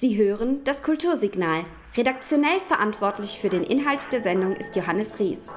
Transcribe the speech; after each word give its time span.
Sie 0.00 0.16
hören 0.16 0.60
das 0.62 0.84
Kultursignal. 0.84 1.64
Redaktionell 1.96 2.60
verantwortlich 2.68 3.40
für 3.40 3.48
den 3.48 3.64
Inhalt 3.64 3.98
der 4.12 4.22
Sendung 4.22 4.54
ist 4.54 4.76
Johannes 4.76 5.18
Ries. 5.18 5.48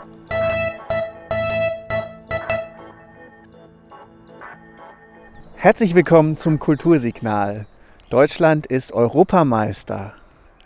Herzlich 5.58 5.94
willkommen 5.94 6.38
zum 6.38 6.58
Kultursignal. 6.58 7.68
Deutschland 8.10 8.66
ist 8.66 8.94
Europameister. 8.94 10.16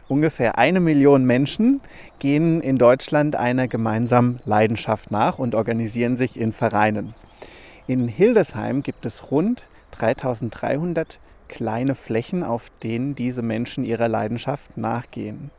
Ungefähr 0.07 0.57
eine 0.57 0.79
Million 0.79 1.25
Menschen 1.25 1.81
gehen 2.19 2.61
in 2.61 2.77
Deutschland 2.77 3.35
einer 3.35 3.67
gemeinsamen 3.67 4.39
Leidenschaft 4.45 5.11
nach 5.11 5.37
und 5.37 5.53
organisieren 5.53 6.15
sich 6.15 6.39
in 6.39 6.53
Vereinen. 6.53 7.13
In 7.87 8.07
Hildesheim 8.07 8.83
gibt 8.83 9.05
es 9.05 9.31
rund 9.31 9.65
3300 9.97 11.19
kleine 11.47 11.95
Flächen, 11.95 12.43
auf 12.43 12.69
denen 12.83 13.15
diese 13.15 13.41
Menschen 13.41 13.85
ihrer 13.85 14.07
Leidenschaft 14.07 14.77
nachgehen. 14.77 15.51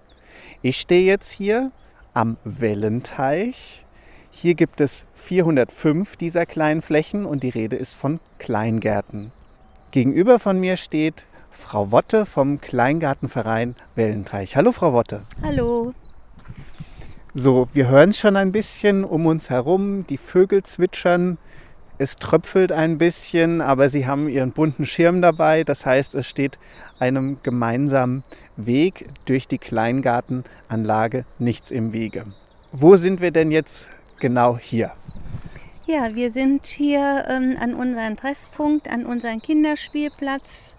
Ich 0.62 0.78
stehe 0.80 1.04
jetzt 1.04 1.30
hier 1.30 1.70
am 2.14 2.36
Wellenteich. 2.44 3.84
Hier 4.30 4.54
gibt 4.54 4.80
es 4.80 5.06
405 5.14 6.16
dieser 6.16 6.46
kleinen 6.46 6.82
Flächen 6.82 7.26
und 7.26 7.42
die 7.42 7.50
Rede 7.50 7.76
ist 7.76 7.94
von 7.94 8.20
Kleingärten. 8.38 9.32
Gegenüber 9.90 10.38
von 10.38 10.58
mir 10.60 10.76
steht 10.76 11.24
Frau 11.50 11.90
Wotte 11.90 12.26
vom 12.26 12.60
Kleingartenverein 12.60 13.76
Wellenteich. 13.94 14.56
Hallo 14.56 14.72
Frau 14.72 14.92
Wotte. 14.92 15.22
Hallo. 15.42 15.94
So, 17.34 17.68
wir 17.72 17.88
hören 17.88 18.14
schon 18.14 18.36
ein 18.36 18.52
bisschen 18.52 19.04
um 19.04 19.26
uns 19.26 19.50
herum, 19.50 20.06
die 20.06 20.16
Vögel 20.16 20.62
zwitschern, 20.64 21.38
es 21.98 22.16
tröpfelt 22.16 22.72
ein 22.72 22.98
bisschen, 22.98 23.60
aber 23.60 23.88
sie 23.88 24.06
haben 24.06 24.28
ihren 24.28 24.52
bunten 24.52 24.86
Schirm 24.86 25.22
dabei. 25.22 25.64
Das 25.64 25.86
heißt, 25.86 26.14
es 26.14 26.26
steht 26.26 26.58
einem 26.98 27.38
gemeinsamen 27.42 28.22
Weg 28.56 29.06
durch 29.26 29.48
die 29.48 29.58
Kleingartenanlage 29.58 31.24
nichts 31.38 31.70
im 31.70 31.92
Wege. 31.92 32.26
Wo 32.72 32.96
sind 32.96 33.20
wir 33.20 33.30
denn 33.30 33.50
jetzt 33.50 33.88
genau 34.20 34.58
hier? 34.58 34.92
Ja, 35.86 36.14
wir 36.14 36.32
sind 36.32 36.66
hier 36.66 37.24
ähm, 37.28 37.56
an 37.60 37.74
unserem 37.74 38.16
Treffpunkt, 38.16 38.88
an 38.88 39.06
unserem 39.06 39.40
Kinderspielplatz. 39.40 40.74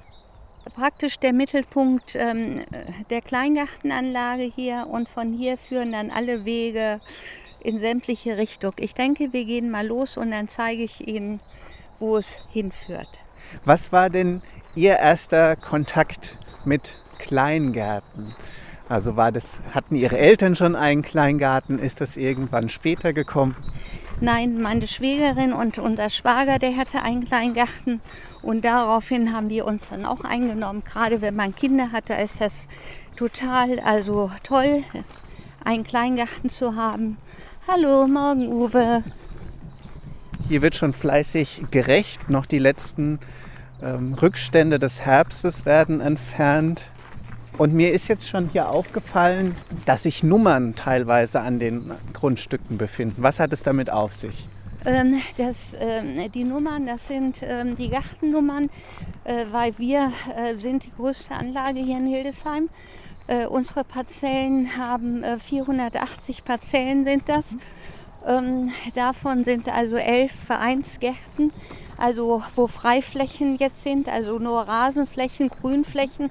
Praktisch 0.75 1.17
der 1.17 1.31
Mittelpunkt 1.31 2.15
ähm, 2.15 2.61
der 3.09 3.21
Kleingartenanlage 3.21 4.43
hier 4.43 4.85
und 4.91 5.07
von 5.07 5.31
hier 5.31 5.57
führen 5.57 5.93
dann 5.93 6.11
alle 6.11 6.43
Wege 6.43 6.99
in 7.59 7.79
sämtliche 7.79 8.37
Richtungen. 8.37 8.75
Ich 8.79 8.93
denke, 8.93 9.33
wir 9.33 9.45
gehen 9.45 9.69
mal 9.69 9.85
los 9.85 10.17
und 10.17 10.31
dann 10.31 10.47
zeige 10.47 10.83
ich 10.83 11.07
Ihnen, 11.07 11.39
wo 11.99 12.17
es 12.17 12.39
hinführt. 12.49 13.09
Was 13.65 13.91
war 13.91 14.09
denn 14.09 14.41
Ihr 14.75 14.97
erster 14.97 15.55
Kontakt 15.55 16.37
mit 16.65 16.97
Kleingärten? 17.17 18.35
Also 18.89 19.15
war 19.15 19.31
das, 19.31 19.45
hatten 19.73 19.95
Ihre 19.95 20.17
Eltern 20.17 20.55
schon 20.55 20.75
einen 20.75 21.01
Kleingarten? 21.01 21.79
Ist 21.79 21.99
das 21.99 22.15
irgendwann 22.15 22.69
später 22.69 23.11
gekommen? 23.13 23.55
Nein, 24.19 24.59
meine 24.61 24.87
Schwägerin 24.87 25.53
und 25.53 25.77
unser 25.77 26.09
Schwager, 26.09 26.57
der 26.57 26.75
hatte 26.75 27.03
einen 27.03 27.23
Kleingarten 27.25 28.01
und 28.41 28.65
daraufhin 28.65 29.31
haben 29.31 29.49
wir 29.49 29.65
uns 29.65 29.89
dann 29.89 30.05
auch 30.05 30.23
eingenommen. 30.23 30.83
Gerade 30.83 31.21
wenn 31.21 31.35
man 31.35 31.53
Kinder 31.53 31.91
hatte, 31.91 32.13
ist 32.13 32.41
das 32.41 32.67
total, 33.15 33.79
also 33.79 34.31
toll, 34.41 34.83
einen 35.63 35.83
Kleingarten 35.83 36.49
zu 36.49 36.75
haben. 36.75 37.17
Hallo, 37.69 38.07
morgen 38.07 38.47
Uwe. 38.47 39.03
Hier 40.47 40.61
wird 40.61 40.77
schon 40.77 40.93
fleißig 40.93 41.65
gerecht. 41.69 42.29
Noch 42.29 42.45
die 42.45 42.59
letzten 42.59 43.19
ähm, 43.83 44.13
Rückstände 44.13 44.79
des 44.79 45.01
Herbstes 45.01 45.65
werden 45.65 45.99
entfernt. 45.99 46.83
Und 47.57 47.73
mir 47.73 47.91
ist 47.91 48.07
jetzt 48.07 48.29
schon 48.29 48.47
hier 48.47 48.69
aufgefallen, 48.69 49.53
dass 49.85 50.03
sich 50.03 50.23
Nummern 50.23 50.75
teilweise 50.75 51.41
an 51.41 51.59
den 51.59 51.91
Grundstücken 52.13 52.77
befinden. 52.77 53.21
Was 53.21 53.37
hat 53.37 53.51
es 53.51 53.63
damit 53.63 53.89
auf 53.89 54.13
sich? 54.13 54.47
Ähm, 54.85 55.19
das, 55.37 55.75
ähm, 55.77 56.31
die 56.31 56.45
Nummern, 56.45 56.85
das 56.85 57.07
sind 57.07 57.41
ähm, 57.41 57.75
die 57.75 57.89
Gartennummern, 57.89 58.69
äh, 59.25 59.43
weil 59.51 59.77
wir 59.77 60.13
äh, 60.37 60.55
sind 60.55 60.85
die 60.85 60.91
größte 60.91 61.33
Anlage 61.33 61.81
hier 61.81 61.97
in 61.97 62.07
Hildesheim 62.07 62.69
äh, 63.27 63.45
unsere 63.45 63.83
Parzellen 63.83 64.77
haben 64.77 65.23
äh, 65.23 65.37
480 65.37 66.45
Parzellen 66.45 67.03
sind 67.03 67.27
das. 67.27 67.55
Ähm, 68.25 68.71
davon 68.95 69.43
sind 69.43 69.69
also 69.69 69.95
elf 69.95 70.31
Vereinsgärten, 70.31 71.51
also 71.97 72.43
wo 72.55 72.67
Freiflächen 72.67 73.57
jetzt 73.57 73.83
sind, 73.83 74.09
also 74.09 74.39
nur 74.39 74.61
Rasenflächen, 74.61 75.49
Grünflächen, 75.49 76.29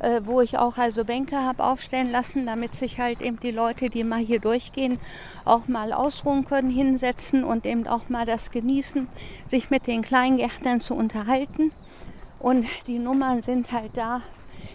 äh, 0.00 0.20
wo 0.24 0.40
ich 0.40 0.58
auch 0.58 0.76
also 0.76 1.04
Bänke 1.04 1.36
habe 1.36 1.64
aufstellen 1.64 2.10
lassen, 2.10 2.46
damit 2.46 2.74
sich 2.74 3.00
halt 3.00 3.22
eben 3.22 3.40
die 3.40 3.50
Leute, 3.50 3.86
die 3.86 4.04
mal 4.04 4.18
hier 4.20 4.40
durchgehen, 4.40 4.98
auch 5.44 5.66
mal 5.66 5.92
ausruhen 5.92 6.44
können, 6.44 6.70
hinsetzen 6.70 7.44
und 7.44 7.64
eben 7.64 7.86
auch 7.86 8.08
mal 8.08 8.26
das 8.26 8.50
genießen, 8.50 9.08
sich 9.48 9.70
mit 9.70 9.86
den 9.86 10.02
Kleingärtnern 10.02 10.80
zu 10.80 10.94
unterhalten. 10.94 11.72
Und 12.38 12.66
die 12.86 12.98
Nummern 12.98 13.42
sind 13.42 13.72
halt 13.72 13.92
da, 13.94 14.20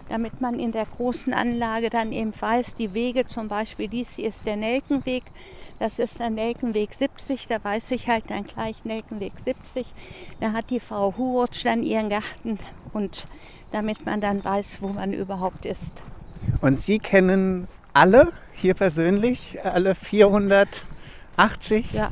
damit 0.10 0.42
man 0.42 0.60
in 0.60 0.72
der 0.72 0.86
großen 0.86 1.34
Anlage 1.34 1.90
dann 1.90 2.12
eben 2.12 2.34
weiß, 2.38 2.76
die 2.76 2.94
Wege 2.94 3.26
zum 3.28 3.48
Beispiel, 3.48 3.88
dies 3.88 4.16
hier 4.16 4.28
ist 4.30 4.42
der 4.46 4.58
Nelkenweg, 4.58 5.24
das 5.80 5.98
ist 6.00 6.20
der 6.20 6.30
Nelkenweg 6.30 6.94
70, 6.94 7.48
da 7.48 7.64
weiß 7.64 7.92
ich 7.92 8.10
halt 8.10 8.26
dann 8.28 8.44
gleich 8.44 8.84
Nelkenweg 8.84 9.34
70. 9.44 9.86
Da 10.42 10.52
hat 10.52 10.70
die 10.70 10.82
Frau 10.82 11.14
Hurutsch 11.16 11.64
dann 11.64 11.84
ihren 11.84 12.10
Garten 12.10 12.60
und 12.92 13.28
damit 13.72 14.06
man 14.06 14.20
dann 14.20 14.44
weiß, 14.44 14.82
wo 14.82 14.90
man 14.90 15.14
überhaupt 15.14 15.66
ist. 15.66 16.04
Und 16.60 16.82
Sie 16.82 17.00
kennen 17.00 17.68
alle 17.94 18.34
hier 18.54 18.74
persönlich, 18.74 19.60
alle 19.64 19.96
480? 19.96 21.94
Ja, 21.94 22.12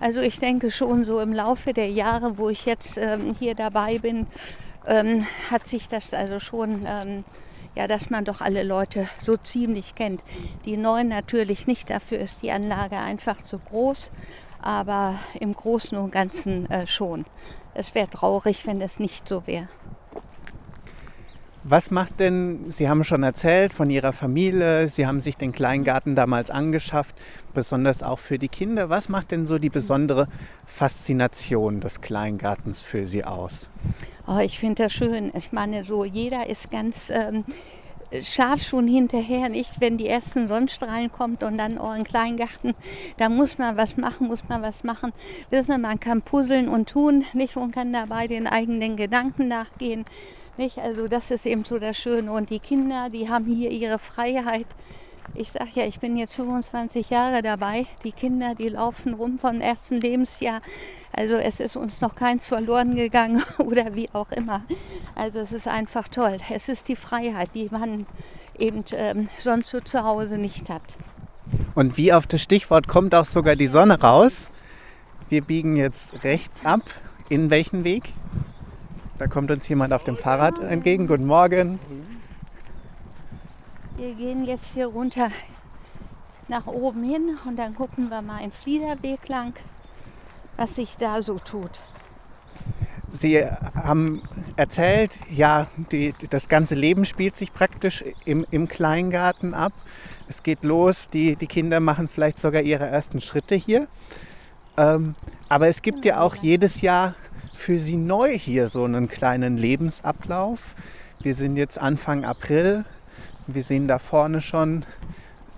also 0.00 0.20
ich 0.20 0.38
denke 0.38 0.70
schon 0.70 1.04
so 1.04 1.20
im 1.20 1.32
Laufe 1.32 1.72
der 1.72 1.90
Jahre, 1.90 2.38
wo 2.38 2.48
ich 2.48 2.64
jetzt 2.66 2.96
ähm, 2.98 3.34
hier 3.38 3.54
dabei 3.54 3.98
bin, 3.98 4.26
ähm, 4.86 5.26
hat 5.50 5.66
sich 5.66 5.88
das 5.88 6.14
also 6.14 6.40
schon, 6.40 6.86
ähm, 6.86 7.24
ja, 7.74 7.86
dass 7.86 8.10
man 8.10 8.24
doch 8.24 8.40
alle 8.40 8.62
Leute 8.62 9.08
so 9.24 9.36
ziemlich 9.36 9.94
kennt. 9.94 10.22
Die 10.64 10.76
neuen 10.76 11.08
natürlich 11.08 11.66
nicht, 11.66 11.90
dafür 11.90 12.18
ist 12.18 12.42
die 12.42 12.50
Anlage 12.50 12.96
einfach 12.96 13.42
zu 13.42 13.58
groß, 13.58 14.10
aber 14.60 15.14
im 15.38 15.54
Großen 15.54 15.96
und 15.98 16.10
Ganzen 16.10 16.70
äh, 16.70 16.86
schon. 16.86 17.26
Es 17.74 17.94
wäre 17.94 18.08
traurig, 18.08 18.66
wenn 18.66 18.80
es 18.80 18.98
nicht 18.98 19.28
so 19.28 19.46
wäre. 19.46 19.68
Was 21.68 21.90
macht 21.90 22.20
denn, 22.20 22.70
Sie 22.70 22.88
haben 22.88 23.02
schon 23.02 23.24
erzählt 23.24 23.74
von 23.74 23.90
Ihrer 23.90 24.12
Familie, 24.12 24.86
Sie 24.86 25.04
haben 25.04 25.18
sich 25.18 25.36
den 25.36 25.50
Kleingarten 25.50 26.14
damals 26.14 26.48
angeschafft, 26.48 27.16
besonders 27.54 28.04
auch 28.04 28.20
für 28.20 28.38
die 28.38 28.48
Kinder. 28.48 28.88
Was 28.88 29.08
macht 29.08 29.32
denn 29.32 29.46
so 29.46 29.58
die 29.58 29.68
besondere 29.68 30.28
Faszination 30.64 31.80
des 31.80 32.00
Kleingartens 32.00 32.80
für 32.80 33.04
Sie 33.04 33.24
aus? 33.24 33.68
Oh, 34.28 34.38
ich 34.38 34.58
finde 34.58 34.82
das 34.82 34.92
schön. 34.92 35.32
Ich 35.36 35.52
meine, 35.52 35.84
so 35.84 36.04
jeder 36.04 36.48
ist 36.48 36.70
ganz 36.72 37.10
ähm, 37.10 37.44
scharf 38.22 38.60
schon 38.62 38.88
hinterher, 38.88 39.48
nicht? 39.48 39.80
Wenn 39.80 39.98
die 39.98 40.08
ersten 40.08 40.48
Sonnenstrahlen 40.48 41.12
kommt 41.12 41.44
und 41.44 41.58
dann 41.58 41.78
euren 41.78 42.02
Kleingarten, 42.02 42.74
da 43.18 43.28
muss 43.28 43.58
man 43.58 43.76
was 43.76 43.96
machen, 43.96 44.26
muss 44.26 44.42
man 44.48 44.62
was 44.62 44.82
machen. 44.82 45.12
Wissen 45.50 45.72
Sie, 45.72 45.78
man 45.78 46.00
kann 46.00 46.22
puzzeln 46.22 46.68
und 46.68 46.88
tun, 46.88 47.24
nicht? 47.34 47.56
Und 47.56 47.72
kann 47.72 47.92
dabei 47.92 48.26
den 48.26 48.48
eigenen 48.48 48.96
Gedanken 48.96 49.46
nachgehen. 49.46 50.04
Nicht? 50.56 50.78
Also 50.78 51.06
das 51.06 51.30
ist 51.30 51.46
eben 51.46 51.64
so 51.64 51.78
das 51.78 51.96
Schöne. 51.96 52.32
Und 52.32 52.50
die 52.50 52.58
Kinder, 52.58 53.08
die 53.10 53.28
haben 53.28 53.46
hier 53.46 53.70
ihre 53.70 54.00
Freiheit. 54.00 54.66
Ich 55.34 55.52
sage 55.52 55.70
ja, 55.74 55.84
ich 55.84 56.00
bin 56.00 56.16
jetzt 56.16 56.34
25 56.34 57.10
Jahre 57.10 57.42
dabei. 57.42 57.86
Die 58.04 58.12
Kinder, 58.12 58.54
die 58.54 58.68
laufen 58.68 59.14
rum 59.14 59.38
vom 59.38 59.60
ersten 59.60 60.00
Lebensjahr. 60.00 60.60
Also 61.12 61.34
es 61.34 61.60
ist 61.60 61.76
uns 61.76 62.00
noch 62.00 62.14
keins 62.14 62.46
verloren 62.46 62.94
gegangen 62.94 63.42
oder 63.58 63.94
wie 63.94 64.08
auch 64.12 64.30
immer. 64.32 64.62
Also 65.14 65.40
es 65.40 65.52
ist 65.52 65.68
einfach 65.68 66.08
toll. 66.08 66.38
Es 66.50 66.68
ist 66.68 66.88
die 66.88 66.96
Freiheit, 66.96 67.50
die 67.54 67.68
man 67.70 68.06
eben 68.58 68.84
ähm, 68.92 69.28
sonst 69.38 69.70
so 69.70 69.80
zu 69.80 70.04
Hause 70.04 70.38
nicht 70.38 70.70
hat. 70.70 70.82
Und 71.74 71.96
wie 71.96 72.12
auf 72.12 72.26
das 72.26 72.42
Stichwort 72.42 72.88
kommt 72.88 73.14
auch 73.14 73.24
sogar 73.24 73.56
die 73.56 73.66
Sonne 73.66 74.00
raus. 74.00 74.32
Wir 75.28 75.42
biegen 75.42 75.76
jetzt 75.76 76.24
rechts 76.24 76.64
ab. 76.64 76.82
In 77.28 77.50
welchen 77.50 77.84
Weg? 77.84 78.12
Da 79.18 79.26
kommt 79.26 79.50
uns 79.50 79.66
jemand 79.68 79.92
auf 79.92 80.04
dem 80.04 80.16
Fahrrad 80.16 80.60
entgegen. 80.60 81.06
Guten 81.06 81.26
Morgen. 81.26 81.78
Wir 83.96 84.12
gehen 84.12 84.44
jetzt 84.44 84.74
hier 84.74 84.88
runter 84.88 85.30
nach 86.48 86.66
oben 86.66 87.02
hin 87.02 87.38
und 87.46 87.56
dann 87.56 87.74
gucken 87.74 88.10
wir 88.10 88.20
mal 88.20 88.42
einen 88.42 88.52
Fliederweg 88.52 89.26
lang, 89.28 89.54
was 90.58 90.74
sich 90.74 90.96
da 90.98 91.22
so 91.22 91.38
tut. 91.38 91.70
Sie 93.18 93.42
haben 93.42 94.20
erzählt, 94.56 95.18
ja, 95.30 95.68
die, 95.90 96.12
das 96.28 96.50
ganze 96.50 96.74
Leben 96.74 97.06
spielt 97.06 97.38
sich 97.38 97.54
praktisch 97.54 98.04
im, 98.26 98.44
im 98.50 98.68
Kleingarten 98.68 99.54
ab. 99.54 99.72
Es 100.28 100.42
geht 100.42 100.62
los, 100.62 101.08
die, 101.14 101.36
die 101.36 101.46
Kinder 101.46 101.80
machen 101.80 102.08
vielleicht 102.08 102.38
sogar 102.38 102.60
ihre 102.60 102.86
ersten 102.86 103.22
Schritte 103.22 103.54
hier. 103.54 103.88
Ähm, 104.76 105.14
aber 105.48 105.68
es 105.68 105.80
gibt 105.80 106.04
ja 106.04 106.20
auch 106.20 106.34
jedes 106.34 106.82
Jahr 106.82 107.14
für 107.54 107.80
sie 107.80 107.96
neu 107.96 108.36
hier 108.36 108.68
so 108.68 108.84
einen 108.84 109.08
kleinen 109.08 109.56
Lebensablauf. 109.56 110.74
Wir 111.22 111.34
sind 111.34 111.56
jetzt 111.56 111.78
Anfang 111.78 112.26
April. 112.26 112.84
Wir 113.46 113.62
sehen 113.62 113.86
da 113.86 113.98
vorne 113.98 114.40
schon 114.40 114.84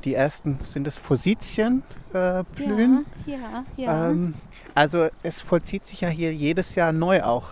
die 0.04 0.14
ersten, 0.14 0.58
sind 0.66 0.86
es 0.86 0.96
Fositien 0.96 1.82
äh, 2.12 2.44
blühen. 2.54 3.06
Ja, 3.26 3.36
ja, 3.36 3.64
ja. 3.76 4.10
Ähm, 4.10 4.34
also 4.74 5.08
es 5.22 5.40
vollzieht 5.42 5.86
sich 5.86 6.02
ja 6.02 6.08
hier 6.08 6.32
jedes 6.34 6.74
Jahr 6.74 6.92
neu 6.92 7.22
auch 7.22 7.48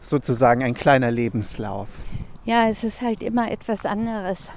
sozusagen 0.00 0.62
ein 0.62 0.74
kleiner 0.74 1.10
Lebenslauf. 1.10 1.88
Ja, 2.44 2.68
es 2.68 2.84
ist 2.84 3.00
halt 3.00 3.22
immer 3.22 3.50
etwas 3.50 3.86
anderes. 3.86 4.50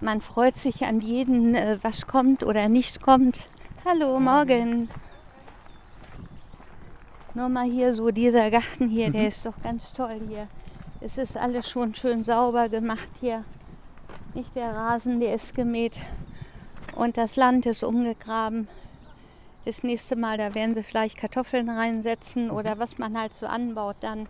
Man 0.00 0.20
freut 0.20 0.56
sich 0.56 0.84
an 0.84 1.00
jeden, 1.00 1.54
äh, 1.54 1.78
was 1.82 2.06
kommt 2.06 2.44
oder 2.44 2.68
nicht 2.68 3.02
kommt. 3.02 3.48
Hallo, 3.84 4.20
morgen. 4.20 4.88
Nur 7.34 7.48
mal 7.48 7.68
hier 7.68 7.94
so 7.94 8.10
dieser 8.10 8.50
Garten 8.50 8.88
hier, 8.88 9.10
der 9.10 9.28
ist 9.28 9.44
doch 9.44 9.60
ganz 9.62 9.92
toll 9.92 10.20
hier. 10.28 10.48
Es 11.00 11.18
ist 11.18 11.36
alles 11.36 11.68
schon 11.68 11.94
schön 11.94 12.24
sauber 12.24 12.68
gemacht 12.68 13.08
hier. 13.20 13.44
Nicht 14.34 14.54
der 14.54 14.74
Rasen, 14.74 15.20
der 15.20 15.34
ist 15.34 15.54
gemäht 15.54 15.94
und 16.94 17.16
das 17.16 17.36
Land 17.36 17.66
ist 17.66 17.82
umgegraben. 17.82 18.68
Das 19.64 19.82
nächste 19.82 20.16
Mal, 20.16 20.38
da 20.38 20.54
werden 20.54 20.74
sie 20.74 20.82
vielleicht 20.82 21.16
Kartoffeln 21.16 21.68
reinsetzen 21.68 22.50
oder 22.50 22.78
was 22.78 22.98
man 22.98 23.18
halt 23.18 23.34
so 23.34 23.46
anbaut 23.46 23.96
dann. 24.00 24.26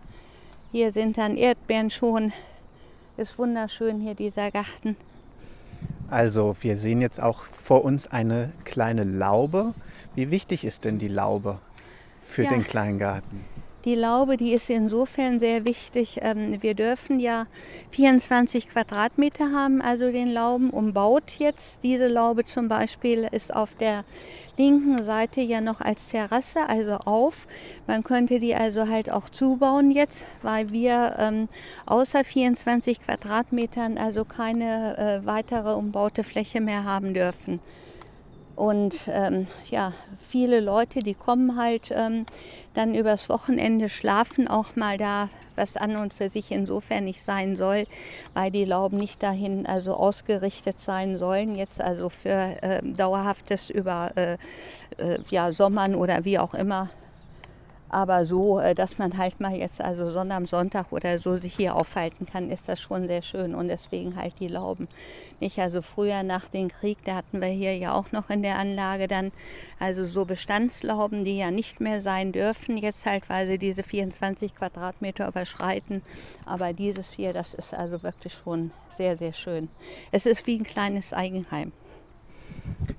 Hier 0.71 0.91
sind 0.91 1.17
dann 1.17 1.37
Erdbeeren 1.37 1.89
schon. 1.89 2.33
Ist 3.17 3.37
wunderschön 3.37 3.99
hier 3.99 4.15
dieser 4.15 4.51
Garten. 4.51 4.95
Also 6.09 6.55
wir 6.61 6.77
sehen 6.77 7.01
jetzt 7.01 7.21
auch 7.21 7.43
vor 7.63 7.83
uns 7.85 8.07
eine 8.07 8.51
kleine 8.65 9.03
Laube. 9.03 9.73
Wie 10.15 10.31
wichtig 10.31 10.63
ist 10.65 10.85
denn 10.85 10.99
die 10.99 11.07
Laube 11.07 11.59
für 12.27 12.43
Ja. 12.43 12.49
den 12.49 12.63
Kleingarten? 12.63 13.45
Die 13.85 13.95
Laube, 13.95 14.35
die 14.35 14.51
ist 14.51 14.69
insofern 14.69 15.39
sehr 15.39 15.63
wichtig. 15.63 16.19
Ähm, 16.21 16.61
Wir 16.61 16.73
dürfen 16.73 17.19
ja 17.21 17.47
24 17.91 18.69
Quadratmeter 18.69 19.51
haben, 19.53 19.81
also 19.81 20.11
den 20.11 20.27
Lauben 20.27 20.69
umbaut 20.69 21.31
jetzt. 21.39 21.83
Diese 21.83 22.07
Laube 22.07 22.43
zum 22.43 22.67
Beispiel 22.67 23.27
ist 23.31 23.55
auf 23.55 23.75
der 23.75 24.03
linken 24.57 25.01
Seite 25.03 25.39
ja 25.39 25.61
noch 25.61 25.79
als 25.79 26.09
Terrasse, 26.09 26.67
also 26.67 26.95
auf. 27.05 27.47
Man 27.87 28.03
könnte 28.03 28.39
die 28.39 28.53
also 28.53 28.89
halt 28.89 29.09
auch 29.09 29.29
zubauen 29.29 29.91
jetzt, 29.91 30.25
weil 30.41 30.71
wir 30.71 31.15
ähm, 31.17 31.47
außer 31.85 32.25
24 32.25 33.01
Quadratmetern 33.01 33.97
also 33.97 34.25
keine 34.25 34.97
äh, 34.97 35.25
weitere 35.25 35.73
umbaute 35.73 36.25
Fläche 36.25 36.59
mehr 36.59 36.83
haben 36.83 37.13
dürfen. 37.13 37.61
Und 38.59 38.93
ähm, 39.07 39.47
ja, 39.71 39.93
viele 40.27 40.59
Leute, 40.59 40.99
die 40.99 41.13
kommen 41.13 41.55
halt 41.55 41.93
ähm, 41.95 42.25
dann 42.73 42.93
übers 42.93 43.29
Wochenende, 43.29 43.87
schlafen 43.87 44.49
auch 44.49 44.75
mal 44.75 44.97
da, 44.97 45.29
was 45.55 45.77
an 45.77 45.95
und 45.95 46.13
für 46.13 46.29
sich 46.29 46.51
insofern 46.51 47.05
nicht 47.05 47.23
sein 47.23 47.55
soll, 47.55 47.85
weil 48.33 48.51
die 48.51 48.65
Lauben 48.65 48.97
nicht 48.97 49.23
dahin 49.23 49.65
also 49.65 49.93
ausgerichtet 49.93 50.77
sein 50.77 51.17
sollen, 51.17 51.55
jetzt 51.55 51.79
also 51.79 52.09
für 52.09 52.57
ähm, 52.61 52.97
dauerhaftes 52.97 53.69
über 53.69 54.11
äh, 54.15 54.33
äh, 54.97 55.19
ja, 55.29 55.53
Sommern 55.53 55.95
oder 55.95 56.25
wie 56.25 56.37
auch 56.37 56.53
immer. 56.53 56.89
Aber 57.89 58.25
so, 58.25 58.59
äh, 58.59 58.75
dass 58.75 58.97
man 58.97 59.17
halt 59.17 59.39
mal 59.39 59.55
jetzt 59.55 59.81
also 59.81 60.11
Sonntag 60.11 60.37
am 60.37 60.45
Sonntag 60.45 60.91
oder 60.91 61.19
so 61.19 61.37
sich 61.37 61.55
hier 61.55 61.75
aufhalten 61.75 62.25
kann, 62.25 62.51
ist 62.51 62.69
das 62.69 62.79
schon 62.79 63.07
sehr 63.07 63.23
schön 63.23 63.55
und 63.55 63.67
deswegen 63.67 64.15
halt 64.15 64.33
die 64.39 64.47
Lauben. 64.47 64.87
Nicht 65.39 65.57
also 65.57 65.81
früher 65.81 66.21
nach 66.23 66.45
dem 66.49 66.69
Krieg, 66.69 66.97
da 67.05 67.15
hatten 67.15 67.41
wir 67.41 67.47
hier 67.47 67.75
ja 67.77 67.93
auch 67.93 68.11
noch 68.11 68.29
in 68.29 68.43
der 68.43 68.59
Anlage 68.59 69.07
dann 69.07 69.31
also 69.79 70.05
so 70.07 70.25
Bestandslauben, 70.25 71.23
die 71.23 71.37
ja 71.37 71.49
nicht 71.49 71.79
mehr 71.79 72.01
sein 72.01 72.31
dürfen, 72.31 72.77
jetzt 72.77 73.05
halt, 73.05 73.29
weil 73.29 73.47
sie 73.47 73.57
diese 73.57 73.83
24 73.83 74.55
Quadratmeter 74.55 75.27
überschreiten. 75.27 76.03
Aber 76.45 76.73
dieses 76.73 77.13
hier, 77.13 77.33
das 77.33 77.53
ist 77.53 77.73
also 77.73 78.03
wirklich 78.03 78.33
schon 78.33 78.71
sehr, 78.97 79.17
sehr 79.17 79.33
schön. 79.33 79.69
Es 80.11 80.25
ist 80.25 80.45
wie 80.45 80.59
ein 80.59 80.63
kleines 80.63 81.13
Eigenheim. 81.13 81.71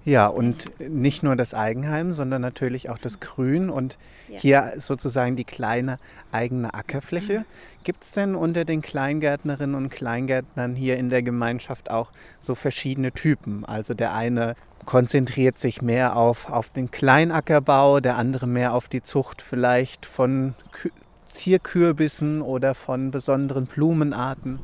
Ja, 0.05 0.27
und 0.27 0.65
nicht 0.81 1.23
nur 1.23 1.37
das 1.37 1.55
Eigenheim, 1.55 2.13
sondern 2.15 2.43
natürlich 2.43 2.91
auch 2.91 2.99
das 2.99 3.21
Grün 3.21 3.71
und 3.71 3.97
Ja. 4.29 4.39
hier 4.41 4.73
sozusagen 4.79 5.37
die 5.37 5.45
kleine 5.45 5.99
eigene 6.33 6.73
Ackerfläche. 6.75 7.45
Gibt 7.85 8.05
es 8.05 8.13
denn 8.13 8.35
unter 8.35 8.65
den 8.65 8.83
Kleingärtnerinnen 8.83 9.75
und 9.75 9.91
Kleingärtnern 9.91 10.75
hier 10.75 10.97
in 10.97 11.11
der 11.11 11.23
Gemeinschaft 11.23 11.91
auch 11.91 12.11
so 12.41 12.55
verschiedene 12.55 13.13
Typen? 13.13 13.65
Also 13.65 13.95
der 13.95 14.15
eine 14.15 14.55
konzentriert 14.87 15.59
sich 15.59 15.83
mehr 15.83 16.17
auf, 16.17 16.49
auf 16.49 16.71
den 16.71 16.91
Kleinackerbau, 16.91 18.01
der 18.01 18.17
andere 18.17 18.47
mehr 18.47 18.75
auf 18.75 18.89
die 18.89 19.03
Zucht 19.03 19.43
vielleicht 19.43 20.07
von 20.07 20.55
Kü 20.73 20.91
Zierkürbissen 21.33 22.43
oder 22.43 22.75
von 22.75 23.13
besonderen 23.13 23.67
Blumenarten. 23.67 24.59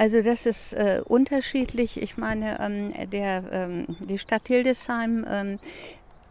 Also 0.00 0.22
das 0.22 0.46
ist 0.46 0.72
äh, 0.72 1.02
unterschiedlich. 1.04 2.00
Ich 2.00 2.16
meine, 2.16 2.58
ähm, 2.58 3.10
der, 3.10 3.44
ähm, 3.52 3.84
die 4.00 4.16
Stadt 4.16 4.46
Hildesheim, 4.46 5.26
ähm, 5.28 5.58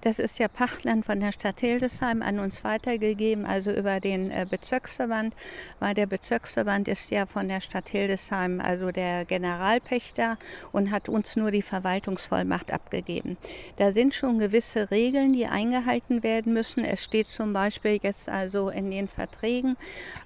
das 0.02 0.18
ist 0.18 0.40
ja 0.40 0.48
Pachtland 0.48 1.06
von 1.06 1.20
der 1.20 1.32
Stadt 1.32 1.60
Hildesheim 1.60 2.24
an 2.24 2.40
uns 2.40 2.64
weitergegeben, 2.64 3.46
also 3.46 3.70
über 3.70 4.00
den 4.00 4.32
äh, 4.32 4.48
Bezirksverband, 4.50 5.36
weil 5.80 5.94
der 5.94 6.08
Bezirksverband 6.08 6.88
ist 6.88 7.12
ja 7.12 7.28
von 7.28 7.48
der 7.48 7.62
Stadt 7.62 7.90
Hildesheim, 7.90 8.60
also 8.60 8.90
der 8.90 9.26
Generalpächter 9.26 10.40
und 10.72 10.90
hat 10.90 11.08
uns 11.08 11.36
nur 11.36 11.52
die 11.52 11.62
Verwaltungsvollmacht 11.62 12.74
abgegeben. 12.74 13.38
Da 13.78 13.94
sind 13.94 14.16
schon 14.16 14.40
gewisse 14.40 14.90
Regeln, 14.90 15.34
die 15.34 15.46
eingehalten 15.46 16.24
werden 16.24 16.54
müssen. 16.54 16.84
Es 16.84 17.04
steht 17.04 17.28
zum 17.28 17.54
Beispiel 17.54 18.00
jetzt 18.02 18.30
also 18.30 18.70
in 18.70 18.90
den 18.90 19.08
Verträgen, 19.08 19.78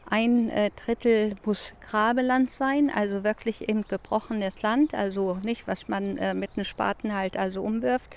ein 0.10 0.50
äh, 0.50 0.70
Drittel 0.76 1.36
muss 1.46 1.74
Grabeland 1.82 2.52
sein, 2.52 2.92
also 2.94 3.24
wirklich 3.24 3.70
eben 3.70 3.84
gebrochenes 3.88 4.62
Land, 4.62 4.94
also 4.94 5.38
nicht, 5.44 5.68
was 5.68 5.88
man 5.88 6.18
äh, 6.18 6.34
mit 6.34 6.52
einem 6.56 6.66
Spaten 6.66 7.14
halt 7.14 7.38
also 7.38 7.62
umwirft 7.62 8.10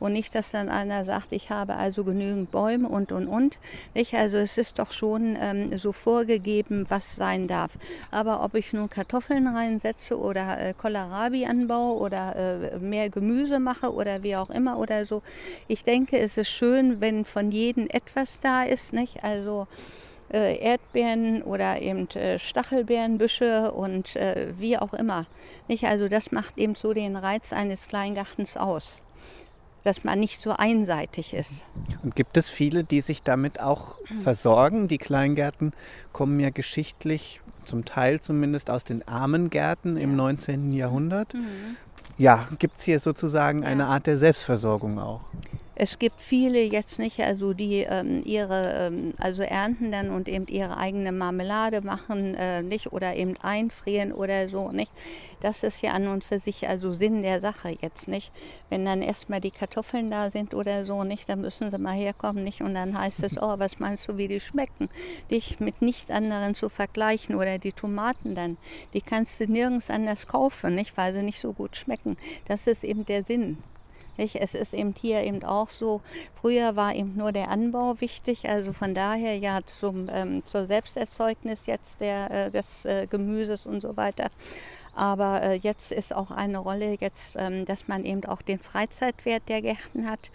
und 0.00 0.14
nicht, 0.14 0.34
dass 0.34 0.50
dann 0.50 0.68
einer 0.68 1.04
sagt, 1.04 1.28
ich 1.30 1.50
habe 1.50 1.74
also 1.74 2.04
genügend 2.04 2.50
Bäume 2.50 2.88
und 2.88 3.12
und 3.12 3.28
und. 3.28 3.58
Nicht? 3.94 4.14
Also 4.14 4.38
es 4.38 4.58
ist 4.58 4.78
doch 4.78 4.92
schon 4.92 5.36
ähm, 5.40 5.78
so 5.78 5.92
vorgegeben, 5.92 6.86
was 6.88 7.16
sein 7.16 7.46
darf. 7.46 7.72
Aber 8.10 8.42
ob 8.42 8.54
ich 8.54 8.72
nun 8.72 8.88
Kartoffeln 8.88 9.46
reinsetze 9.46 10.18
oder 10.18 10.58
äh, 10.58 10.72
Kohlrabi 10.72 11.44
anbaue 11.44 11.98
oder 11.98 12.36
äh, 12.36 12.78
mehr 12.78 13.10
Gemüse 13.10 13.60
mache 13.60 13.92
oder 13.92 14.22
wie 14.22 14.36
auch 14.36 14.50
immer 14.50 14.78
oder 14.78 15.04
so, 15.04 15.22
ich 15.68 15.84
denke, 15.84 16.18
es 16.18 16.36
ist 16.38 16.48
schön, 16.48 17.00
wenn 17.00 17.24
von 17.26 17.50
jedem 17.50 17.86
etwas 17.88 18.40
da 18.40 18.62
ist, 18.64 18.92
nicht? 18.92 19.22
Also 19.22 19.68
Erdbeeren 20.36 21.42
oder 21.42 21.80
eben 21.82 22.08
äh, 22.10 22.38
Stachelbeerenbüsche 22.38 23.72
und 23.72 24.16
äh, 24.16 24.52
wie 24.58 24.78
auch 24.78 24.94
immer. 24.94 25.26
Nicht? 25.68 25.84
Also 25.84 26.08
das 26.08 26.32
macht 26.32 26.56
eben 26.58 26.74
so 26.74 26.92
den 26.92 27.16
Reiz 27.16 27.52
eines 27.52 27.88
Kleingartens 27.88 28.56
aus, 28.56 29.02
dass 29.84 30.04
man 30.04 30.20
nicht 30.20 30.40
so 30.40 30.52
einseitig 30.52 31.34
ist. 31.34 31.64
Und 32.02 32.14
gibt 32.14 32.36
es 32.36 32.48
viele, 32.48 32.84
die 32.84 33.00
sich 33.00 33.22
damit 33.22 33.60
auch 33.60 33.96
versorgen? 34.22 34.88
Die 34.88 34.98
Kleingärten 34.98 35.72
kommen 36.12 36.38
ja 36.38 36.50
geschichtlich, 36.50 37.40
zum 37.64 37.84
Teil 37.84 38.20
zumindest 38.20 38.70
aus 38.70 38.84
den 38.84 39.06
armen 39.06 39.50
Gärten 39.50 39.96
im 39.96 40.16
19. 40.16 40.72
Jahrhundert. 40.72 41.34
Ja, 42.18 42.48
gibt 42.58 42.78
es 42.78 42.84
hier 42.84 43.00
sozusagen 43.00 43.64
eine 43.64 43.86
Art 43.86 44.06
der 44.06 44.18
Selbstversorgung 44.18 44.98
auch? 44.98 45.22
Es 45.74 45.98
gibt 45.98 46.20
viele 46.20 46.62
jetzt 46.62 46.98
nicht, 46.98 47.20
also 47.20 47.52
die 47.54 47.86
ähm, 47.88 48.22
ihre, 48.24 48.88
ähm, 48.88 49.14
also 49.18 49.42
ernten 49.42 49.92
dann 49.92 50.10
und 50.10 50.28
eben 50.28 50.46
ihre 50.46 50.76
eigene 50.76 51.12
Marmelade 51.12 51.80
machen, 51.80 52.34
äh, 52.34 52.62
nicht 52.62 52.92
oder 52.92 53.16
eben 53.16 53.36
einfrieren 53.40 54.12
oder 54.12 54.48
so, 54.48 54.72
nicht. 54.72 54.90
Das 55.40 55.62
ist 55.62 55.80
ja 55.80 55.92
an 55.92 56.06
und 56.08 56.22
für 56.22 56.38
sich 56.38 56.68
also 56.68 56.92
Sinn 56.92 57.22
der 57.22 57.40
Sache 57.40 57.76
jetzt 57.80 58.08
nicht. 58.08 58.30
Wenn 58.68 58.84
dann 58.84 59.00
erstmal 59.00 59.40
die 59.40 59.50
Kartoffeln 59.50 60.10
da 60.10 60.30
sind 60.30 60.52
oder 60.54 60.84
so, 60.84 61.02
nicht, 61.02 61.28
dann 61.30 61.40
müssen 61.40 61.70
sie 61.70 61.78
mal 61.78 61.94
herkommen, 61.94 62.44
nicht. 62.44 62.60
Und 62.60 62.74
dann 62.74 62.98
heißt 62.98 63.22
es, 63.22 63.38
oh, 63.40 63.58
was 63.58 63.78
meinst 63.78 64.06
du, 64.06 64.18
wie 64.18 64.28
die 64.28 64.40
schmecken? 64.40 64.90
Dich 65.30 65.60
mit 65.60 65.80
nichts 65.80 66.10
anderem 66.10 66.54
zu 66.54 66.68
vergleichen 66.68 67.36
oder 67.36 67.58
die 67.58 67.72
Tomaten 67.72 68.34
dann, 68.34 68.58
die 68.92 69.00
kannst 69.00 69.40
du 69.40 69.46
nirgends 69.50 69.88
anders 69.88 70.26
kaufen, 70.26 70.74
nicht, 70.74 70.96
weil 70.98 71.14
sie 71.14 71.22
nicht 71.22 71.40
so 71.40 71.54
gut 71.54 71.76
schmecken. 71.76 72.18
Das 72.46 72.66
ist 72.66 72.84
eben 72.84 73.06
der 73.06 73.24
Sinn. 73.24 73.56
Nicht? 74.20 74.36
Es 74.36 74.54
ist 74.54 74.74
eben 74.74 74.94
hier 75.00 75.22
eben 75.22 75.42
auch 75.44 75.70
so, 75.70 76.02
früher 76.38 76.76
war 76.76 76.94
eben 76.94 77.16
nur 77.16 77.32
der 77.32 77.48
Anbau 77.48 77.98
wichtig, 78.02 78.46
also 78.46 78.74
von 78.74 78.94
daher 78.94 79.38
ja 79.38 79.60
zum, 79.64 80.10
ähm, 80.12 80.44
zur 80.44 80.66
Selbsterzeugnis 80.66 81.64
jetzt 81.64 82.02
der, 82.02 82.30
äh, 82.30 82.50
des 82.50 82.84
äh, 82.84 83.06
Gemüses 83.06 83.64
und 83.64 83.80
so 83.80 83.96
weiter. 83.96 84.28
Aber 84.94 85.42
äh, 85.42 85.54
jetzt 85.54 85.90
ist 85.90 86.14
auch 86.14 86.30
eine 86.30 86.58
Rolle 86.58 86.98
jetzt, 87.00 87.36
ähm, 87.38 87.64
dass 87.64 87.88
man 87.88 88.04
eben 88.04 88.26
auch 88.26 88.42
den 88.42 88.58
Freizeitwert 88.58 89.48
der 89.48 89.62
Gärten 89.62 90.10
hat. 90.10 90.30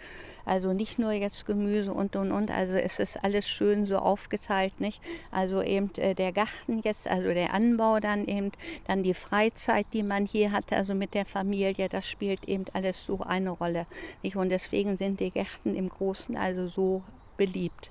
Also 0.46 0.72
nicht 0.72 0.98
nur 0.98 1.12
jetzt 1.12 1.44
Gemüse 1.44 1.92
und 1.92 2.16
und 2.16 2.32
und. 2.32 2.50
Also 2.50 2.74
es 2.74 2.98
ist 2.98 3.22
alles 3.22 3.48
schön 3.48 3.86
so 3.86 3.98
aufgeteilt, 3.98 4.80
nicht? 4.80 5.02
Also 5.30 5.62
eben 5.62 5.90
äh, 5.96 6.14
der 6.14 6.32
Garten 6.32 6.80
jetzt, 6.82 7.08
also 7.08 7.28
der 7.28 7.52
Anbau 7.52 8.00
dann 8.00 8.24
eben, 8.26 8.52
dann 8.86 9.02
die 9.02 9.14
Freizeit, 9.14 9.86
die 9.92 10.02
man 10.02 10.24
hier 10.24 10.52
hat, 10.52 10.72
also 10.72 10.94
mit 10.94 11.14
der 11.14 11.26
Familie, 11.26 11.88
das 11.88 12.08
spielt 12.08 12.48
eben 12.48 12.64
alles 12.72 13.04
so 13.04 13.20
eine 13.20 13.50
Rolle. 13.50 13.86
Nicht? 14.22 14.36
Und 14.36 14.50
deswegen 14.50 14.96
sind 14.96 15.20
die 15.20 15.30
Gärten 15.30 15.74
im 15.74 15.88
Großen 15.88 16.36
also 16.36 16.68
so 16.68 17.02
beliebt. 17.36 17.90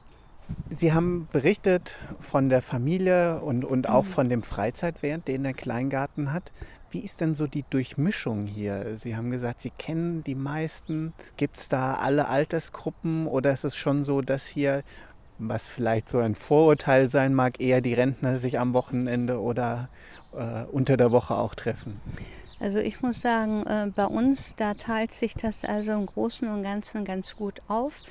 Sie 0.70 0.94
haben 0.94 1.28
berichtet 1.32 1.98
von 2.20 2.50
der 2.50 2.62
Familie 2.62 3.42
und, 3.42 3.66
und 3.66 3.90
auch 3.90 4.04
mhm. 4.04 4.10
von 4.10 4.30
dem 4.30 4.44
Freizeitwert, 4.44 5.28
den 5.28 5.44
der 5.44 5.54
Kleingarten 5.54 6.32
hat. 6.32 6.52
Wie 6.96 7.02
ist 7.02 7.20
denn 7.20 7.36
so 7.36 7.46
die 7.46 7.66
Durchmischung 7.70 8.46
hier? 8.46 8.98
Sie 9.04 9.18
haben 9.18 9.30
gesagt, 9.30 9.62
Sie 9.62 9.70
kennen 9.70 10.24
die 10.24 10.34
meisten. 10.34 11.12
Gibt 11.36 11.58
es 11.58 11.68
da 11.68 11.96
alle 11.96 12.30
Altersgruppen 12.30 13.28
oder 13.28 13.52
ist 13.52 13.66
es 13.66 13.75
schon 13.75 14.06
so, 14.06 14.22
dass 14.22 14.48
hier, 14.48 14.82
was 15.38 15.68
vielleicht 15.68 16.10
so 16.10 16.20
ein 16.20 16.36
Vorurteil 16.36 17.10
sein 17.10 17.34
mag, 17.34 17.60
eher 17.60 17.82
die 17.82 17.94
Rentner 17.94 18.38
sich 18.38 18.60
am 18.60 18.74
Wochenende 18.74 19.42
oder 19.42 19.90
äh, 20.32 20.64
unter 20.72 20.96
der 20.96 21.12
Woche 21.12 21.36
auch 21.36 21.54
treffen? 21.54 22.00
Also 22.62 22.78
ich 22.78 23.02
muss 23.02 23.22
sagen, 23.22 23.66
äh, 23.68 23.92
bei 23.94 24.06
uns, 24.06 24.56
da 24.56 24.74
teilt 24.74 25.12
sich 25.12 25.34
das 25.34 25.66
also 25.66 25.92
im 25.92 26.06
Großen 26.06 26.48
und 26.48 26.64
Ganzen 26.64 27.04
ganz 27.04 27.36
gut 27.36 27.60
auf. 27.68 28.04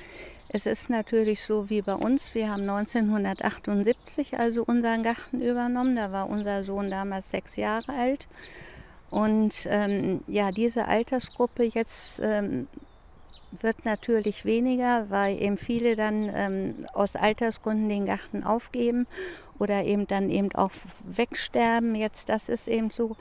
Es 0.47 0.67
ist 0.67 0.91
natürlich 0.91 1.41
so 1.41 1.71
wie 1.71 1.81
bei 1.81 1.95
uns. 1.95 2.35
Wir 2.35 2.51
haben 2.51 2.69
1978 2.69 4.37
also 4.37 4.61
unseren 4.63 5.01
Garten 5.01 5.41
übernommen. 5.41 5.95
Da 5.95 6.11
war 6.11 6.29
unser 6.29 6.63
Sohn 6.63 6.91
damals 6.91 7.31
sechs 7.31 7.55
Jahre 7.55 7.91
alt. 7.91 8.27
Und 9.09 9.67
ähm, 9.69 10.21
ja, 10.27 10.51
diese 10.51 10.87
Altersgruppe 10.87 11.63
jetzt 11.63 12.19
ähm, 12.23 12.67
wird 13.61 13.85
natürlich 13.85 14.45
weniger, 14.45 15.09
weil 15.09 15.41
eben 15.41 15.57
viele 15.57 15.95
dann 15.95 16.29
ähm, 16.33 16.85
aus 16.93 17.15
Altersgründen 17.15 17.89
den 17.89 18.05
Garten 18.05 18.43
aufgeben 18.43 19.07
oder 19.59 19.83
eben 19.83 20.07
dann 20.07 20.29
eben 20.29 20.53
auch 20.53 20.71
wegsterben. 21.05 21.95
Jetzt, 21.95 22.29
das 22.29 22.49
ist 22.49 22.67
eben 22.67 22.89
so. 22.89 23.15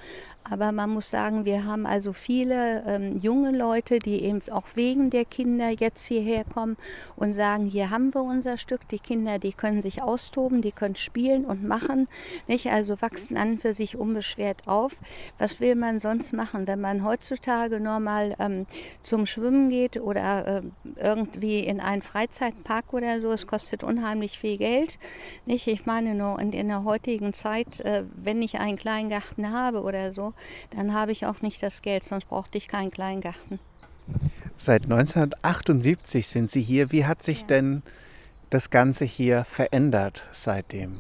Aber 0.47 0.73
man 0.73 0.91
muss 0.91 1.09
sagen, 1.09 1.47
wir 1.47 1.65
haben 1.65 1.87
also 1.87 2.13
viele 2.13 2.85
ähm, 2.87 3.19
junge 3.19 3.51
Leute, 3.51 3.99
die 3.99 4.23
eben 4.23 4.41
auch 4.51 4.67
wegen 4.75 5.09
der 5.09 5.25
Kinder 5.25 5.71
jetzt 5.71 6.05
hierher 6.05 6.45
kommen 6.45 6.77
und 7.17 7.33
sagen, 7.33 7.65
hier 7.65 7.89
haben 7.89 8.13
wir 8.13 8.23
unser 8.23 8.59
Stück. 8.59 8.87
Die 8.89 8.99
Kinder, 8.99 9.39
die 9.39 9.55
können 9.55 9.81
sich 9.81 10.03
austoben, 10.03 10.61
die 10.61 10.73
können 10.73 10.97
spielen 10.97 11.47
und 11.47 11.65
machen, 11.65 12.09
nicht? 12.47 12.67
Also 12.67 13.01
wachsen 13.01 13.39
an 13.39 13.59
für 13.59 13.73
sich 13.73 13.97
unbeschwert 13.97 14.69
auf. 14.69 14.95
Was 15.39 15.61
will 15.61 15.77
man 15.77 15.99
sonst 15.99 16.35
machen, 16.35 16.67
wenn 16.67 16.81
man 16.81 17.05
heutzutage 17.05 17.81
nur 17.81 17.99
mal 17.99 18.37
ähm, 18.39 18.67
zum 19.03 19.25
Schwimmen 19.25 19.71
geht 19.71 19.97
oder 19.97 20.59
äh, 20.59 20.63
irgendwie 21.03 21.61
in 21.61 21.81
einen 21.81 22.03
Freizeitpark 22.03 22.93
oder 22.93 23.23
so? 23.23 23.33
Es 23.33 23.47
kostet 23.47 23.83
unheimlich 23.83 24.39
viel 24.39 24.59
Geld, 24.59 24.99
nicht? 25.47 25.67
Ich 25.69 25.87
meine 25.87 26.15
nur 26.25 26.41
in, 26.41 26.53
in 26.53 26.69
der 26.69 26.85
heutigen 26.85 27.33
Zeit, 27.33 27.81
äh, 27.81 28.05
wenn 28.15 28.43
ich 28.43 28.59
einen 28.59 28.77
Kleingarten 28.77 29.53
habe 29.53 29.83
oder 29.83 30.13
so, 30.13 30.33
dann 30.71 30.95
habe 30.95 31.13
ich 31.13 31.27
auch 31.27 31.43
nicht 31.43 31.63
das 31.63 31.83
Geld, 31.83 32.05
sonst 32.05 32.29
brauchte 32.29 32.59
ich 32.59 32.69
keinen 32.69 32.91
Kleingarten. 32.91 33.59
Seit 34.57 34.85
1978 34.85 36.27
sind 36.27 36.51
Sie 36.51 36.63
hier. 36.63 36.93
Wie 36.93 37.07
hat 37.07 37.23
sich 37.23 37.43
ja. 37.43 37.47
denn 37.49 37.83
das 38.51 38.71
Ganze 38.71 39.05
hier 39.05 39.45
verändert 39.45 40.23
seitdem? 40.33 40.99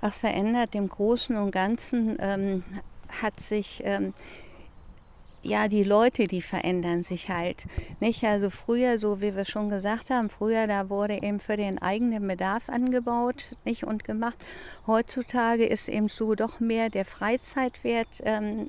Ach, 0.00 0.12
verändert 0.12 0.74
im 0.74 0.88
Großen 0.88 1.36
und 1.36 1.52
Ganzen 1.52 2.16
ähm, 2.20 2.64
hat 3.22 3.38
sich 3.38 3.82
ähm, 3.84 4.14
ja, 5.42 5.66
die 5.66 5.82
Leute, 5.82 6.24
die 6.24 6.40
verändern 6.40 7.02
sich 7.02 7.28
halt. 7.28 7.64
Nicht? 8.00 8.22
Also 8.24 8.48
früher, 8.48 8.98
so 8.98 9.20
wie 9.20 9.34
wir 9.34 9.44
schon 9.44 9.68
gesagt 9.68 10.10
haben, 10.10 10.30
früher, 10.30 10.66
da 10.66 10.88
wurde 10.88 11.22
eben 11.22 11.40
für 11.40 11.56
den 11.56 11.80
eigenen 11.80 12.26
Bedarf 12.26 12.68
angebaut 12.68 13.56
nicht? 13.64 13.84
und 13.84 14.04
gemacht. 14.04 14.36
Heutzutage 14.86 15.66
ist 15.66 15.88
eben 15.88 16.08
so 16.08 16.34
doch 16.34 16.60
mehr 16.60 16.90
der 16.90 17.04
Freizeitwert 17.04 18.22
ähm, 18.24 18.68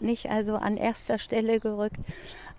nicht 0.00 0.30
also 0.30 0.56
an 0.56 0.76
erster 0.76 1.18
Stelle 1.18 1.60
gerückt. 1.60 2.00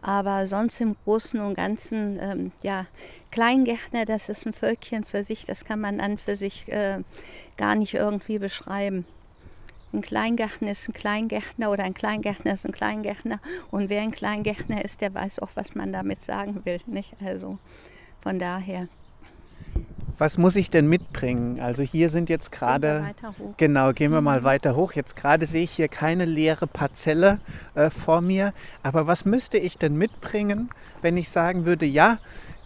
Aber 0.02 0.48
sonst 0.48 0.82
im 0.82 0.96
Großen 1.06 1.40
und 1.40 1.56
Ganzen, 1.56 2.20
ähm, 2.20 2.52
ja, 2.62 2.86
Kleingärtner, 3.32 4.06
das 4.06 4.28
ist 4.28 4.46
ein 4.46 4.54
Völkchen 4.54 5.06
für 5.06 5.24
sich, 5.24 5.46
das 5.46 5.64
kann 5.64 5.80
man 5.80 6.02
an 6.02 6.18
für 6.18 6.36
sich 6.36 6.68
äh, 6.68 7.00
gar 7.56 7.76
nicht 7.76 7.94
irgendwie 7.94 8.38
beschreiben. 8.38 9.06
Ein 9.94 10.02
Kleingärtner 10.02 10.72
ist 10.72 10.90
ein 10.90 10.94
Kleingärtner 10.94 11.70
oder 11.70 11.84
ein 11.84 11.94
Kleingärtner 11.94 12.54
ist 12.54 12.66
ein 12.66 12.72
Kleingärtner. 12.72 13.40
Und 13.70 13.90
wer 13.90 14.02
ein 14.02 14.12
Kleingärtner 14.12 14.84
ist, 14.84 15.02
der 15.02 15.14
weiß 15.14 15.40
auch, 15.40 15.50
was 15.54 15.76
man 15.76 15.94
damit 15.94 16.24
sagen 16.24 16.62
will. 16.64 16.80
Nicht? 16.88 17.16
Also 17.24 17.60
von 18.22 18.40
daher. 18.40 18.88
Was 20.18 20.40
muss 20.40 20.56
ich 20.56 20.72
denn 20.72 20.88
mitbringen? 20.88 21.60
Also 21.60 21.84
hier 21.84 22.10
sind 22.10 22.30
jetzt 22.30 22.52
gerade. 22.52 23.14
Genau, 23.58 23.94
gehen 23.94 24.12
wir 24.12 24.22
mhm. 24.22 24.26
mal 24.26 24.44
weiter 24.44 24.76
hoch. 24.76 24.94
Jetzt 24.94 25.16
gerade 25.16 25.46
sehe 25.46 25.64
ich 25.64 25.72
hier 25.72 25.90
keine 25.90 26.26
leere 26.26 26.66
Parzelle 26.66 27.40
äh, 27.76 27.92
vor 27.92 28.22
mir. 28.22 28.54
Aber 28.82 29.06
was 29.06 29.26
müsste 29.26 29.60
ich 29.60 29.78
denn 29.78 29.96
mitbringen, 29.96 30.70
wenn 31.04 31.18
ich 31.18 31.30
sagen 31.30 31.66
würde, 31.66 31.86
ja, 31.86 32.18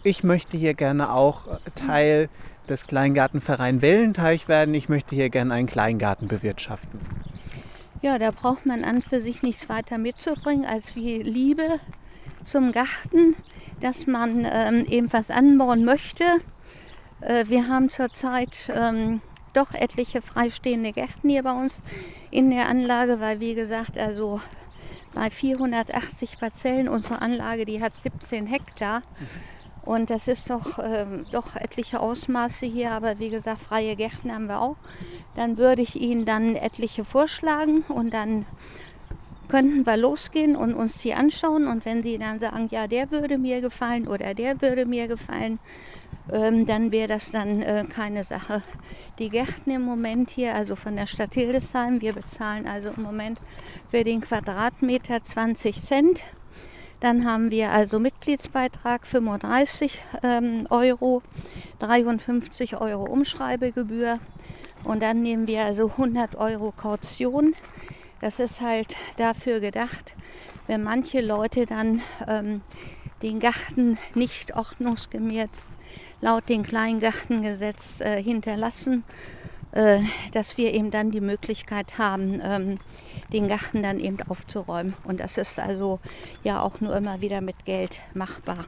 ich 0.02 0.24
möchte 0.24 0.56
hier 0.56 0.72
gerne 0.72 1.12
auch 1.12 1.58
Teil 1.74 2.30
des 2.68 2.86
Kleingartenverein 2.86 3.82
Wellenteich 3.82 4.48
werden. 4.48 4.74
Ich 4.74 4.88
möchte 4.88 5.14
hier 5.14 5.30
gerne 5.30 5.54
einen 5.54 5.66
Kleingarten 5.66 6.28
bewirtschaften. 6.28 7.00
Ja, 8.00 8.18
da 8.18 8.30
braucht 8.30 8.64
man 8.64 8.84
an 8.84 9.02
für 9.02 9.20
sich 9.20 9.42
nichts 9.42 9.68
weiter 9.68 9.98
mitzubringen 9.98 10.64
als 10.64 10.94
wie 10.94 11.20
Liebe 11.22 11.80
zum 12.44 12.70
Garten, 12.70 13.34
dass 13.80 14.06
man 14.06 14.46
ähm, 14.50 14.86
eben 14.88 15.12
was 15.12 15.30
anbauen 15.30 15.84
möchte. 15.84 16.24
Äh, 17.20 17.46
wir 17.48 17.66
haben 17.66 17.90
zurzeit 17.90 18.72
ähm, 18.74 19.20
doch 19.52 19.74
etliche 19.74 20.22
freistehende 20.22 20.92
Gärten 20.92 21.28
hier 21.28 21.42
bei 21.42 21.52
uns 21.52 21.80
in 22.30 22.50
der 22.50 22.68
Anlage, 22.68 23.18
weil 23.18 23.40
wie 23.40 23.54
gesagt, 23.54 23.98
also 23.98 24.40
bei 25.14 25.30
480 25.30 26.38
Parzellen, 26.38 26.88
unsere 26.88 27.20
Anlage, 27.20 27.64
die 27.64 27.82
hat 27.82 27.96
17 28.00 28.46
Hektar. 28.46 29.00
Mhm. 29.00 29.57
Und 29.84 30.10
das 30.10 30.28
ist 30.28 30.50
doch, 30.50 30.78
ähm, 30.82 31.24
doch 31.32 31.56
etliche 31.56 32.00
Ausmaße 32.00 32.66
hier, 32.66 32.90
aber 32.90 33.18
wie 33.18 33.30
gesagt, 33.30 33.62
freie 33.62 33.96
Gärten 33.96 34.32
haben 34.32 34.46
wir 34.46 34.60
auch. 34.60 34.76
Dann 35.34 35.56
würde 35.56 35.82
ich 35.82 35.96
Ihnen 35.96 36.24
dann 36.24 36.56
etliche 36.56 37.04
vorschlagen 37.04 37.84
und 37.88 38.12
dann 38.12 38.44
könnten 39.48 39.86
wir 39.86 39.96
losgehen 39.96 40.56
und 40.56 40.74
uns 40.74 40.98
die 40.98 41.14
anschauen. 41.14 41.66
Und 41.66 41.84
wenn 41.84 42.02
Sie 42.02 42.18
dann 42.18 42.38
sagen, 42.38 42.68
ja, 42.70 42.86
der 42.86 43.10
würde 43.10 43.38
mir 43.38 43.60
gefallen 43.60 44.06
oder 44.06 44.34
der 44.34 44.60
würde 44.60 44.84
mir 44.84 45.08
gefallen, 45.08 45.58
ähm, 46.30 46.66
dann 46.66 46.92
wäre 46.92 47.08
das 47.08 47.30
dann 47.30 47.62
äh, 47.62 47.84
keine 47.88 48.24
Sache. 48.24 48.62
Die 49.18 49.30
Gärten 49.30 49.70
im 49.70 49.82
Moment 49.82 50.30
hier, 50.30 50.54
also 50.54 50.76
von 50.76 50.96
der 50.96 51.06
Stadt 51.06 51.34
Hildesheim, 51.34 52.00
wir 52.00 52.12
bezahlen 52.12 52.66
also 52.66 52.90
im 52.94 53.02
Moment 53.02 53.38
für 53.90 54.04
den 54.04 54.20
Quadratmeter 54.20 55.24
20 55.24 55.82
Cent 55.82 56.24
dann 57.00 57.24
haben 57.24 57.50
wir 57.50 57.70
also 57.70 57.98
Mitgliedsbeitrag 57.98 59.06
35 59.06 59.98
ähm, 60.22 60.66
Euro, 60.70 61.22
53 61.78 62.80
Euro 62.80 63.04
Umschreibegebühr 63.04 64.18
und 64.84 65.02
dann 65.02 65.22
nehmen 65.22 65.46
wir 65.46 65.64
also 65.64 65.90
100 65.90 66.34
Euro 66.36 66.72
Kaution. 66.72 67.54
Das 68.20 68.40
ist 68.40 68.60
halt 68.60 68.96
dafür 69.16 69.60
gedacht, 69.60 70.14
wenn 70.66 70.82
manche 70.82 71.20
Leute 71.20 71.66
dann 71.66 72.02
ähm, 72.26 72.62
den 73.22 73.38
Garten 73.38 73.98
nicht 74.14 74.56
ordnungsgemäß 74.56 75.48
laut 76.20 76.48
dem 76.48 76.64
Kleingartengesetz 76.64 78.00
äh, 78.00 78.22
hinterlassen, 78.22 79.04
äh, 79.72 80.00
dass 80.32 80.56
wir 80.56 80.74
eben 80.74 80.90
dann 80.90 81.10
die 81.10 81.20
Möglichkeit 81.20 81.98
haben, 81.98 82.40
ähm, 82.42 82.78
den 83.32 83.48
Garten 83.48 83.82
dann 83.82 84.00
eben 84.00 84.18
aufzuräumen. 84.28 84.94
Und 85.04 85.20
das 85.20 85.38
ist 85.38 85.58
also 85.58 86.00
ja 86.44 86.62
auch 86.62 86.80
nur 86.80 86.96
immer 86.96 87.20
wieder 87.20 87.40
mit 87.40 87.64
Geld 87.64 88.00
machbar. 88.14 88.66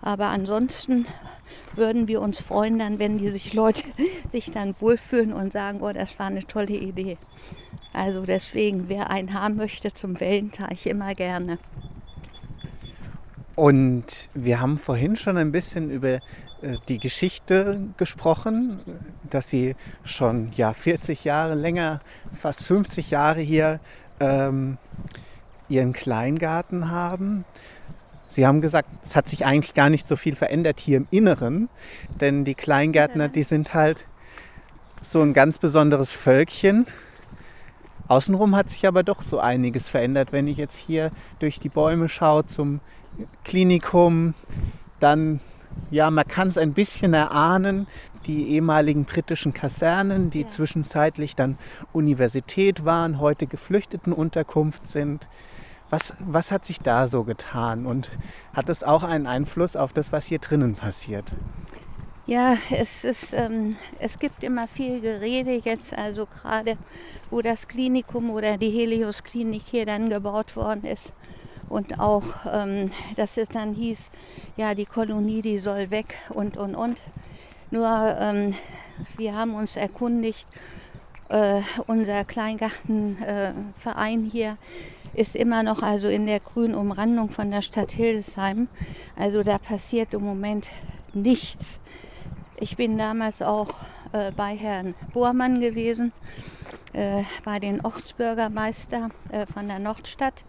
Aber 0.00 0.26
ansonsten 0.26 1.06
würden 1.74 2.08
wir 2.08 2.20
uns 2.20 2.40
freuen, 2.40 2.78
dann, 2.78 2.98
wenn 2.98 3.18
die 3.18 3.30
sich 3.30 3.54
Leute 3.54 3.84
sich 4.28 4.50
dann 4.50 4.74
wohlfühlen 4.80 5.32
und 5.32 5.52
sagen, 5.52 5.80
oh, 5.82 5.92
das 5.92 6.18
war 6.18 6.26
eine 6.26 6.44
tolle 6.44 6.76
Idee. 6.76 7.18
Also 7.92 8.26
deswegen, 8.26 8.88
wer 8.88 9.10
einen 9.10 9.34
haben 9.34 9.56
möchte 9.56 9.92
zum 9.92 10.20
Wellenteich, 10.20 10.86
immer 10.86 11.14
gerne. 11.14 11.58
Und 13.54 14.28
wir 14.34 14.60
haben 14.60 14.78
vorhin 14.78 15.16
schon 15.16 15.36
ein 15.36 15.50
bisschen 15.50 15.90
über 15.90 16.20
die 16.88 16.98
Geschichte 16.98 17.80
gesprochen, 17.96 18.78
dass 19.30 19.48
sie 19.48 19.76
schon 20.04 20.52
ja, 20.54 20.72
40 20.74 21.24
Jahre 21.24 21.54
länger, 21.54 22.00
fast 22.40 22.64
50 22.64 23.10
Jahre 23.10 23.40
hier 23.40 23.80
ähm, 24.20 24.78
ihren 25.68 25.92
Kleingarten 25.92 26.90
haben. 26.90 27.44
Sie 28.26 28.46
haben 28.46 28.60
gesagt, 28.60 28.88
es 29.04 29.16
hat 29.16 29.28
sich 29.28 29.46
eigentlich 29.46 29.74
gar 29.74 29.90
nicht 29.90 30.06
so 30.06 30.16
viel 30.16 30.36
verändert 30.36 30.80
hier 30.80 30.98
im 30.98 31.06
Inneren, 31.10 31.68
denn 32.20 32.44
die 32.44 32.54
Kleingärtner, 32.54 33.28
die 33.28 33.42
sind 33.42 33.74
halt 33.74 34.06
so 35.00 35.22
ein 35.22 35.32
ganz 35.32 35.58
besonderes 35.58 36.12
Völkchen. 36.12 36.86
Außenrum 38.08 38.56
hat 38.56 38.70
sich 38.70 38.86
aber 38.86 39.02
doch 39.02 39.22
so 39.22 39.38
einiges 39.38 39.88
verändert. 39.88 40.32
Wenn 40.32 40.46
ich 40.46 40.56
jetzt 40.56 40.78
hier 40.78 41.10
durch 41.38 41.60
die 41.60 41.68
Bäume 41.68 42.08
schaue 42.08 42.46
zum 42.46 42.80
Klinikum, 43.44 44.34
dann 45.00 45.40
ja, 45.90 46.10
man 46.10 46.26
kann 46.26 46.48
es 46.48 46.58
ein 46.58 46.74
bisschen 46.74 47.14
erahnen, 47.14 47.86
die 48.26 48.48
ehemaligen 48.50 49.04
britischen 49.04 49.54
Kasernen, 49.54 50.30
die 50.30 50.42
ja. 50.42 50.48
zwischenzeitlich 50.48 51.34
dann 51.34 51.58
Universität 51.92 52.84
waren, 52.84 53.20
heute 53.20 53.46
Geflüchtetenunterkunft 53.46 54.86
sind. 54.86 55.26
Was, 55.90 56.12
was 56.18 56.50
hat 56.50 56.66
sich 56.66 56.80
da 56.80 57.08
so 57.08 57.24
getan 57.24 57.86
und 57.86 58.10
hat 58.52 58.68
es 58.68 58.82
auch 58.82 59.02
einen 59.02 59.26
Einfluss 59.26 59.74
auf 59.74 59.94
das, 59.94 60.12
was 60.12 60.26
hier 60.26 60.38
drinnen 60.38 60.74
passiert? 60.74 61.24
Ja, 62.26 62.58
es, 62.70 63.04
ist, 63.04 63.32
ähm, 63.32 63.76
es 63.98 64.18
gibt 64.18 64.44
immer 64.44 64.68
viel 64.68 65.00
Gerede 65.00 65.62
jetzt, 65.64 65.96
also 65.96 66.26
gerade 66.26 66.76
wo 67.30 67.40
das 67.40 67.66
Klinikum 67.68 68.28
oder 68.28 68.58
die 68.58 68.68
Helios 68.68 69.24
Klinik 69.24 69.62
hier 69.70 69.86
dann 69.86 70.10
gebaut 70.10 70.54
worden 70.54 70.84
ist. 70.84 71.14
Und 71.68 72.00
auch, 72.00 72.24
ähm, 72.50 72.90
dass 73.16 73.36
es 73.36 73.48
dann 73.48 73.74
hieß, 73.74 74.10
ja, 74.56 74.74
die 74.74 74.86
Kolonie, 74.86 75.42
die 75.42 75.58
soll 75.58 75.90
weg 75.90 76.14
und, 76.30 76.56
und, 76.56 76.74
und. 76.74 77.02
Nur 77.70 78.16
ähm, 78.18 78.54
wir 79.16 79.36
haben 79.36 79.54
uns 79.54 79.76
erkundigt, 79.76 80.48
äh, 81.28 81.60
unser 81.86 82.24
Kleingartenverein 82.24 84.26
äh, 84.26 84.30
hier 84.30 84.56
ist 85.14 85.36
immer 85.36 85.62
noch 85.62 85.82
also 85.82 86.08
in 86.08 86.26
der 86.26 86.40
grünen 86.40 86.74
Umrandung 86.74 87.30
von 87.30 87.50
der 87.50 87.62
Stadt 87.62 87.92
Hildesheim. 87.92 88.68
Also 89.16 89.42
da 89.42 89.58
passiert 89.58 90.14
im 90.14 90.22
Moment 90.22 90.68
nichts. 91.12 91.80
Ich 92.60 92.76
bin 92.76 92.98
damals 92.98 93.42
auch 93.42 93.74
äh, 94.12 94.32
bei 94.32 94.56
Herrn 94.56 94.94
Bohrmann 95.12 95.60
gewesen, 95.60 96.12
äh, 96.92 97.22
bei 97.44 97.58
den 97.58 97.84
Ortsbürgermeister 97.84 99.10
äh, 99.30 99.46
von 99.46 99.68
der 99.68 99.78
Nordstadt. 99.78 100.44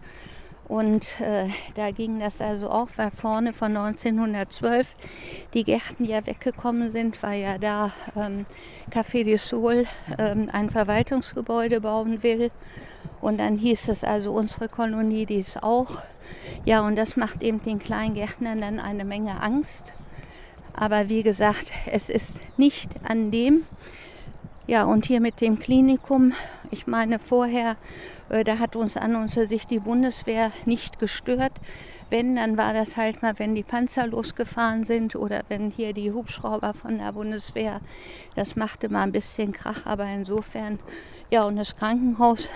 Und 0.70 1.04
äh, 1.20 1.48
da 1.74 1.90
ging 1.90 2.20
das 2.20 2.40
also 2.40 2.70
auch, 2.70 2.90
weil 2.94 3.10
vorne 3.10 3.52
von 3.52 3.76
1912 3.76 4.94
die 5.52 5.64
Gärten 5.64 6.04
ja 6.04 6.24
weggekommen 6.24 6.92
sind, 6.92 7.20
weil 7.24 7.40
ja 7.40 7.58
da 7.58 7.90
ähm, 8.14 8.46
Café 8.88 9.24
de 9.24 9.36
Sol 9.36 9.86
ähm, 10.16 10.48
ein 10.52 10.70
Verwaltungsgebäude 10.70 11.80
bauen 11.80 12.22
will. 12.22 12.52
Und 13.20 13.38
dann 13.38 13.58
hieß 13.58 13.88
es 13.88 14.04
also, 14.04 14.30
unsere 14.30 14.68
Kolonie, 14.68 15.26
die 15.26 15.40
ist 15.40 15.60
auch. 15.60 16.02
Ja, 16.64 16.86
und 16.86 16.94
das 16.94 17.16
macht 17.16 17.42
eben 17.42 17.60
den 17.60 17.80
Kleingärtnern 17.80 18.60
dann 18.60 18.78
eine 18.78 19.04
Menge 19.04 19.42
Angst. 19.42 19.92
Aber 20.72 21.08
wie 21.08 21.24
gesagt, 21.24 21.72
es 21.86 22.08
ist 22.08 22.38
nicht 22.56 22.90
an 23.02 23.32
dem. 23.32 23.66
Ja, 24.70 24.84
und 24.84 25.04
hier 25.04 25.20
mit 25.20 25.40
dem 25.40 25.58
Klinikum, 25.58 26.32
ich 26.70 26.86
meine 26.86 27.18
vorher, 27.18 27.74
äh, 28.28 28.44
da 28.44 28.60
hat 28.60 28.76
uns 28.76 28.96
an 28.96 29.16
und 29.16 29.32
für 29.32 29.48
sich 29.48 29.66
die 29.66 29.80
Bundeswehr 29.80 30.52
nicht 30.64 31.00
gestört. 31.00 31.50
Wenn, 32.08 32.36
dann 32.36 32.56
war 32.56 32.72
das 32.72 32.96
halt 32.96 33.20
mal, 33.20 33.36
wenn 33.40 33.56
die 33.56 33.64
Panzer 33.64 34.06
losgefahren 34.06 34.84
sind 34.84 35.16
oder 35.16 35.42
wenn 35.48 35.72
hier 35.72 35.92
die 35.92 36.12
Hubschrauber 36.12 36.72
von 36.72 36.98
der 36.98 37.10
Bundeswehr, 37.10 37.80
das 38.36 38.54
machte 38.54 38.88
mal 38.88 39.02
ein 39.02 39.10
bisschen 39.10 39.50
Krach, 39.50 39.86
aber 39.86 40.04
insofern, 40.04 40.78
ja, 41.30 41.42
und 41.42 41.56
das 41.56 41.74
Krankenhaus, 41.74 42.48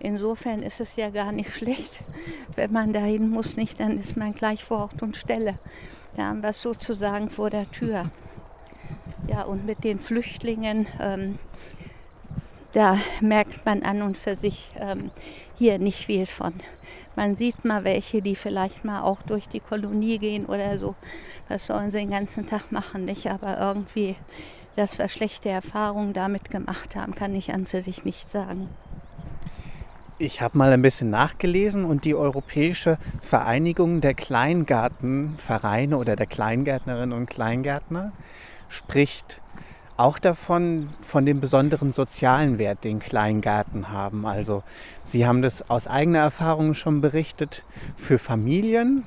insofern 0.00 0.62
ist 0.62 0.80
es 0.80 0.94
ja 0.96 1.08
gar 1.08 1.32
nicht 1.32 1.50
schlecht, 1.56 2.00
wenn 2.54 2.70
man 2.70 2.92
dahin 2.92 3.30
muss, 3.30 3.56
nicht, 3.56 3.80
dann 3.80 3.98
ist 3.98 4.18
man 4.18 4.34
gleich 4.34 4.62
vor 4.62 4.76
Ort 4.76 5.02
und 5.02 5.16
Stelle. 5.16 5.58
Da 6.18 6.24
haben 6.24 6.42
wir 6.42 6.50
es 6.50 6.60
sozusagen 6.60 7.30
vor 7.30 7.48
der 7.48 7.70
Tür. 7.70 8.10
Ja, 9.26 9.42
und 9.42 9.64
mit 9.64 9.84
den 9.84 9.98
Flüchtlingen, 9.98 10.86
ähm, 11.00 11.38
da 12.72 12.98
merkt 13.20 13.64
man 13.64 13.82
an 13.82 14.02
und 14.02 14.18
für 14.18 14.36
sich 14.36 14.70
ähm, 14.78 15.10
hier 15.56 15.78
nicht 15.78 16.04
viel 16.04 16.26
von. 16.26 16.52
Man 17.16 17.36
sieht 17.36 17.64
mal 17.64 17.84
welche, 17.84 18.20
die 18.20 18.34
vielleicht 18.34 18.84
mal 18.84 19.02
auch 19.02 19.22
durch 19.22 19.48
die 19.48 19.60
Kolonie 19.60 20.18
gehen 20.18 20.46
oder 20.46 20.78
so. 20.78 20.94
Was 21.48 21.66
sollen 21.66 21.90
sie 21.90 21.98
den 21.98 22.10
ganzen 22.10 22.46
Tag 22.46 22.72
machen, 22.72 23.04
nicht? 23.04 23.28
Aber 23.28 23.58
irgendwie, 23.58 24.16
dass 24.76 24.98
wir 24.98 25.08
schlechte 25.08 25.48
Erfahrungen 25.48 26.12
damit 26.12 26.50
gemacht 26.50 26.96
haben, 26.96 27.14
kann 27.14 27.34
ich 27.34 27.54
an 27.54 27.66
für 27.66 27.82
sich 27.82 28.04
nicht 28.04 28.30
sagen. 28.30 28.68
Ich 30.18 30.40
habe 30.40 30.58
mal 30.58 30.72
ein 30.72 30.82
bisschen 30.82 31.10
nachgelesen 31.10 31.84
und 31.84 32.04
die 32.04 32.14
Europäische 32.14 32.98
Vereinigung 33.22 34.00
der 34.00 34.14
Kleingartenvereine 34.14 35.96
oder 35.96 36.14
der 36.14 36.26
Kleingärtnerinnen 36.26 37.12
und 37.16 37.28
Kleingärtner 37.28 38.12
spricht 38.68 39.40
auch 39.96 40.18
davon, 40.18 40.88
von 41.06 41.24
dem 41.24 41.40
besonderen 41.40 41.92
sozialen 41.92 42.58
Wert, 42.58 42.84
den 42.84 42.98
Kleingärten 42.98 43.90
haben. 43.90 44.26
Also 44.26 44.62
Sie 45.04 45.26
haben 45.26 45.42
das 45.42 45.70
aus 45.70 45.86
eigener 45.86 46.18
Erfahrung 46.18 46.74
schon 46.74 47.00
berichtet 47.00 47.64
für 47.96 48.18
Familien, 48.18 49.06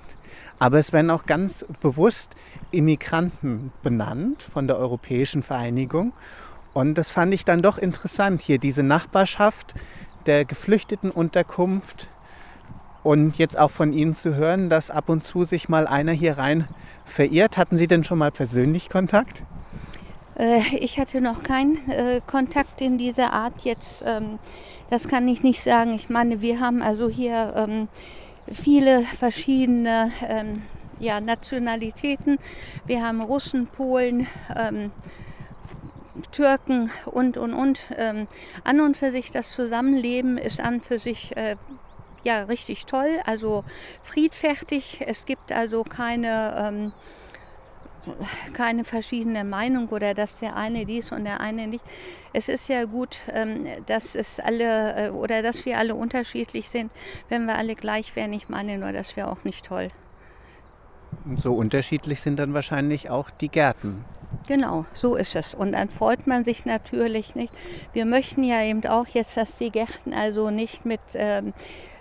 aber 0.59 0.79
es 0.79 0.93
werden 0.93 1.11
auch 1.11 1.25
ganz 1.25 1.65
bewusst 1.81 2.35
Immigranten 2.71 3.71
benannt 3.83 4.43
von 4.43 4.67
der 4.67 4.77
Europäischen 4.77 5.43
Vereinigung. 5.43 6.13
Und 6.73 6.95
das 6.95 7.11
fand 7.11 7.33
ich 7.33 7.43
dann 7.43 7.61
doch 7.61 7.77
interessant, 7.77 8.41
hier 8.41 8.57
diese 8.57 8.83
Nachbarschaft 8.83 9.73
der 10.25 10.45
Geflüchtetenunterkunft 10.45 12.07
und 13.03 13.37
jetzt 13.37 13.57
auch 13.57 13.71
von 13.71 13.93
Ihnen 13.93 14.15
zu 14.15 14.35
hören, 14.35 14.69
dass 14.69 14.91
ab 14.91 15.09
und 15.09 15.23
zu 15.23 15.43
sich 15.43 15.69
mal 15.69 15.87
einer 15.87 16.11
hier 16.11 16.37
rein 16.37 16.67
verirrt. 17.05 17.57
Hatten 17.57 17.77
Sie 17.77 17.87
denn 17.87 18.03
schon 18.03 18.17
mal 18.17 18.31
persönlich 18.31 18.89
Kontakt? 18.89 19.43
Äh, 20.37 20.61
ich 20.77 20.99
hatte 20.99 21.21
noch 21.21 21.43
keinen 21.43 21.89
äh, 21.89 22.21
Kontakt 22.25 22.81
in 22.81 22.97
dieser 22.97 23.33
Art 23.33 23.61
jetzt. 23.63 24.03
Ähm, 24.05 24.39
das 24.89 25.07
kann 25.07 25.27
ich 25.27 25.43
nicht 25.43 25.61
sagen. 25.61 25.93
Ich 25.93 26.09
meine, 26.09 26.41
wir 26.41 26.59
haben 26.59 26.81
also 26.81 27.09
hier 27.09 27.53
ähm, 27.55 27.87
viele 28.51 29.01
verschiedene 29.03 30.11
ähm, 30.27 30.63
Nationalitäten. 30.99 32.39
Wir 32.85 33.05
haben 33.05 33.21
Russen, 33.21 33.67
Polen, 33.67 34.25
Türken 36.31 36.89
und, 37.05 37.37
und, 37.37 37.53
und. 37.53 37.79
An 38.63 38.81
und 38.81 38.97
für 38.97 39.11
sich 39.11 39.29
das 39.29 39.51
Zusammenleben 39.51 40.39
ist 40.39 40.59
an 40.59 40.81
für 40.81 40.97
sich 40.97 41.37
äh, 41.37 41.55
ja 42.23 42.45
richtig 42.45 42.87
toll, 42.87 43.19
also 43.27 43.63
friedfertig. 44.01 45.01
Es 45.05 45.27
gibt 45.27 45.51
also 45.51 45.83
keine, 45.83 46.91
keine 48.53 48.83
verschiedene 48.83 49.43
Meinung 49.43 49.89
oder 49.89 50.13
dass 50.13 50.35
der 50.35 50.55
eine 50.55 50.85
dies 50.85 51.11
und 51.11 51.25
der 51.25 51.41
eine 51.41 51.67
nicht. 51.67 51.83
Es 52.33 52.49
ist 52.49 52.69
ja 52.69 52.85
gut, 52.85 53.19
ähm, 53.33 53.67
dass 53.85 54.15
es 54.15 54.39
alle 54.39 55.07
äh, 55.07 55.09
oder 55.09 55.41
dass 55.41 55.65
wir 55.65 55.77
alle 55.77 55.95
unterschiedlich 55.95 56.69
sind. 56.69 56.91
Wenn 57.29 57.45
wir 57.45 57.57
alle 57.57 57.75
gleich 57.75 58.15
wären, 58.15 58.33
ich 58.33 58.49
meine 58.49 58.77
nur, 58.77 58.91
das 58.91 59.15
wäre 59.15 59.29
auch 59.29 59.43
nicht 59.43 59.65
toll. 59.65 59.89
So 61.37 61.53
unterschiedlich 61.53 62.21
sind 62.21 62.37
dann 62.37 62.53
wahrscheinlich 62.53 63.09
auch 63.09 63.29
die 63.29 63.49
Gärten. 63.49 64.05
Genau, 64.47 64.85
so 64.93 65.15
ist 65.15 65.35
es. 65.35 65.53
Und 65.53 65.73
dann 65.73 65.89
freut 65.89 66.27
man 66.27 66.45
sich 66.45 66.65
natürlich 66.65 67.35
nicht. 67.35 67.53
Wir 67.93 68.05
möchten 68.05 68.43
ja 68.43 68.61
eben 68.61 68.85
auch 68.85 69.07
jetzt, 69.07 69.37
dass 69.37 69.57
die 69.57 69.71
Gärten 69.71 70.13
also 70.13 70.49
nicht 70.49 70.85
mit 70.85 71.01
ähm, 71.13 71.53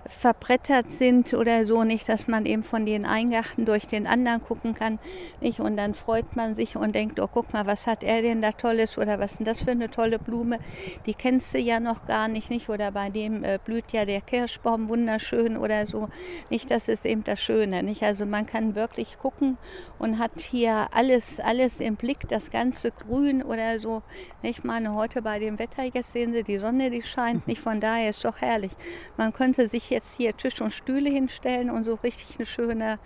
verbrettert 0.08 0.92
sind 0.92 1.34
oder 1.34 1.66
so, 1.66 1.84
nicht, 1.84 2.08
dass 2.08 2.28
man 2.28 2.46
eben 2.46 2.62
von 2.62 2.86
den 2.86 3.04
Eingarten 3.04 3.64
durch 3.64 3.86
den 3.86 4.06
anderen 4.06 4.42
gucken 4.42 4.74
kann. 4.74 4.98
Nicht? 5.40 5.60
Und 5.60 5.76
dann 5.76 5.94
freut 5.94 6.36
man 6.36 6.54
sich 6.54 6.76
und 6.76 6.94
denkt, 6.94 7.20
oh 7.20 7.28
guck 7.32 7.52
mal, 7.52 7.66
was 7.66 7.86
hat 7.86 8.02
er 8.02 8.22
denn 8.22 8.42
da 8.42 8.52
Tolles 8.52 8.98
oder 8.98 9.18
was 9.18 9.32
ist 9.32 9.38
denn 9.38 9.46
das 9.46 9.62
für 9.62 9.70
eine 9.70 9.90
tolle 9.90 10.18
Blume? 10.18 10.58
Die 11.06 11.14
kennst 11.14 11.54
du 11.54 11.58
ja 11.58 11.80
noch 11.80 12.06
gar 12.06 12.28
nicht, 12.28 12.50
nicht? 12.50 12.68
Oder 12.68 12.90
bei 12.92 13.10
dem 13.10 13.44
äh, 13.44 13.58
blüht 13.64 13.92
ja 13.92 14.04
der 14.04 14.20
Kirschbaum 14.20 14.88
wunderschön 14.88 15.56
oder 15.56 15.86
so. 15.86 16.08
Nicht, 16.50 16.70
das 16.70 16.88
ist 16.88 17.04
eben 17.04 17.24
das 17.24 17.40
Schöne. 17.40 17.82
Nicht? 17.82 18.02
Also 18.02 18.26
man 18.26 18.46
kann 18.46 18.74
wirklich 18.74 19.18
gucken 19.18 19.58
und 19.98 20.18
hat 20.18 20.40
hier 20.40 20.88
alles, 20.92 21.40
alles 21.40 21.80
im 21.80 21.96
Blick, 21.96 22.28
das 22.28 22.50
ganze 22.50 22.90
Grün 22.90 23.42
oder 23.42 23.80
so. 23.80 24.02
Ich 24.42 24.64
meine, 24.64 24.94
heute 24.94 25.22
bei 25.22 25.38
dem 25.38 25.58
Wetter, 25.58 25.84
jetzt 25.84 26.12
sehen 26.12 26.32
Sie 26.32 26.42
die 26.42 26.58
Sonne, 26.58 26.90
die 26.90 27.02
scheint 27.02 27.46
nicht. 27.46 27.60
Von 27.60 27.80
daher 27.80 28.10
ist 28.10 28.16
es 28.16 28.22
doch 28.22 28.40
herrlich. 28.40 28.72
Man 29.16 29.32
könnte 29.32 29.68
sich 29.68 29.90
jetzt 29.90 30.16
hier 30.16 30.36
Tisch 30.36 30.60
und 30.60 30.72
Stühle 30.72 31.10
hinstellen 31.10 31.70
und 31.70 31.84
so 31.84 31.94
richtig 31.94 32.36
eine 32.38 32.46
schöne, 32.46 32.98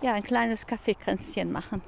ja, 0.00 0.14
ein 0.14 0.22
kleines 0.22 0.66
Kaffeekränzchen 0.66 1.52
machen. 1.52 1.82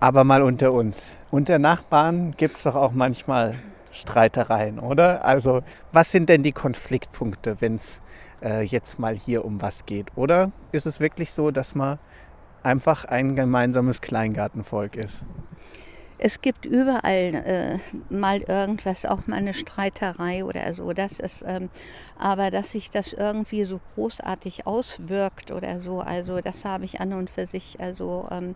Aber 0.00 0.24
mal 0.24 0.42
unter 0.42 0.72
uns. 0.72 1.16
Unter 1.30 1.58
Nachbarn 1.58 2.34
gibt 2.36 2.56
es 2.56 2.62
doch 2.62 2.74
auch 2.74 2.92
manchmal 2.92 3.54
Streitereien, 3.92 4.78
oder? 4.78 5.24
Also, 5.24 5.62
was 5.92 6.10
sind 6.10 6.28
denn 6.28 6.42
die 6.42 6.52
Konfliktpunkte, 6.52 7.60
wenn 7.60 7.76
es 7.76 8.00
äh, 8.42 8.62
jetzt 8.62 8.98
mal 8.98 9.14
hier 9.14 9.44
um 9.44 9.60
was 9.60 9.84
geht? 9.86 10.06
Oder 10.16 10.52
ist 10.72 10.86
es 10.86 11.00
wirklich 11.00 11.32
so, 11.32 11.50
dass 11.50 11.74
man 11.74 11.98
einfach 12.62 13.04
ein 13.04 13.36
gemeinsames 13.36 14.00
Kleingartenvolk 14.00 14.96
ist? 14.96 15.22
es 16.22 16.42
gibt 16.42 16.66
überall 16.66 17.00
äh, 17.10 17.78
mal 18.12 18.42
irgendwas, 18.42 19.06
auch 19.06 19.26
mal 19.26 19.36
eine 19.36 19.54
Streiterei 19.54 20.44
oder 20.44 20.72
so. 20.74 20.92
Das 20.92 21.18
ist, 21.18 21.42
ähm, 21.46 21.70
aber 22.18 22.50
dass 22.50 22.72
sich 22.72 22.90
das 22.90 23.14
irgendwie 23.14 23.64
so 23.64 23.80
großartig 23.94 24.66
auswirkt 24.66 25.50
oder 25.50 25.80
so, 25.80 26.00
also 26.00 26.40
das 26.40 26.64
habe 26.64 26.84
ich 26.84 27.00
an 27.00 27.14
und 27.14 27.30
für 27.30 27.46
sich 27.46 27.80
also 27.80 28.28
ähm, 28.30 28.54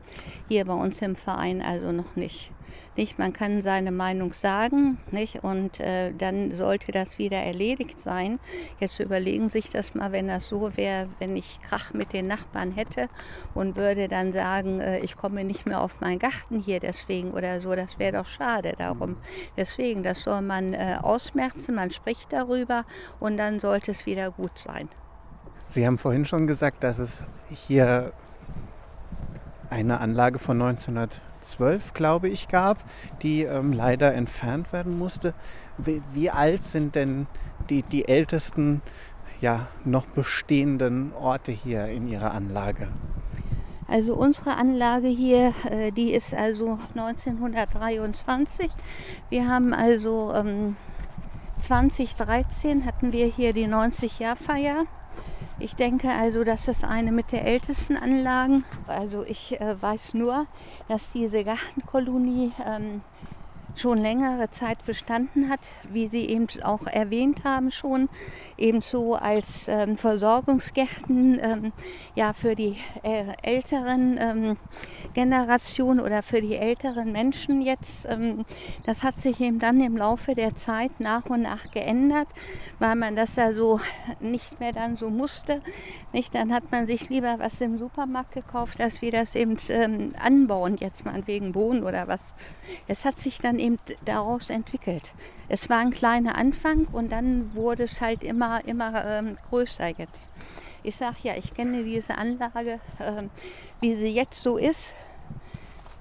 hier 0.49 0.67
bei 0.67 0.75
uns 0.75 1.01
im 1.01 1.17
Verein 1.17 1.63
also 1.63 1.91
noch 1.91 2.17
nicht. 2.17 2.53
Nicht? 2.97 3.19
Man 3.19 3.33
kann 3.33 3.61
seine 3.63 3.91
Meinung 3.91 4.33
sagen 4.33 4.99
nicht? 5.11 5.43
und 5.43 5.81
äh, 5.81 6.13
dann 6.13 6.53
sollte 6.53 6.93
das 6.93 7.19
wieder 7.19 7.39
erledigt 7.39 8.01
sein. 8.01 8.39
Jetzt 8.81 9.01
überlegen 9.01 9.49
sich 9.49 9.71
das 9.71 9.95
mal, 9.95 10.13
wenn 10.13 10.29
das 10.29 10.47
so 10.47 10.77
wäre, 10.77 11.09
wenn 11.19 11.37
ich 11.37 11.61
Krach 11.63 11.93
mit 11.93 12.13
den 12.13 12.27
Nachbarn 12.27 12.73
hätte 12.73 13.09
und 13.55 13.77
würde 13.77 14.09
dann 14.09 14.33
sagen, 14.33 14.81
äh, 14.81 15.01
ich 15.01 15.17
komme 15.17 15.45
nicht 15.45 15.67
mehr 15.67 15.81
auf 15.81 16.01
meinen 16.01 16.19
Garten 16.19 16.59
hier 16.61 16.81
deswegen 16.81 17.33
oder 17.33 17.61
so, 17.61 17.75
das 17.75 17.99
wäre 17.99 18.19
doch 18.19 18.27
schade 18.27 18.75
darum. 18.79 19.17
Deswegen, 19.57 20.03
das 20.03 20.23
soll 20.23 20.43
man 20.43 20.75
äh, 20.75 20.99
ausmerzen, 21.01 21.75
man 21.75 21.91
spricht 21.91 22.33
darüber 22.33 22.85
und 23.21 23.37
dann 23.37 23.61
sollte 23.61 23.91
es 23.91 24.07
wieder 24.07 24.31
gut 24.31 24.59
sein. 24.59 24.89
Sie 25.71 25.87
haben 25.87 25.99
vorhin 25.99 26.25
schon 26.25 26.47
gesagt, 26.47 26.85
dass 26.85 26.99
es 26.99 27.25
hier 27.51 28.13
eine 29.71 29.99
Anlage 30.01 30.39
von 30.39 30.63
1900 30.63 31.21
2012, 31.45 31.95
glaube 31.95 32.29
ich, 32.29 32.49
gab, 32.49 32.79
die 33.23 33.43
ähm, 33.43 33.73
leider 33.73 34.15
entfernt 34.15 34.73
werden 34.73 34.99
musste. 34.99 35.35
Wie, 35.79 36.03
wie, 36.13 36.31
alt 36.31 36.65
sind 36.65 36.95
denn 36.95 37.27
die, 37.71 37.83
die 37.83 38.09
ältesten 38.09 38.83
ja, 39.41 39.69
noch 39.85 40.07
bestehenden 40.07 41.13
Orte 41.15 41.53
hier 41.53 41.87
in 41.87 42.09
Ihrer 42.09 42.33
Anlage? 42.33 42.89
Also 43.87 44.15
unsere 44.15 44.57
Anlage 44.57 45.09
hier, 45.09 45.53
äh, 45.71 45.93
die 45.93 46.15
ist 46.15 46.35
also 46.35 46.79
1923. 46.97 48.71
Wir 49.29 49.49
haben 49.49 49.75
also 49.75 50.33
ähm, 50.35 50.77
2013 51.61 52.87
hatten 52.87 53.13
wir 53.13 53.27
hier 53.27 53.53
die 53.53 53.67
90-Jahr-Feier 53.67 54.85
ich 55.61 55.77
denke 55.77 56.11
also, 56.11 56.43
das 56.43 56.67
ist 56.67 56.83
eine 56.83 57.13
mit 57.13 57.31
der 57.31 57.45
ältesten 57.45 57.97
Anlagen. 57.97 58.65
Also 58.89 59.23
ich 59.25 59.61
äh, 59.61 59.81
weiß 59.81 60.15
nur, 60.15 60.47
dass 60.89 61.13
diese 61.13 61.45
Gartenkolonie 61.45 62.53
ähm, 62.67 63.03
schon 63.77 63.99
längere 63.99 64.51
Zeit 64.51 64.85
bestanden 64.85 65.49
hat, 65.49 65.61
wie 65.91 66.09
Sie 66.09 66.29
eben 66.29 66.47
auch 66.63 66.87
erwähnt 66.87 67.45
haben 67.45 67.71
schon, 67.71 68.09
ebenso 68.57 69.15
als 69.15 69.67
ähm, 69.69 69.97
Versorgungsgärten 69.97 71.41
ähm, 71.43 71.73
ja, 72.15 72.33
für 72.33 72.55
die 72.55 72.77
äh, 73.03 73.25
älteren 73.43 74.19
ähm, 74.21 74.57
Generationen 75.15 76.01
oder 76.01 76.23
für 76.23 76.41
die 76.41 76.57
älteren 76.57 77.13
Menschen 77.13 77.63
jetzt. 77.63 78.07
Ähm, 78.07 78.45
das 78.87 79.03
hat 79.03 79.19
sich 79.19 79.41
eben 79.41 79.59
dann 79.59 79.81
im 79.81 79.97
Laufe 79.97 80.35
der 80.35 80.55
Zeit 80.55 81.01
nach 81.01 81.27
und 81.27 81.43
nach 81.43 81.71
geändert, 81.71 82.29
weil 82.79 82.95
man 82.95 83.17
das 83.17 83.37
ja 83.37 83.53
so 83.53 83.81
nicht 84.21 84.61
mehr 84.61 84.73
dann 84.73 84.97
so 84.97 85.11
musste. 85.11 85.61
Nicht? 86.13 86.35
Dann 86.35 86.53
hat 86.53 86.71
man 86.71 86.87
sich 86.87 87.09
lieber 87.09 87.37
was 87.39 87.61
im 87.61 87.79
Supermarkt 87.79 88.33
gekauft, 88.33 88.81
als 88.81 89.03
wir 89.03 89.11
das 89.11 89.35
eben 89.35 89.57
ähm, 89.69 90.15
anbauen, 90.21 90.77
jetzt 90.79 91.05
mal 91.05 91.27
wegen 91.27 91.53
Bohnen 91.53 91.83
oder 91.83 92.09
was. 92.09 92.35
Es 92.87 93.05
hat 93.05 93.19
sich 93.19 93.39
dann 93.39 93.59
eben 93.65 93.79
daraus 94.05 94.51
entwickelt. 94.51 95.13
Es 95.49 95.69
war 95.71 95.79
ein 95.79 95.91
kleiner 95.91 96.37
Anfang 96.37 96.87
und 96.93 97.11
dann 97.11 97.55
wurde 97.55 97.85
es 97.85 98.01
halt 98.01 98.23
immer, 98.23 98.65
immer 98.67 99.05
ähm, 99.05 99.37
größer 99.49 99.89
jetzt. 99.99 100.31
Ich 100.83 100.97
sage 100.97 101.17
ja, 101.23 101.35
ich 101.37 101.55
kenne 101.55 101.83
diese 101.83 102.19
Anlage, 102.19 102.79
ähm, 103.01 103.31
wie 103.81 103.95
sie 103.95 104.09
jetzt 104.09 104.43
so 104.43 104.59
ist, 104.59 104.93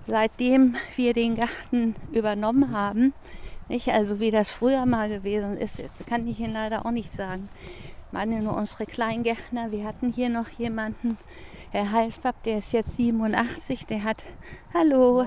seitdem 0.07 0.75
wir 0.95 1.13
den 1.13 1.37
Garten 1.37 1.95
übernommen 2.11 2.77
haben. 2.77 3.13
Nicht? 3.69 3.89
Also 3.89 4.19
wie 4.19 4.31
das 4.31 4.51
früher 4.51 4.85
mal 4.85 5.07
gewesen 5.07 5.57
ist, 5.57 5.79
das 5.79 6.05
kann 6.05 6.27
ich 6.27 6.39
Ihnen 6.39 6.53
leider 6.53 6.85
auch 6.85 6.91
nicht 6.91 7.11
sagen. 7.11 7.47
Ich 8.07 8.11
meine 8.11 8.41
nur 8.41 8.57
unsere 8.57 8.85
Kleingärtner, 8.85 9.71
wir 9.71 9.85
hatten 9.85 10.11
hier 10.11 10.29
noch 10.29 10.49
jemanden, 10.49 11.17
Herr 11.71 11.91
Halfpapp, 11.91 12.43
der 12.43 12.57
ist 12.57 12.73
jetzt 12.73 12.97
87, 12.97 13.87
der 13.87 14.03
hat, 14.03 14.23
hallo, 14.73 15.25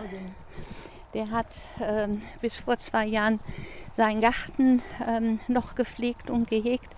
der 1.17 1.31
hat 1.31 1.47
ähm, 1.81 2.21
bis 2.43 2.59
vor 2.59 2.77
zwei 2.77 3.07
Jahren 3.07 3.41
seinen 3.95 4.21
Garten 4.21 4.83
ähm, 5.09 5.41
noch 5.49 5.75
gepflegt 5.75 6.29
und 6.29 6.51
gehegt. 6.51 6.95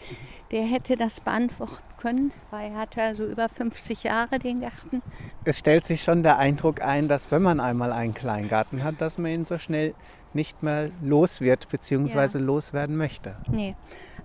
Der 0.50 0.64
hätte 0.64 0.96
das 0.96 1.20
beantworten 1.20 1.76
können, 1.98 2.32
weil 2.50 2.72
er 2.72 2.78
hatte 2.78 3.00
also 3.00 3.24
über 3.24 3.48
50 3.48 4.02
Jahre 4.02 4.40
den 4.40 4.60
Garten. 4.60 5.02
Es 5.44 5.58
stellt 5.58 5.86
sich 5.86 6.02
schon 6.02 6.24
der 6.24 6.38
Eindruck 6.38 6.82
ein, 6.82 7.06
dass 7.06 7.30
wenn 7.30 7.42
man 7.42 7.60
einmal 7.60 7.92
einen 7.92 8.12
Kleingarten 8.12 8.82
hat, 8.82 9.00
dass 9.00 9.18
man 9.18 9.30
ihn 9.30 9.44
so 9.44 9.58
schnell 9.58 9.94
nicht 10.34 10.64
mehr 10.64 10.90
los 11.00 11.40
wird 11.40 11.68
bzw. 11.68 12.38
Ja. 12.38 12.44
loswerden 12.44 12.96
möchte. 12.96 13.36
Nee, 13.50 13.76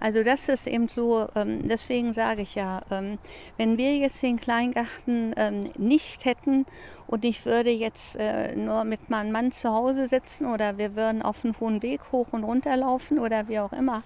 also 0.04 0.22
das 0.22 0.50
ist 0.50 0.68
eben 0.68 0.90
so, 0.90 1.30
ähm, 1.34 1.66
deswegen 1.66 2.12
sage 2.12 2.42
ich 2.42 2.56
ja, 2.56 2.82
ähm, 2.92 3.20
wenn 3.56 3.78
wir 3.78 3.96
jetzt 3.96 4.22
den 4.22 4.38
Kleingarten 4.38 5.34
ähm, 5.38 5.72
nicht 5.78 6.26
hätten 6.26 6.66
und 7.08 7.24
ich 7.24 7.46
würde 7.46 7.70
jetzt 7.70 8.18
äh, 8.18 8.54
nur 8.54 8.84
mit 8.84 9.10
meinem 9.10 9.32
Mann 9.32 9.54
zu 9.54 9.70
Hause 9.70 10.10
sitzen 10.10 10.46
oder 10.48 10.78
wir 10.78 10.98
würden 10.98 11.22
auf 11.22 11.46
einen 11.46 11.58
hohen 11.58 11.82
Weg 11.82 12.02
hoch 12.12 12.28
und 12.32 12.44
runter 12.44 12.76
laufen 12.76 13.18
oder 13.18 13.48
wie 13.48 13.60
auch 13.60 13.72
immer, 13.72 14.04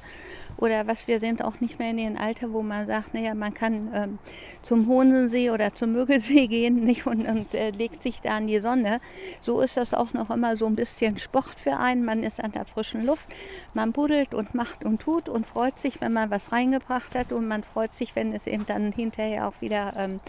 oder 0.58 0.88
was 0.88 1.08
wir 1.08 1.20
sind 1.20 1.44
auch 1.44 1.60
nicht 1.60 1.80
mehr 1.80 1.92
in 1.92 1.98
dem 1.98 2.18
Alter, 2.18 2.52
wo 2.52 2.62
man 2.62 2.88
sagt, 2.88 3.14
naja, 3.14 3.34
man 3.36 3.54
kann 3.54 3.92
ähm, 3.94 4.20
zum 4.64 4.88
Hohensee 4.88 5.52
oder 5.52 5.74
zum 5.74 5.92
Mögelsee 5.92 6.48
gehen 6.48 6.84
nicht, 6.84 7.06
und, 7.06 7.28
und 7.28 7.54
äh, 7.54 7.70
legt 7.70 8.02
sich 8.02 8.22
da 8.22 8.38
in 8.38 8.48
die 8.48 8.60
Sonne. 8.60 9.00
So 9.42 9.62
ist 9.62 9.78
das 9.78 9.94
auch 9.94 10.14
noch 10.14 10.30
immer 10.30 10.58
so 10.58 10.66
ein 10.66 10.76
bisschen 10.76 11.18
Sport 11.18 11.60
für 11.60 11.78
einen. 11.78 12.04
Man 12.06 12.24
ist 12.24 12.44
an 12.44 12.52
der 12.52 12.66
frischen 12.66 13.06
Luft, 13.06 13.28
man 13.74 13.92
buddelt 13.92 14.34
und 14.34 14.56
macht 14.56 14.84
und 14.84 15.00
tut 15.00 15.30
und 15.30 15.46
freut 15.46 15.78
sich, 15.78 16.02
wenn 16.02 16.14
man 16.14 16.32
was 16.32 16.52
reingebracht 16.52 17.16
hat 17.16 17.32
und 17.32 17.48
man 17.48 17.64
freut 17.64 17.94
sich, 17.94 18.16
wenn 18.16 18.34
es 18.34 18.48
eben 18.48 18.66
dann 18.66 18.92
hinterher 18.92 19.48
auch 19.48 19.62
wieder 19.62 19.94
ähm, 19.96 20.20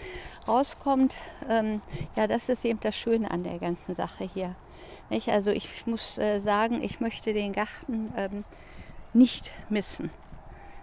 rauskommt. 0.46 1.14
Ähm, 1.48 1.80
ja, 2.16 2.26
das 2.26 2.48
ist 2.48 2.64
eben 2.64 2.80
das 2.80 2.96
Schöne 2.96 3.30
an 3.30 3.44
der 3.44 3.58
ganzen 3.58 3.94
Sache 3.94 4.28
hier. 4.32 4.54
Nicht? 5.10 5.28
Also 5.28 5.50
ich 5.50 5.68
muss 5.86 6.18
äh, 6.18 6.40
sagen, 6.40 6.82
ich 6.82 7.00
möchte 7.00 7.32
den 7.32 7.52
Garten 7.52 8.12
ähm, 8.16 8.44
nicht 9.18 9.50
missen. 9.68 10.11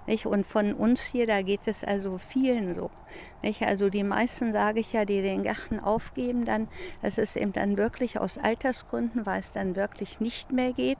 Nicht? 0.08 0.26
Und 0.26 0.46
von 0.46 0.74
uns 0.74 1.02
hier, 1.02 1.28
da 1.28 1.42
geht 1.42 1.62
es 1.66 1.84
also 1.84 2.18
vielen 2.18 2.76
so. 2.76 2.92
Nicht? 3.42 3.62
Also 3.62 3.90
die 3.90 4.04
meisten, 4.04 4.54
sage 4.54 4.80
ich 4.80 4.94
ja, 4.94 5.06
die 5.06 5.22
den 5.22 5.44
Garten 5.44 5.80
aufgeben, 5.80 6.46
dann, 6.46 6.68
das 7.02 7.18
ist 7.18 7.36
eben 7.36 7.54
dann 7.54 7.78
wirklich 7.78 8.20
aus 8.20 8.38
Altersgründen, 8.38 9.26
weil 9.26 9.40
es 9.40 9.54
dann 9.54 9.76
wirklich 9.76 10.20
nicht 10.20 10.52
mehr 10.52 10.74
geht. 10.74 11.00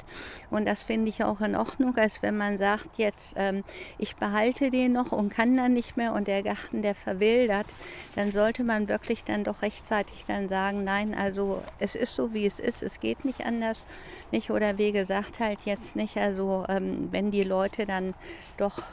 Und 0.50 0.68
das 0.68 0.84
finde 0.84 1.10
ich 1.10 1.24
auch 1.24 1.42
in 1.42 1.56
Ordnung, 1.56 1.98
als 1.98 2.22
wenn 2.22 2.38
man 2.38 2.58
sagt, 2.58 2.98
jetzt 2.98 3.34
ähm, 3.38 3.64
ich 3.98 4.16
behalte 4.16 4.70
den 4.72 4.94
noch 4.94 5.12
und 5.12 5.30
kann 5.30 5.58
dann 5.58 5.74
nicht 5.74 5.98
mehr 5.98 6.14
und 6.14 6.28
der 6.28 6.44
Garten, 6.44 6.82
der 6.82 6.96
verwildert, 6.96 7.68
dann 8.16 8.32
sollte 8.32 8.64
man 8.64 8.88
wirklich 8.88 9.24
dann 9.24 9.44
doch 9.44 9.62
rechtzeitig 9.62 10.26
dann 10.26 10.48
sagen, 10.48 10.84
nein, 10.84 11.16
also 11.16 11.62
es 11.80 11.96
ist 11.96 12.16
so, 12.16 12.34
wie 12.34 12.46
es 12.46 12.60
ist, 12.60 12.84
es 12.84 13.00
geht 13.00 13.26
nicht 13.26 13.46
anders. 13.46 13.84
Nicht? 14.32 14.52
Oder 14.52 14.78
wie 14.78 14.92
gesagt, 14.92 15.40
halt 15.40 15.60
jetzt 15.66 15.96
nicht, 15.96 16.18
also 16.18 16.66
ähm, 16.70 17.10
wenn 17.12 17.32
die 17.32 17.44
Leute 17.44 17.86
dann 17.86 18.14
doch 18.58 18.84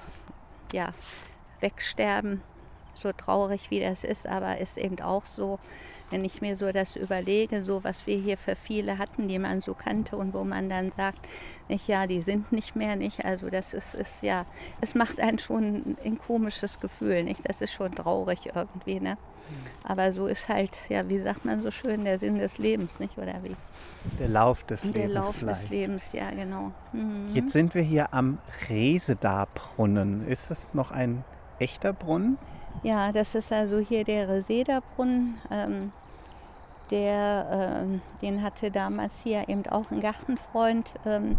ja, 0.72 0.92
wegsterben. 1.60 2.42
So 2.94 3.10
traurig 3.12 3.70
wie 3.70 3.80
das 3.80 4.04
ist, 4.04 4.26
aber 4.26 4.58
ist 4.58 4.76
eben 4.76 5.00
auch 5.00 5.24
so, 5.24 5.58
wenn 6.10 6.26
ich 6.26 6.42
mir 6.42 6.58
so 6.58 6.72
das 6.72 6.94
überlege, 6.94 7.64
so 7.64 7.82
was 7.82 8.06
wir 8.06 8.18
hier 8.18 8.36
für 8.36 8.54
viele 8.54 8.98
hatten, 8.98 9.28
die 9.28 9.38
man 9.38 9.62
so 9.62 9.72
kannte 9.72 10.16
und 10.16 10.34
wo 10.34 10.44
man 10.44 10.68
dann 10.68 10.92
sagt, 10.92 11.26
nicht 11.68 11.88
ja, 11.88 12.06
die 12.06 12.20
sind 12.20 12.52
nicht 12.52 12.76
mehr, 12.76 12.96
nicht. 12.96 13.24
Also 13.24 13.48
das 13.48 13.72
ist, 13.72 13.94
ist 13.94 14.22
ja, 14.22 14.44
es 14.82 14.94
macht 14.94 15.18
einen 15.20 15.38
schon 15.38 15.96
ein 16.04 16.18
komisches 16.18 16.80
Gefühl, 16.80 17.24
nicht? 17.24 17.48
Das 17.48 17.62
ist 17.62 17.72
schon 17.72 17.94
traurig 17.94 18.50
irgendwie, 18.54 19.00
ne? 19.00 19.16
Aber 19.84 20.12
so 20.12 20.26
ist 20.26 20.48
halt, 20.48 20.78
ja, 20.88 21.08
wie 21.08 21.20
sagt 21.20 21.44
man 21.44 21.62
so 21.62 21.70
schön, 21.70 22.04
der 22.04 22.18
Sinn 22.18 22.38
des 22.38 22.58
Lebens, 22.58 23.00
nicht? 23.00 23.16
Oder 23.18 23.42
wie? 23.42 23.56
Der 24.18 24.28
Lauf 24.28 24.64
des 24.64 24.80
der 24.80 24.90
Lebens. 24.90 25.12
Der 25.12 25.22
Lauf 25.22 25.36
vielleicht. 25.36 25.62
des 25.62 25.70
Lebens, 25.70 26.12
ja, 26.12 26.30
genau. 26.30 26.72
Mhm. 26.92 27.30
Jetzt 27.34 27.52
sind 27.52 27.74
wir 27.74 27.82
hier 27.82 28.12
am 28.12 28.38
Reseda-Brunnen. 28.68 30.26
Ist 30.28 30.50
das 30.50 30.58
noch 30.72 30.90
ein 30.90 31.24
echter 31.58 31.92
Brunnen? 31.92 32.38
Ja, 32.82 33.12
das 33.12 33.34
ist 33.34 33.52
also 33.52 33.78
hier 33.78 34.04
der 34.04 34.28
Reseda-Brunnen. 34.28 35.38
Ähm, 35.50 35.92
der, 36.90 37.80
ähm, 37.84 38.00
den 38.20 38.42
hatte 38.42 38.70
damals 38.70 39.20
hier 39.22 39.48
eben 39.48 39.66
auch 39.66 39.90
ein 39.90 40.00
Gartenfreund. 40.00 40.92
Ähm, 41.06 41.38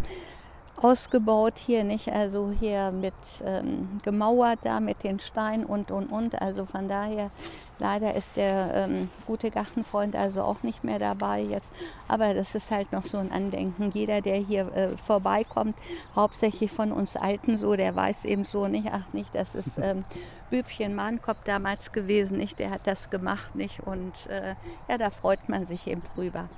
ausgebaut 0.76 1.54
hier, 1.56 1.84
nicht? 1.84 2.12
Also 2.12 2.52
hier 2.58 2.90
mit 2.90 3.14
ähm, 3.44 4.00
gemauert 4.02 4.60
da 4.62 4.80
mit 4.80 5.02
den 5.04 5.20
Steinen 5.20 5.64
und 5.64 5.90
und 5.90 6.06
und. 6.10 6.40
Also 6.40 6.66
von 6.66 6.88
daher 6.88 7.30
leider 7.78 8.14
ist 8.14 8.36
der 8.36 8.70
ähm, 8.74 9.10
gute 9.26 9.50
Gartenfreund 9.50 10.16
also 10.16 10.42
auch 10.42 10.62
nicht 10.62 10.84
mehr 10.84 10.98
dabei 10.98 11.40
jetzt. 11.40 11.70
Aber 12.08 12.34
das 12.34 12.54
ist 12.54 12.70
halt 12.70 12.92
noch 12.92 13.04
so 13.04 13.18
ein 13.18 13.32
Andenken. 13.32 13.90
Jeder, 13.92 14.20
der 14.20 14.36
hier 14.36 14.72
äh, 14.74 14.88
vorbeikommt, 14.96 15.76
hauptsächlich 16.14 16.70
von 16.70 16.92
uns 16.92 17.16
Alten 17.16 17.58
so, 17.58 17.76
der 17.76 17.94
weiß 17.94 18.24
eben 18.24 18.44
so 18.44 18.68
nicht, 18.68 18.88
ach 18.92 19.12
nicht, 19.12 19.34
das 19.34 19.54
ist 19.54 19.70
ähm, 19.80 20.04
Bübchen 20.50 20.94
Mahnkopf 20.94 21.38
damals 21.44 21.92
gewesen, 21.92 22.38
nicht? 22.38 22.58
Der 22.58 22.70
hat 22.70 22.82
das 22.84 23.10
gemacht, 23.10 23.54
nicht? 23.54 23.80
Und 23.80 24.26
äh, 24.28 24.54
ja, 24.88 24.98
da 24.98 25.10
freut 25.10 25.48
man 25.48 25.66
sich 25.66 25.86
eben 25.86 26.02
drüber. 26.14 26.48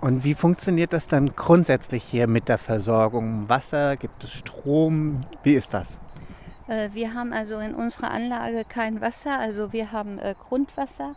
Und 0.00 0.24
wie 0.24 0.34
funktioniert 0.34 0.94
das 0.94 1.08
dann 1.08 1.36
grundsätzlich 1.36 2.02
hier 2.02 2.26
mit 2.26 2.48
der 2.48 2.56
Versorgung? 2.56 3.48
Wasser, 3.50 3.96
gibt 3.98 4.24
es 4.24 4.32
Strom? 4.32 5.20
Wie 5.42 5.54
ist 5.54 5.74
das? 5.74 6.00
Äh, 6.68 6.88
wir 6.94 7.12
haben 7.12 7.34
also 7.34 7.58
in 7.58 7.74
unserer 7.74 8.10
Anlage 8.10 8.64
kein 8.66 9.02
Wasser, 9.02 9.38
also 9.38 9.74
wir 9.74 9.92
haben 9.92 10.18
äh, 10.18 10.34
Grundwasser. 10.48 11.16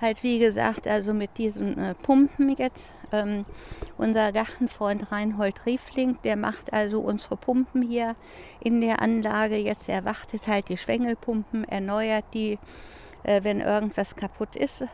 Halt 0.00 0.24
wie 0.24 0.40
gesagt, 0.40 0.88
also 0.88 1.14
mit 1.14 1.38
diesen 1.38 1.78
äh, 1.78 1.94
Pumpen 1.94 2.56
jetzt. 2.56 2.90
Ähm, 3.12 3.44
unser 3.98 4.32
Gartenfreund 4.32 5.12
Reinhold 5.12 5.64
Riefling, 5.64 6.18
der 6.24 6.34
macht 6.34 6.72
also 6.72 7.00
unsere 7.00 7.36
Pumpen 7.36 7.82
hier 7.82 8.16
in 8.58 8.80
der 8.80 9.00
Anlage. 9.00 9.56
Jetzt 9.56 9.88
erwartet 9.88 10.48
halt 10.48 10.68
die 10.68 10.76
Schwengelpumpen, 10.76 11.62
erneuert 11.68 12.24
die, 12.34 12.58
wenn 13.22 13.60
irgendwas 13.60 14.16
kaputt 14.16 14.54
ist 14.54 14.84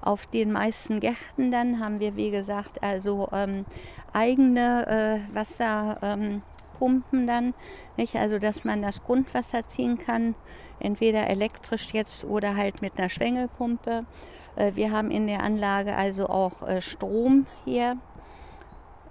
auf 0.00 0.26
den 0.26 0.52
meisten 0.52 1.00
Gärten 1.00 1.50
dann 1.50 1.80
haben 1.80 2.00
wir, 2.00 2.16
wie 2.16 2.30
gesagt, 2.30 2.82
also 2.82 3.28
ähm, 3.32 3.64
eigene 4.12 5.22
äh, 5.30 5.34
Wasserpumpen 5.34 6.42
ähm, 7.12 7.26
dann, 7.26 7.54
nicht? 7.96 8.16
Also 8.16 8.38
dass 8.38 8.64
man 8.64 8.82
das 8.82 9.02
Grundwasser 9.02 9.66
ziehen 9.68 9.98
kann, 9.98 10.34
entweder 10.78 11.28
elektrisch 11.28 11.92
jetzt 11.92 12.24
oder 12.24 12.56
halt 12.56 12.82
mit 12.82 12.98
einer 12.98 13.08
Schwengelpumpe. 13.08 14.04
Äh, 14.56 14.72
wir 14.74 14.92
haben 14.92 15.10
in 15.10 15.26
der 15.26 15.42
Anlage 15.42 15.94
also 15.94 16.28
auch 16.28 16.62
äh, 16.62 16.80
Strom 16.80 17.46
hier. 17.64 17.96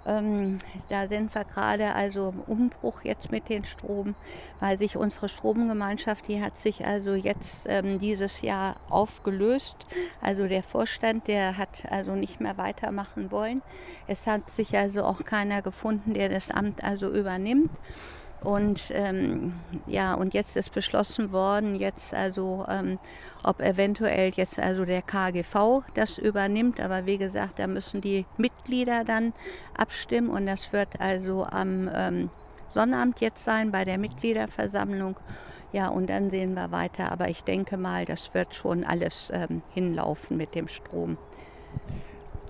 Ähm, 0.06 0.58
da 0.88 1.08
sind 1.08 1.34
wir 1.34 1.44
gerade 1.44 1.94
also 1.94 2.30
im 2.30 2.40
Umbruch 2.40 3.02
jetzt 3.02 3.30
mit 3.30 3.48
den 3.48 3.64
Strom, 3.64 4.14
weil 4.58 4.78
sich 4.78 4.96
unsere 4.96 5.28
Stromgemeinschaft, 5.28 6.28
die 6.28 6.42
hat 6.42 6.56
sich 6.56 6.86
also 6.86 7.14
jetzt 7.14 7.66
ähm, 7.68 7.98
dieses 7.98 8.40
Jahr 8.42 8.76
aufgelöst. 8.88 9.86
Also 10.20 10.46
der 10.46 10.62
Vorstand, 10.62 11.28
der 11.28 11.58
hat 11.58 11.84
also 11.90 12.12
nicht 12.12 12.40
mehr 12.40 12.56
weitermachen 12.56 13.30
wollen. 13.30 13.62
Es 14.06 14.26
hat 14.26 14.50
sich 14.50 14.76
also 14.76 15.04
auch 15.04 15.24
keiner 15.24 15.62
gefunden, 15.62 16.14
der 16.14 16.28
das 16.28 16.50
Amt 16.50 16.82
also 16.82 17.10
übernimmt. 17.10 17.70
Und 18.42 18.90
ähm, 18.94 19.52
ja, 19.86 20.14
und 20.14 20.32
jetzt 20.32 20.56
ist 20.56 20.72
beschlossen 20.72 21.30
worden, 21.30 21.74
jetzt 21.74 22.14
also, 22.14 22.64
ähm, 22.68 22.98
ob 23.42 23.60
eventuell 23.60 24.32
jetzt 24.34 24.58
also 24.58 24.86
der 24.86 25.02
KGV 25.02 25.82
das 25.94 26.16
übernimmt. 26.16 26.80
Aber 26.80 27.04
wie 27.04 27.18
gesagt, 27.18 27.58
da 27.58 27.66
müssen 27.66 28.00
die 28.00 28.24
Mitglieder 28.38 29.04
dann 29.04 29.34
abstimmen 29.76 30.30
und 30.30 30.46
das 30.46 30.72
wird 30.72 31.00
also 31.00 31.44
am 31.44 31.90
ähm, 31.94 32.30
Sonnabend 32.70 33.20
jetzt 33.20 33.44
sein 33.44 33.72
bei 33.72 33.84
der 33.84 33.98
Mitgliederversammlung. 33.98 35.16
Ja, 35.72 35.88
und 35.88 36.08
dann 36.08 36.30
sehen 36.30 36.54
wir 36.54 36.70
weiter. 36.70 37.12
Aber 37.12 37.28
ich 37.28 37.44
denke 37.44 37.76
mal, 37.76 38.04
das 38.06 38.32
wird 38.32 38.54
schon 38.54 38.84
alles 38.84 39.30
ähm, 39.34 39.62
hinlaufen 39.74 40.36
mit 40.36 40.54
dem 40.54 40.66
Strom. 40.66 41.18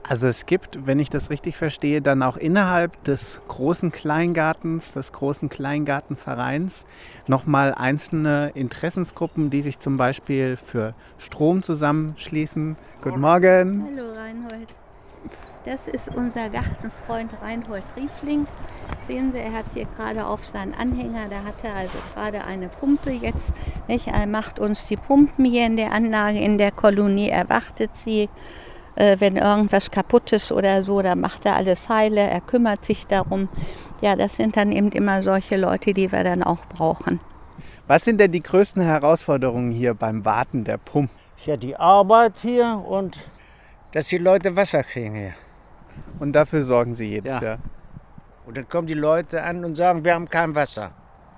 Also 0.02 0.26
es 0.26 0.46
gibt, 0.46 0.86
wenn 0.86 0.98
ich 0.98 1.08
das 1.08 1.30
richtig 1.30 1.56
verstehe, 1.56 2.02
dann 2.02 2.22
auch 2.22 2.36
innerhalb 2.36 3.04
des 3.04 3.40
großen 3.48 3.92
Kleingartens, 3.92 4.92
des 4.92 5.12
großen 5.12 5.48
Kleingartenvereins 5.48 6.84
nochmal 7.26 7.74
einzelne 7.74 8.50
Interessensgruppen, 8.54 9.50
die 9.50 9.62
sich 9.62 9.78
zum 9.78 9.96
Beispiel 9.96 10.56
für 10.56 10.94
Strom 11.18 11.62
zusammenschließen. 11.62 12.76
Guten 13.02 13.20
Morgen. 13.20 13.86
Hallo 13.86 14.12
Reinhold. 14.12 14.74
Das 15.66 15.88
ist 15.88 16.08
unser 16.08 16.48
Gartenfreund 16.48 17.30
Reinhold 17.42 17.84
Riefling. 17.94 18.46
Sehen 19.06 19.30
Sie, 19.30 19.38
er 19.38 19.52
hat 19.52 19.66
hier 19.74 19.86
gerade 19.96 20.24
auf 20.24 20.44
seinen 20.44 20.74
Anhänger, 20.74 21.28
da 21.28 21.44
hat 21.44 21.62
er 21.62 21.76
also 21.76 21.98
gerade 22.14 22.44
eine 22.44 22.68
Pumpe 22.68 23.10
jetzt. 23.10 23.52
Nicht? 23.86 24.08
Er 24.08 24.26
macht 24.26 24.58
uns 24.58 24.86
die 24.86 24.96
Pumpen 24.96 25.44
hier 25.44 25.66
in 25.66 25.76
der 25.76 25.92
Anlage, 25.92 26.38
in 26.38 26.56
der 26.56 26.72
Kolonie, 26.72 27.28
er 27.28 27.48
wartet 27.50 27.94
sie 27.94 28.30
wenn 29.18 29.36
irgendwas 29.36 29.90
kaputt 29.90 30.32
ist 30.32 30.52
oder 30.52 30.82
so, 30.84 31.00
dann 31.02 31.20
macht 31.20 31.46
er 31.46 31.56
alles 31.56 31.88
heile, 31.88 32.20
er 32.20 32.40
kümmert 32.40 32.84
sich 32.84 33.06
darum. 33.06 33.48
Ja, 34.00 34.16
das 34.16 34.36
sind 34.36 34.56
dann 34.56 34.72
eben 34.72 34.90
immer 34.92 35.22
solche 35.22 35.56
Leute, 35.56 35.92
die 35.92 36.10
wir 36.12 36.24
dann 36.24 36.42
auch 36.42 36.66
brauchen. 36.66 37.20
Was 37.86 38.04
sind 38.04 38.18
denn 38.18 38.32
die 38.32 38.42
größten 38.42 38.82
Herausforderungen 38.82 39.72
hier 39.72 39.94
beim 39.94 40.24
Warten 40.24 40.64
der 40.64 40.78
Pumpen? 40.78 41.10
Ja, 41.44 41.56
die 41.56 41.76
Arbeit 41.76 42.38
hier 42.40 42.84
und 42.86 43.18
dass 43.92 44.08
die 44.08 44.18
Leute 44.18 44.54
Wasser 44.56 44.82
kriegen 44.82 45.14
hier. 45.14 45.34
Und 46.18 46.32
dafür 46.32 46.62
sorgen 46.62 46.94
Sie 46.94 47.08
jedes 47.08 47.40
Ja. 47.40 47.42
Jahr. 47.42 47.58
Und 48.46 48.56
dann 48.56 48.68
kommen 48.68 48.86
die 48.86 48.94
Leute 48.94 49.42
an 49.42 49.64
und 49.64 49.74
sagen, 49.76 50.04
wir 50.04 50.14
haben 50.14 50.28
kein 50.28 50.54
Wasser. 50.54 50.90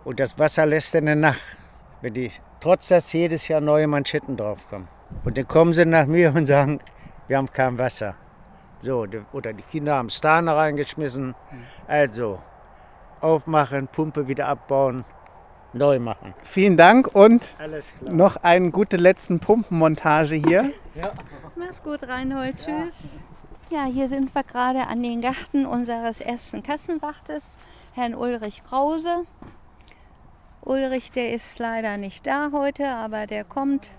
Und 0.05 0.19
das 0.19 0.39
Wasser 0.39 0.67
lässt 0.67 0.95
dann 0.95 1.21
nach, 1.21 1.37
wenn 2.01 2.15
die, 2.15 2.31
trotz 2.61 2.89
dass 2.89 3.13
jedes 3.13 3.49
Jahr 3.49 3.61
neue 3.61 3.87
Manschetten 3.87 4.37
draufkommen. 4.37 4.89
Und 5.25 5.39
dann 5.39 5.47
kommen 5.47 5.73
sie 5.73 5.85
nach 5.85 6.07
mir 6.07 6.35
und 6.35 6.47
sagen, 6.47 6.81
wir 7.29 7.37
haben 7.37 7.51
kein 7.53 7.79
Wasser. 7.79 8.15
So, 8.81 9.07
oder 9.33 9.53
die 9.53 9.63
Kinder 9.63 9.95
haben 9.95 10.11
Stane 10.11 10.55
reingeschmissen. 10.57 11.35
Also, 11.87 12.41
aufmachen, 13.21 13.87
Pumpe 13.89 14.27
wieder 14.27 14.49
abbauen, 14.49 15.05
neu 15.73 16.01
machen. 16.01 16.35
Vielen 16.43 16.77
Dank 16.77 17.15
und 17.15 17.55
Alles 17.59 17.93
klar. 17.99 18.13
noch 18.13 18.37
eine 18.37 18.71
gute 18.71 18.97
letzten 18.97 19.39
Pumpenmontage 19.39 20.35
hier. 20.35 20.73
Mach's 21.55 21.83
gut, 21.83 22.03
Reinhold. 22.09 22.57
Tschüss. 22.57 23.09
Ja, 23.71 23.85
hier 23.85 24.09
sind 24.09 24.35
wir 24.35 24.43
gerade 24.43 24.87
an 24.89 25.03
den 25.03 25.23
Garten 25.23 25.65
unseres 25.65 26.21
ersten 26.21 26.63
Kassenwachtes, 26.63 27.57
Herrn 27.95 28.15
Ulrich 28.15 28.63
Krause. 28.65 29.25
Ulrich, 30.61 31.11
der 31.13 31.33
ist 31.33 31.59
leider 31.59 31.97
nicht 31.97 32.27
da 32.27 32.51
heute, 32.53 32.89
aber 32.89 33.27
der 33.27 33.45
kommt. 33.45 33.91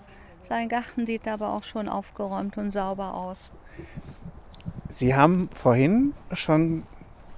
Sein 0.48 0.68
Garten 0.68 1.06
sieht 1.06 1.26
aber 1.26 1.54
auch 1.54 1.64
schon 1.64 1.88
aufgeräumt 1.88 2.58
und 2.58 2.72
sauber 2.72 3.14
aus. 3.14 3.52
Sie 4.90 5.14
haben 5.14 5.48
vorhin 5.54 6.12
schon 6.32 6.84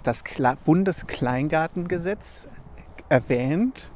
das 0.03 0.25
Kle- 0.25 0.57
Bundeskleingartengesetz 0.65 2.47
erwähnt. 3.09 3.91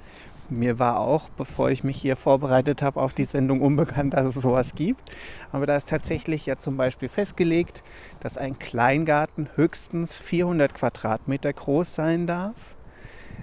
Mir 0.49 0.79
war 0.79 0.99
auch, 0.99 1.29
bevor 1.29 1.71
ich 1.71 1.85
mich 1.85 1.97
hier 1.97 2.17
vorbereitet 2.17 2.83
habe 2.83 3.01
auf 3.01 3.13
die 3.13 3.25
Sendung, 3.25 3.61
unbekannt, 3.61 4.15
dass 4.15 4.35
es 4.35 4.43
sowas 4.43 4.75
gibt. 4.75 5.11
Aber 5.53 5.67
da 5.67 5.77
ist 5.77 5.89
tatsächlich 5.89 6.47
ja 6.47 6.59
zum 6.59 6.77
Beispiel 6.77 7.09
festgelegt, 7.09 7.83
dass 8.21 8.39
ein 8.39 8.59
Kleingarten 8.59 9.49
höchstens 9.55 10.17
400 10.17 10.75
Quadratmeter 10.75 11.53
groß 11.53 11.95
sein 11.95 12.27
darf. 12.27 12.57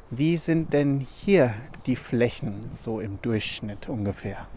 Wie 0.10 0.38
sind 0.38 0.74
denn 0.74 1.00
hier 1.00 1.54
die 1.86 1.96
Flächen 1.96 2.70
so 2.74 3.00
im 3.00 3.22
Durchschnitt 3.22 3.88
ungefähr? 3.88 4.48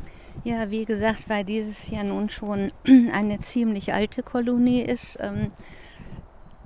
Ja, 0.45 0.71
wie 0.71 0.85
gesagt, 0.85 1.29
weil 1.29 1.45
dieses 1.45 1.91
ja 1.91 2.03
nun 2.03 2.31
schon 2.31 2.73
eine 3.13 3.41
ziemlich 3.41 3.93
alte 3.93 4.23
Kolonie 4.23 4.81
ist. 4.81 5.19
Ähm, 5.21 5.51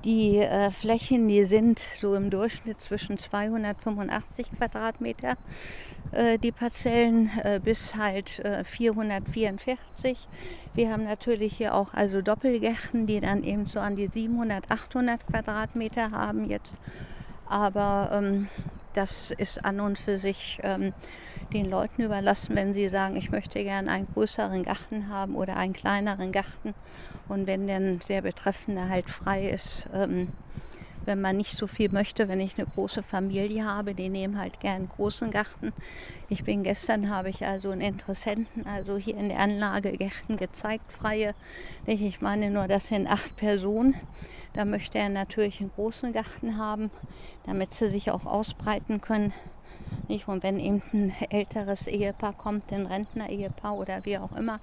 die 0.05 0.37
äh, 0.37 0.71
Flächen, 0.71 1.29
die 1.29 1.45
sind 1.45 1.83
so 1.99 2.15
im 2.15 2.29
Durchschnitt 2.29 2.81
zwischen 2.81 3.17
285 3.17 4.53
Quadratmeter, 4.53 5.37
äh, 6.13 6.39
die 6.39 6.53
Parzellen 6.53 7.31
äh, 7.43 7.59
bis 7.63 7.95
halt 7.97 8.39
äh, 8.41 8.65
444. 8.65 10.29
Wir 10.75 10.93
haben 10.93 11.05
natürlich 11.05 11.57
hier 11.57 11.75
auch 11.75 11.95
also 11.95 12.21
Doppelgärten, 12.21 13.07
die 13.07 13.21
dann 13.21 13.43
eben 13.43 13.67
so 13.67 13.81
an 13.81 13.97
die 13.97 14.09
700, 14.09 14.71
800 14.71 15.27
Quadratmeter 15.27 16.11
haben 16.11 16.51
jetzt. 16.51 16.75
Aber 17.47 18.11
ähm, 18.13 18.49
das 18.93 19.31
ist 19.31 19.65
an 19.65 19.81
und 19.81 19.99
für 19.99 20.19
sich 20.19 20.61
ähm, 20.63 20.93
den 21.53 21.69
Leuten 21.69 22.03
überlassen, 22.03 22.57
wenn 22.57 22.73
sie 22.73 22.89
sagen, 22.89 23.17
ich 23.17 23.31
möchte 23.31 23.63
gerne 23.63 23.91
einen 23.91 24.09
größeren 24.13 24.63
Garten 24.63 25.09
haben 25.09 25.37
oder 25.37 25.57
einen 25.57 25.73
kleineren 25.73 26.33
Garten. 26.33 26.75
Und 27.29 27.47
wenn 27.47 27.67
dann 27.67 28.01
der 28.09 28.23
Betreffende 28.23 28.89
halt 28.89 29.09
frei 29.09 29.49
ist, 29.49 29.89
ähm, 29.95 30.29
wenn 31.07 31.21
man 31.21 31.37
nicht 31.37 31.57
so 31.57 31.67
viel 31.67 31.91
möchte, 31.91 32.29
wenn 32.29 32.41
ich 32.41 32.59
eine 32.59 32.67
große 32.67 33.03
Familie 33.03 33.65
habe, 33.65 33.95
die 33.95 34.09
nehmen 34.09 34.39
halt 34.39 34.61
gern 34.61 34.77
einen 34.77 34.89
großen 34.89 35.31
Garten. 35.31 35.73
Ich 36.29 36.45
bin 36.45 36.63
gestern, 36.63 37.11
habe 37.11 37.31
ich 37.31 37.45
also 37.45 37.71
einen 37.71 37.81
Interessenten, 37.81 38.67
also 38.67 38.97
hier 38.97 39.17
in 39.17 39.29
der 39.29 39.41
Anlage 39.41 39.93
Gärten 39.93 40.37
gezeigt, 40.37 40.91
freie. 40.93 41.35
Ich 41.87 42.21
meine 42.21 42.51
nur, 42.51 42.69
das 42.69 42.87
sind 42.87 43.07
acht 43.07 43.37
Personen. 43.37 43.95
Da 44.55 44.65
möchte 44.65 44.99
er 44.99 45.09
natürlich 45.09 45.61
einen 45.61 45.73
großen 45.75 46.13
Garten 46.13 46.57
haben, 46.57 46.91
damit 47.45 47.75
sie 47.75 47.91
sich 47.91 48.11
auch 48.11 48.25
ausbreiten 48.25 49.01
können. 49.01 49.33
Nicht? 50.09 50.29
Und 50.29 50.43
wenn 50.43 50.59
eben 50.59 50.83
ein 50.93 51.13
älteres 51.31 51.87
Ehepaar 51.87 52.33
kommt, 52.33 52.73
ein 52.73 52.87
Rentner-Ehepaar 52.87 53.77
oder 53.77 54.05
wie 54.05 54.19
auch 54.19 54.33
immer, 54.37 54.61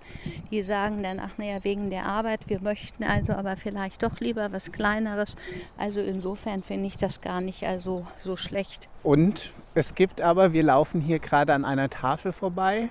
die 0.51 0.63
sagen 0.63 1.01
dann, 1.03 1.19
ach 1.19 1.37
naja, 1.37 1.63
wegen 1.63 1.89
der 1.89 2.05
Arbeit, 2.05 2.47
wir 2.49 2.61
möchten 2.61 3.03
also 3.03 3.33
aber 3.33 3.57
vielleicht 3.57 4.03
doch 4.03 4.19
lieber 4.19 4.51
was 4.51 4.71
Kleineres. 4.71 5.35
Also 5.77 5.99
insofern 5.99 6.63
finde 6.63 6.87
ich 6.87 6.97
das 6.97 7.21
gar 7.21 7.41
nicht 7.41 7.63
also 7.63 8.05
so 8.23 8.37
schlecht. 8.37 8.87
Und 9.03 9.51
es 9.73 9.95
gibt 9.95 10.21
aber, 10.21 10.53
wir 10.53 10.63
laufen 10.63 11.01
hier 11.01 11.19
gerade 11.19 11.53
an 11.53 11.65
einer 11.65 11.89
Tafel 11.89 12.31
vorbei, 12.33 12.89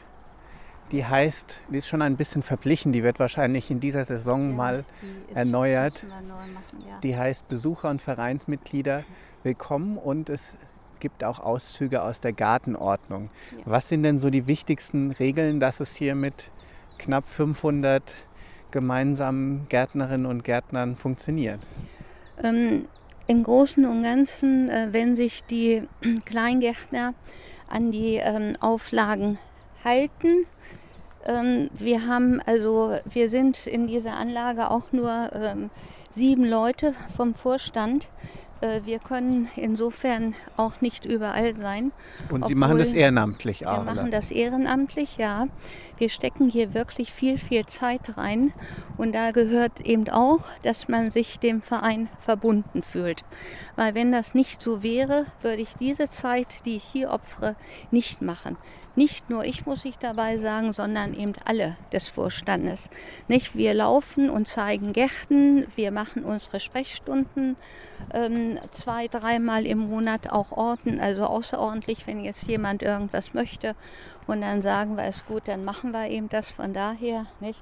die 0.93 1.05
heißt, 1.07 1.61
die 1.71 1.77
ist 1.77 1.87
schon 1.87 2.03
ein 2.03 2.17
bisschen 2.17 2.43
verblichen, 2.43 2.93
die 2.93 3.05
wird 3.05 3.21
wahrscheinlich 3.21 3.71
in 3.71 3.79
dieser 3.79 4.05
Saison 4.05 4.57
mal 4.57 4.85
Die 5.01 5.07
ist- 5.31 5.37
erneuert. 5.37 6.03
machen, 6.03 6.85
ja. 6.89 6.99
Die 7.03 7.17
heißt 7.17 7.49
Besucher 7.49 7.91
und 7.91 8.03
Vereinsmitglieder 8.03 9.05
willkommen 9.45 9.99
und 9.99 10.29
es 10.31 10.43
gibt 11.01 11.25
auch 11.25 11.41
Auszüge 11.41 12.03
aus 12.03 12.21
der 12.21 12.33
Gartenordnung. 12.33 13.31
Ja. 13.53 13.63
Was 13.65 13.89
sind 13.89 14.03
denn 14.03 14.19
so 14.19 14.31
die 14.31 14.47
wichtigsten 14.47 15.11
Regeln, 15.13 15.61
dass 15.61 15.81
es 15.81 15.95
hier 15.95 16.17
mit 16.17 16.51
knapp 16.99 17.27
500 17.27 18.15
gemeinsamen 18.71 19.67
Gärtnerinnen 19.69 20.27
und 20.27 20.45
Gärtnern 20.45 20.97
funktioniert? 20.97 21.61
Ähm, 22.43 22.87
Im 23.27 23.43
Großen 23.43 23.85
und 23.85 24.03
Ganzen, 24.03 24.69
äh, 24.69 24.89
wenn 24.93 25.17
sich 25.17 25.45
die 25.45 25.83
Kleingärtner 26.25 27.15
an 27.69 27.91
die 27.91 28.17
ähm, 28.17 28.55
Auflagen 28.61 29.39
halten, 29.85 30.47
ähm, 31.27 31.71
wir 31.79 32.07
haben 32.07 32.41
also, 32.47 32.99
wir 33.05 33.29
sind 33.29 33.67
in 33.67 33.87
dieser 33.87 34.17
Anlage 34.17 34.71
auch 34.71 34.93
nur 34.93 35.31
ähm, 35.35 35.71
sieben 36.11 36.45
Leute 36.45 36.95
vom 37.15 37.35
Vorstand, 37.35 38.09
wir 38.85 38.99
können 38.99 39.49
insofern 39.57 40.35
auch 40.57 40.81
nicht 40.81 41.05
überall 41.05 41.57
sein. 41.57 41.93
Und 42.31 42.47
Sie 42.47 42.55
machen 42.55 42.79
das 42.79 42.93
ehrenamtlich 42.93 43.67
auch? 43.67 43.85
Wir 43.87 43.95
machen 43.95 44.11
das 44.11 44.31
ehrenamtlich, 44.31 45.17
ja. 45.17 45.47
Wir 46.01 46.09
stecken 46.09 46.49
hier 46.49 46.73
wirklich 46.73 47.13
viel, 47.13 47.37
viel 47.37 47.67
Zeit 47.67 48.17
rein. 48.17 48.55
Und 48.97 49.15
da 49.15 49.33
gehört 49.33 49.83
eben 49.83 50.09
auch, 50.09 50.41
dass 50.63 50.89
man 50.89 51.11
sich 51.11 51.39
dem 51.39 51.61
Verein 51.61 52.09
verbunden 52.23 52.83
fühlt. 52.83 53.23
Weil 53.77 53.95
wenn 53.95 54.11
das 54.11 54.35
nicht 54.35 54.63
so 54.63 54.83
wäre, 54.83 55.27
würde 55.43 55.61
ich 55.61 55.75
diese 55.79 56.09
Zeit, 56.09 56.65
die 56.65 56.77
ich 56.77 56.85
hier 56.85 57.11
opfere, 57.11 57.55
nicht 57.91 58.23
machen. 58.23 58.57
Nicht 58.97 59.29
nur 59.29 59.45
ich 59.45 59.67
muss 59.67 59.85
ich 59.85 59.99
dabei 59.99 60.39
sagen, 60.39 60.73
sondern 60.73 61.13
eben 61.13 61.35
alle 61.45 61.77
des 61.93 62.09
Vorstandes. 62.09 62.89
Nicht 63.29 63.55
wir 63.55 63.75
laufen 63.75 64.31
und 64.31 64.49
zeigen 64.49 64.95
Gärten, 64.95 65.67
wir 65.77 65.91
machen 65.91 66.25
unsere 66.25 66.61
Sprechstunden 66.61 67.57
ähm, 68.13 68.59
zwei, 68.73 69.07
dreimal 69.07 69.67
im 69.67 69.79
Monat 69.79 70.31
auch 70.31 70.51
orten, 70.51 70.99
also 70.99 71.25
außerordentlich, 71.25 72.07
wenn 72.07 72.25
jetzt 72.25 72.49
jemand 72.49 72.83
irgendwas 72.83 73.33
möchte 73.35 73.77
und 74.31 74.41
dann 74.43 74.63
sagen 74.63 74.97
wir 74.97 75.05
es 75.05 75.25
gut, 75.27 75.43
dann 75.47 75.65
machen 75.65 75.93
wir 75.93 76.09
eben 76.09 76.29
das 76.29 76.51
von 76.51 76.73
daher, 76.73 77.27
nicht? 77.41 77.61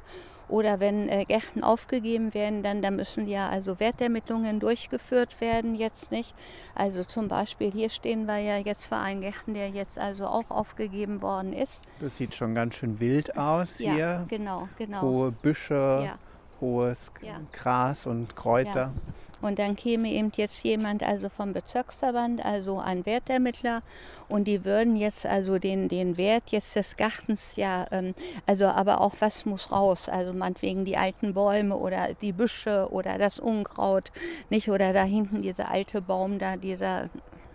Oder 0.49 0.81
wenn 0.81 1.09
äh, 1.11 1.27
Gärten 1.27 1.63
aufgegeben 1.63 2.33
werden, 2.33 2.63
dann, 2.63 2.81
dann 2.81 2.97
müssen 2.97 3.29
ja 3.29 3.49
also 3.51 3.81
Wertermittlungen 3.81 4.61
durchgeführt 4.61 5.41
werden, 5.43 5.75
jetzt 5.75 6.11
nicht. 6.11 6.35
Also 6.75 7.05
zum 7.05 7.29
Beispiel 7.29 7.71
hier 7.71 7.91
stehen 7.91 8.25
wir 8.27 8.39
ja 8.39 8.57
jetzt 8.57 8.87
für 8.87 8.97
einen 8.97 9.21
Gärten, 9.21 9.53
der 9.53 9.69
jetzt 9.69 9.99
also 9.99 10.27
auch 10.27 10.51
aufgegeben 10.51 11.21
worden 11.21 11.53
ist. 11.53 11.83
Das 12.01 12.17
sieht 12.17 12.35
schon 12.35 12.55
ganz 12.55 12.77
schön 12.77 12.99
wild 12.99 13.37
aus 13.37 13.79
ja, 13.79 13.93
hier. 13.93 14.27
genau, 14.29 14.69
genau. 14.79 15.03
Hohe 15.03 15.33
Büsche, 15.33 16.03
Ja. 16.07 16.19
hohes 16.63 17.11
Ja. 17.21 17.41
Gras 17.53 18.07
und 18.07 18.35
Kräuter. 18.35 18.93
Und 19.41 19.59
dann 19.59 19.77
käme 19.77 20.09
eben 20.09 20.33
jetzt 20.37 20.65
jemand 20.65 21.03
also 21.03 21.29
vom 21.29 21.53
Bezirksverband, 21.53 22.45
also 22.45 22.79
ein 22.79 23.07
Wertermittler, 23.07 23.83
und 24.29 24.45
die 24.45 24.65
würden 24.65 24.97
jetzt 24.97 25.27
also 25.27 25.59
den, 25.59 25.89
den 25.89 26.17
Wert 26.17 26.45
jetzt 26.51 26.77
des 26.77 26.97
Gartens 26.97 27.57
ja, 27.57 27.87
ähm, 27.91 28.15
also 28.47 28.67
aber 28.67 29.01
auch 29.01 29.15
was 29.21 29.47
muss 29.47 29.71
raus, 29.71 30.09
also 30.09 30.33
meinetwegen 30.33 30.85
die 30.85 30.97
alten 30.97 31.35
Bäume 31.35 31.77
oder 31.77 32.15
die 32.21 32.33
Büsche 32.33 32.89
oder 32.91 33.19
das 33.19 33.39
Unkraut, 33.39 34.11
nicht, 34.51 34.69
oder 34.69 34.93
da 34.93 35.05
hinten 35.05 35.43
dieser 35.43 35.71
alte 35.71 36.03
Baum 36.03 36.39
da, 36.39 36.57
dieser, 36.57 37.09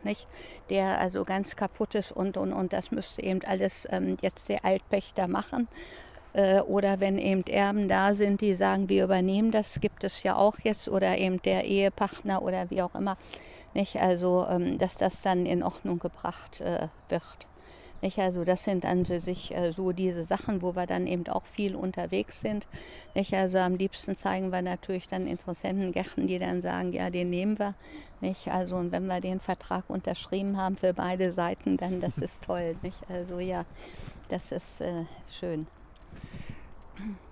nicht, 0.04 0.28
der 0.70 1.00
also 1.00 1.24
ganz 1.26 1.56
kaputt 1.56 1.96
ist 1.96 2.12
und, 2.12 2.38
und, 2.38 2.54
und 2.54 2.74
das 2.74 2.92
müsste 2.92 3.22
eben 3.22 3.42
alles 3.46 3.88
ähm, 3.92 4.18
jetzt 4.22 4.50
der 4.50 4.66
Altpächter 4.66 5.28
machen. 5.28 5.68
Äh, 6.34 6.62
oder 6.62 7.00
wenn 7.00 7.18
eben 7.18 7.44
Erben 7.46 7.88
da 7.88 8.16
sind, 8.16 8.42
die 8.42 8.54
sagen, 8.54 8.90
wir 8.90 9.04
übernehmen 9.04 9.52
das, 9.52 9.80
gibt 9.80 10.04
es 10.04 10.24
ja 10.24 10.36
auch 10.36 10.56
jetzt, 10.64 10.90
oder 10.90 11.18
eben 11.18 11.42
der 11.44 11.66
Ehepartner 11.66 12.42
oder 12.42 12.70
wie 12.70 12.82
auch 12.82 12.96
immer. 12.96 13.18
Nicht? 13.74 13.96
Also, 13.98 14.46
ähm, 14.50 14.78
dass 14.78 14.98
das 14.98 15.22
dann 15.22 15.46
in 15.46 15.64
Ordnung 15.64 16.00
gebracht 16.00 16.62
äh, 16.62 16.88
wird. 17.10 17.48
Nicht? 18.04 18.20
Also 18.20 18.44
das 18.44 18.66
sind 18.66 18.86
an 18.86 19.06
für 19.06 19.22
sich 19.22 19.56
äh, 19.56 19.72
so 19.72 19.92
diese 19.92 20.26
Sachen, 20.26 20.62
wo 20.62 20.76
wir 20.76 20.86
dann 20.86 21.08
eben 21.08 21.26
auch 21.28 21.46
viel 21.46 21.74
unterwegs 21.76 22.42
sind. 22.42 22.68
Nicht? 23.16 23.34
Also 23.34 23.60
am 23.60 23.76
liebsten 23.76 24.16
zeigen 24.16 24.52
wir 24.52 24.62
natürlich 24.62 25.08
dann 25.08 25.26
Interessentengärten, 25.26 26.28
die 26.28 26.38
dann 26.38 26.62
sagen, 26.62 26.92
ja, 26.92 27.10
den 27.10 27.30
nehmen 27.30 27.58
wir. 27.58 27.76
Nicht? 28.20 28.50
Also 28.50 28.76
und 28.76 28.92
wenn 28.92 29.06
wir 29.06 29.22
den 29.22 29.40
Vertrag 29.40 29.86
unterschrieben 29.88 30.58
haben 30.58 30.76
für 30.76 30.94
beide 30.94 31.32
Seiten, 31.32 31.78
dann 31.78 32.02
das 32.02 32.18
ist 32.18 32.44
toll. 32.44 32.76
Nicht? 32.82 32.98
Also 33.10 33.40
ja, 33.40 33.64
das 34.28 34.52
ist 34.52 34.82
äh, 34.82 35.06
schön. 35.30 35.66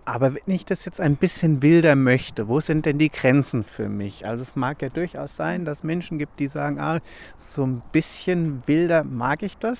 Aber 0.04 0.34
wenn 0.34 0.54
ich 0.54 0.66
das 0.66 0.84
jetzt 0.86 1.00
ein 1.00 1.16
bisschen 1.16 1.62
wilder 1.62 1.96
möchte, 1.96 2.48
wo 2.48 2.60
sind 2.60 2.88
denn 2.88 2.98
die 2.98 3.12
Grenzen 3.12 3.64
für 3.64 3.88
mich? 3.88 4.26
Also 4.26 4.42
es 4.42 4.56
mag 4.56 4.82
ja 4.82 4.90
durchaus 4.90 5.36
sein, 5.36 5.64
dass 5.64 5.84
Menschen 5.84 6.18
gibt, 6.18 6.40
die 6.40 6.48
sagen, 6.48 6.80
ah, 6.80 7.00
so 7.38 7.66
ein 7.66 7.84
bisschen 7.92 8.64
wilder 8.66 9.04
mag 9.04 9.44
ich 9.44 9.60
das. 9.60 9.80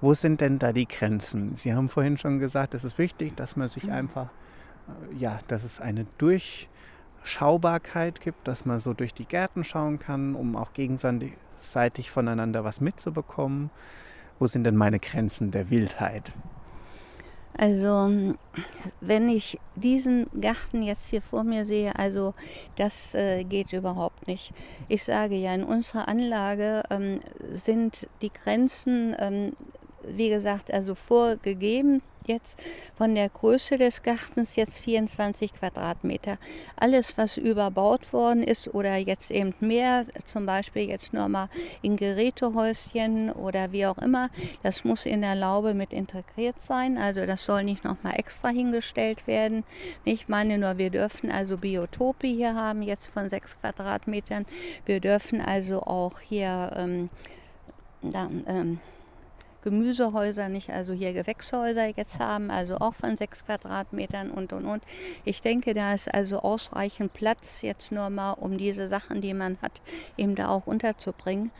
Wo 0.00 0.14
sind 0.14 0.40
denn 0.40 0.58
da 0.58 0.72
die 0.72 0.88
Grenzen? 0.88 1.56
Sie 1.56 1.74
haben 1.74 1.90
vorhin 1.90 2.16
schon 2.16 2.38
gesagt, 2.38 2.72
es 2.72 2.84
ist 2.84 2.96
wichtig, 2.96 3.36
dass 3.36 3.54
man 3.54 3.68
sich 3.68 3.90
einfach, 3.90 4.30
äh, 4.88 5.16
ja, 5.18 5.40
dass 5.46 5.62
es 5.62 5.78
eine 5.78 6.06
Durchschaubarkeit 6.16 8.22
gibt, 8.22 8.48
dass 8.48 8.64
man 8.64 8.78
so 8.78 8.94
durch 8.94 9.12
die 9.12 9.26
Gärten 9.26 9.62
schauen 9.62 9.98
kann, 9.98 10.34
um 10.34 10.56
auch 10.56 10.72
gegenseitig 10.72 12.10
voneinander 12.10 12.64
was 12.64 12.80
mitzubekommen. 12.80 13.68
Wo 14.38 14.46
sind 14.46 14.64
denn 14.64 14.76
meine 14.76 15.00
Grenzen 15.00 15.50
der 15.50 15.68
Wildheit? 15.68 16.32
Also 17.60 18.36
wenn 19.02 19.28
ich 19.28 19.58
diesen 19.74 20.28
Garten 20.40 20.82
jetzt 20.82 21.10
hier 21.10 21.20
vor 21.20 21.44
mir 21.44 21.66
sehe, 21.66 21.94
also 21.94 22.32
das 22.76 23.14
äh, 23.14 23.44
geht 23.44 23.74
überhaupt 23.74 24.26
nicht. 24.26 24.54
Ich 24.88 25.04
sage 25.04 25.34
ja, 25.34 25.54
in 25.54 25.64
unserer 25.64 26.08
Anlage 26.08 26.82
ähm, 26.88 27.20
sind 27.52 28.08
die 28.22 28.32
Grenzen, 28.32 29.14
ähm, 29.18 29.52
wie 30.16 30.30
gesagt, 30.30 30.72
also 30.72 30.94
vorgegeben 30.94 32.02
jetzt 32.26 32.58
von 32.96 33.14
der 33.14 33.28
Größe 33.28 33.78
des 33.78 34.02
Gartens 34.02 34.56
jetzt 34.56 34.78
24 34.78 35.54
Quadratmeter. 35.54 36.38
Alles, 36.76 37.16
was 37.16 37.36
überbaut 37.36 38.12
worden 38.12 38.42
ist 38.42 38.72
oder 38.74 38.96
jetzt 38.96 39.30
eben 39.30 39.54
mehr, 39.60 40.06
zum 40.26 40.46
Beispiel 40.46 40.88
jetzt 40.88 41.12
nur 41.12 41.28
mal 41.28 41.48
in 41.82 41.96
Gerätehäuschen 41.96 43.30
oder 43.32 43.72
wie 43.72 43.86
auch 43.86 43.98
immer, 43.98 44.30
das 44.62 44.84
muss 44.84 45.06
in 45.06 45.22
der 45.22 45.34
Laube 45.34 45.74
mit 45.74 45.92
integriert 45.92 46.60
sein. 46.60 46.98
Also 46.98 47.26
das 47.26 47.44
soll 47.44 47.64
nicht 47.64 47.84
nochmal 47.84 48.14
extra 48.16 48.48
hingestellt 48.48 49.26
werden. 49.26 49.64
Ich 50.04 50.28
meine 50.28 50.58
nur, 50.58 50.78
wir 50.78 50.90
dürfen 50.90 51.30
also 51.30 51.56
Biotope 51.56 52.26
hier 52.26 52.54
haben, 52.54 52.82
jetzt 52.82 53.08
von 53.08 53.28
6 53.28 53.60
Quadratmetern. 53.60 54.46
Wir 54.86 55.00
dürfen 55.00 55.40
also 55.40 55.82
auch 55.82 56.20
hier 56.20 56.72
ähm, 56.76 57.08
dann, 58.02 58.44
ähm, 58.46 58.80
Gemüsehäuser, 59.62 60.48
nicht 60.48 60.70
also 60.70 60.92
hier 60.92 61.12
Gewächshäuser 61.12 61.88
jetzt 61.96 62.18
haben, 62.18 62.50
also 62.50 62.76
auch 62.76 62.94
von 62.94 63.16
sechs 63.16 63.44
Quadratmetern 63.44 64.30
und 64.30 64.52
und 64.52 64.64
und. 64.64 64.82
Ich 65.24 65.42
denke, 65.42 65.74
da 65.74 65.94
ist 65.94 66.12
also 66.12 66.40
ausreichend 66.40 67.12
Platz 67.12 67.62
jetzt 67.62 67.92
nur 67.92 68.10
mal, 68.10 68.32
um 68.32 68.58
diese 68.58 68.88
Sachen, 68.88 69.20
die 69.20 69.34
man 69.34 69.58
hat, 69.62 69.82
eben 70.16 70.34
da 70.34 70.48
auch 70.48 70.66
unterzubringen. 70.66 71.50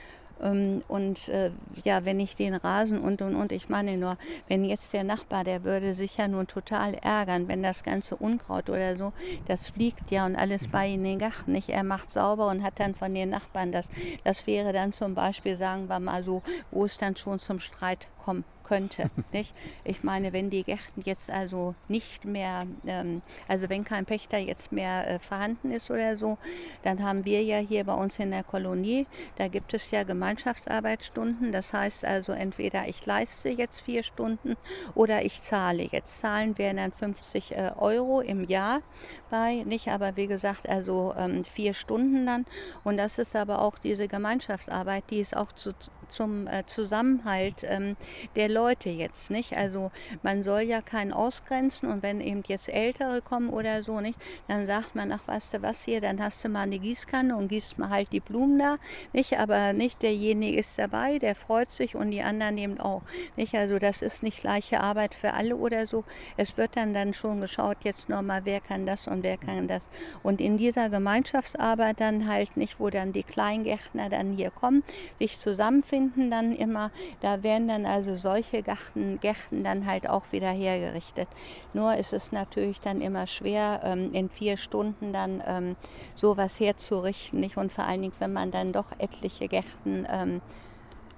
Ähm, 0.42 0.83
Und 0.88 1.29
äh, 1.29 1.50
ja, 1.85 2.05
wenn 2.05 2.20
ich 2.20 2.37
den 2.37 2.55
Rasen 2.55 3.00
und 3.00 3.22
und 3.22 3.35
und, 3.35 3.53
ich 3.53 3.68
meine 3.68 3.96
nur, 3.96 4.16
wenn 4.48 4.64
jetzt 4.64 4.92
der 4.92 5.05
Nachbar, 5.05 5.44
der 5.44 5.64
würde 5.64 5.94
sich 5.94 6.16
ja 6.16 6.29
nun 6.29 6.46
total 6.46 6.94
ärgern, 6.94 7.48
wenn 7.48 7.62
das 7.62 7.83
ganze 7.83 8.16
Unkraut 8.16 8.70
oder 8.70 8.96
so, 8.96 9.12
das 9.46 9.68
fliegt 9.68 10.11
ja 10.11 10.26
und 10.26 10.37
alles 10.37 10.68
bei 10.68 10.88
in 10.88 11.05
den 11.05 11.18
Garten, 11.18 11.53
nicht? 11.53 11.68
Er 11.68 11.85
macht 11.85 12.12
sauber 12.12 12.48
und 12.48 12.62
hat 12.62 12.81
dann 12.81 12.94
von 12.94 13.14
den 13.14 13.31
Nachbarn 13.31 13.72
das. 13.72 13.88
Das 14.24 14.46
wäre 14.46 14.72
dann 14.72 14.92
zum 14.92 15.14
Beispiel, 15.14 15.57
sagen 15.57 15.88
wir 15.88 16.00
mal 16.00 16.24
so, 16.24 16.42
wo 16.70 16.85
es 16.85 16.98
dann 16.98 17.16
schon 17.16 17.38
zum 17.38 17.61
Streit 17.61 18.07
kommen 18.24 18.44
könnte. 18.70 19.11
Nicht? 19.33 19.52
Ich 19.83 20.04
meine, 20.04 20.33
wenn 20.33 20.48
die 20.48 20.62
Gärten 20.62 21.02
jetzt 21.04 21.28
also 21.28 21.74
nicht 21.88 22.24
mehr, 22.24 22.66
ähm, 22.87 23.20
also 23.48 23.68
wenn 23.68 23.85
kein 23.85 24.06
Pächter 24.06 24.38
jetzt 24.38 24.70
mehr 24.70 25.09
äh, 25.09 25.18
vorhanden 25.18 25.72
ist 25.72 25.90
oder 25.90 26.16
so, 26.16 26.38
dann 26.85 27.02
haben 27.02 27.24
wir 27.24 27.42
ja 27.42 27.59
hier 27.59 27.83
bei 27.85 27.94
uns 27.94 28.18
in 28.20 28.30
der 28.30 28.44
Kolonie, 28.44 29.06
da 29.37 29.48
gibt 29.48 29.74
es 29.74 29.90
ja 29.90 30.04
Gemeinschaftsarbeitsstunden. 30.04 31.50
Das 31.50 31.72
heißt 31.72 32.04
also 32.04 32.33
entweder 32.33 32.87
ich 32.87 33.04
leiste 33.04 33.48
jetzt 33.48 33.80
vier 33.80 34.04
Stunden 34.04 34.56
oder 34.94 35.24
ich 35.24 35.42
zahle. 35.42 35.88
Jetzt 35.90 36.20
zahlen 36.20 36.56
wir 36.56 36.72
dann 36.72 36.92
50 36.92 37.56
äh, 37.56 37.72
Euro 37.76 38.20
im 38.20 38.44
Jahr 38.44 38.83
bei, 39.30 39.64
nicht? 39.66 39.88
Aber 39.88 40.16
wie 40.16 40.28
gesagt, 40.28 40.68
also 40.68 41.12
ähm, 41.18 41.44
vier 41.44 41.74
Stunden 41.74 42.24
dann. 42.24 42.46
Und 42.85 42.98
das 42.98 43.18
ist 43.18 43.35
aber 43.35 43.62
auch 43.62 43.78
diese 43.78 44.06
Gemeinschaftsarbeit, 44.06 45.04
die 45.11 45.18
ist 45.18 45.37
auch 45.37 45.50
zu, 45.50 45.72
zum 46.10 46.46
äh, 46.46 46.64
Zusammenhalt 46.66 47.64
ähm, 47.64 47.96
der 48.36 48.48
Leute 48.48 48.90
jetzt, 48.90 49.30
nicht? 49.30 49.56
Also 49.56 49.90
man 50.22 50.42
soll 50.42 50.62
ja 50.62 50.80
keinen 50.80 51.12
ausgrenzen 51.12 51.88
und 51.88 52.02
wenn 52.02 52.20
eben 52.20 52.42
jetzt 52.46 52.68
Ältere 52.68 53.20
kommen 53.20 53.50
oder 53.50 53.82
so, 53.82 54.00
nicht? 54.00 54.18
Dann 54.48 54.66
sagt 54.66 54.94
man, 54.94 55.12
ach, 55.12 55.26
weißt 55.26 55.54
du 55.54 55.62
was 55.62 55.84
hier, 55.84 56.00
dann 56.00 56.22
hast 56.22 56.44
du 56.44 56.48
mal 56.48 56.62
eine 56.62 56.78
Gießkanne 56.78 57.36
und 57.36 57.48
gießt 57.48 57.78
mal 57.78 57.90
halt 57.90 58.12
die 58.12 58.20
Blumen 58.20 58.58
da, 58.58 58.76
nicht? 59.12 59.38
Aber 59.38 59.72
nicht 59.72 60.02
derjenige 60.02 60.58
ist 60.58 60.78
dabei, 60.78 61.18
der 61.18 61.34
freut 61.34 61.70
sich 61.70 61.94
und 61.94 62.10
die 62.10 62.22
anderen 62.22 62.58
eben 62.58 62.80
auch, 62.80 63.02
nicht? 63.36 63.54
Also 63.54 63.78
das 63.78 64.02
ist 64.02 64.22
nicht 64.22 64.38
gleiche 64.38 64.80
Arbeit 64.80 65.14
für 65.14 65.34
alle 65.34 65.56
oder 65.56 65.86
so. 65.86 66.04
Es 66.36 66.56
wird 66.56 66.76
dann 66.76 66.94
dann 66.94 67.14
schon 67.14 67.40
geschaut, 67.40 67.78
jetzt 67.84 68.08
nochmal, 68.08 68.42
wer 68.44 68.60
kann 68.60 68.86
das 68.86 69.06
und 69.06 69.22
wer 69.22 69.36
kann 69.36 69.68
das. 69.68 69.88
Und 70.22 70.40
in 70.40 70.56
dieser 70.56 70.90
Gemeinschaftsarbeit 70.90 72.00
dann 72.00 72.28
halt 72.28 72.56
nicht, 72.56 72.80
wo 72.80 72.90
dann 72.90 73.12
die 73.12 73.22
Kleingärtner 73.22 74.08
dann 74.08 74.32
hier 74.32 74.50
kommen, 74.50 74.82
sich 75.18 75.38
zusammenfinden 75.38 75.99
dann 76.30 76.52
immer, 76.52 76.90
da 77.20 77.42
werden 77.42 77.68
dann 77.68 77.86
also 77.86 78.16
solche 78.16 78.62
Garten, 78.62 79.18
Gärten 79.20 79.64
dann 79.64 79.86
halt 79.86 80.08
auch 80.08 80.32
wieder 80.32 80.50
hergerichtet. 80.50 81.28
Nur 81.72 81.94
ist 81.94 82.12
es 82.12 82.32
natürlich 82.32 82.80
dann 82.80 83.01
immer 83.01 83.26
schwer, 83.26 83.80
ähm, 83.84 84.12
in 84.12 84.28
vier 84.28 84.57
Stunden 84.57 85.12
dann 85.12 85.42
ähm, 85.46 85.76
sowas 86.16 86.59
herzurichten, 86.59 87.40
nicht? 87.40 87.57
Und 87.57 87.72
vor 87.72 87.84
allen 87.84 88.03
Dingen, 88.03 88.14
wenn 88.18 88.32
man 88.32 88.51
dann 88.51 88.72
doch 88.72 88.90
etliche 88.98 89.48
Gärten 89.48 90.07
ähm, 90.11 90.40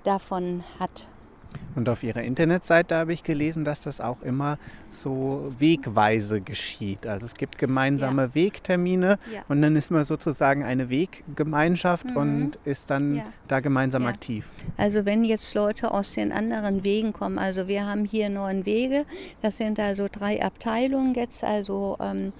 davon 0.05 0.65
hat. 0.79 1.09
Und 1.75 1.89
auf 1.89 2.03
Ihrer 2.03 2.23
Internetseite 2.23 2.95
habe 2.97 3.13
ich 3.13 3.23
gelesen, 3.23 3.65
dass 3.65 3.81
das 3.81 4.01
auch 4.01 4.23
immer 4.23 4.59
so 4.91 5.53
wegweise 5.59 6.41
geschieht. 6.41 7.07
Also 7.07 7.27
es 7.27 7.35
gibt 7.35 7.59
gemeinsame 7.59 8.23
ja. 8.23 8.35
Wegtermine 8.35 9.19
ja. 9.33 9.41
und 9.49 9.63
dann 9.63 9.75
ist 9.77 9.91
man 9.91 10.05
sozusagen 10.05 10.65
eine 10.65 10.91
Weggemeinschaft 10.91 12.07
mhm. 12.07 12.17
und 12.17 12.59
ist 12.65 12.91
dann 12.91 13.17
ja. 13.17 13.25
da 13.49 13.61
gemeinsam 13.61 14.07
aktiv. 14.07 14.47
Also 14.77 15.07
wenn 15.07 15.25
jetzt 15.25 15.55
Leute 15.55 15.91
aus 15.91 16.13
den 16.13 16.33
anderen 16.33 16.85
Wegen 16.85 17.13
kommen, 17.13 17.39
also 17.39 17.69
wir 17.69 17.87
haben 17.87 18.05
hier 18.05 18.29
neun 18.29 18.67
Wege, 18.67 19.05
das 19.41 19.57
sind 19.57 19.79
also 19.79 20.09
drei 20.11 20.43
Abteilungen 20.45 21.15
jetzt, 21.15 21.43
also 21.43 21.97
ähm, 22.01 22.33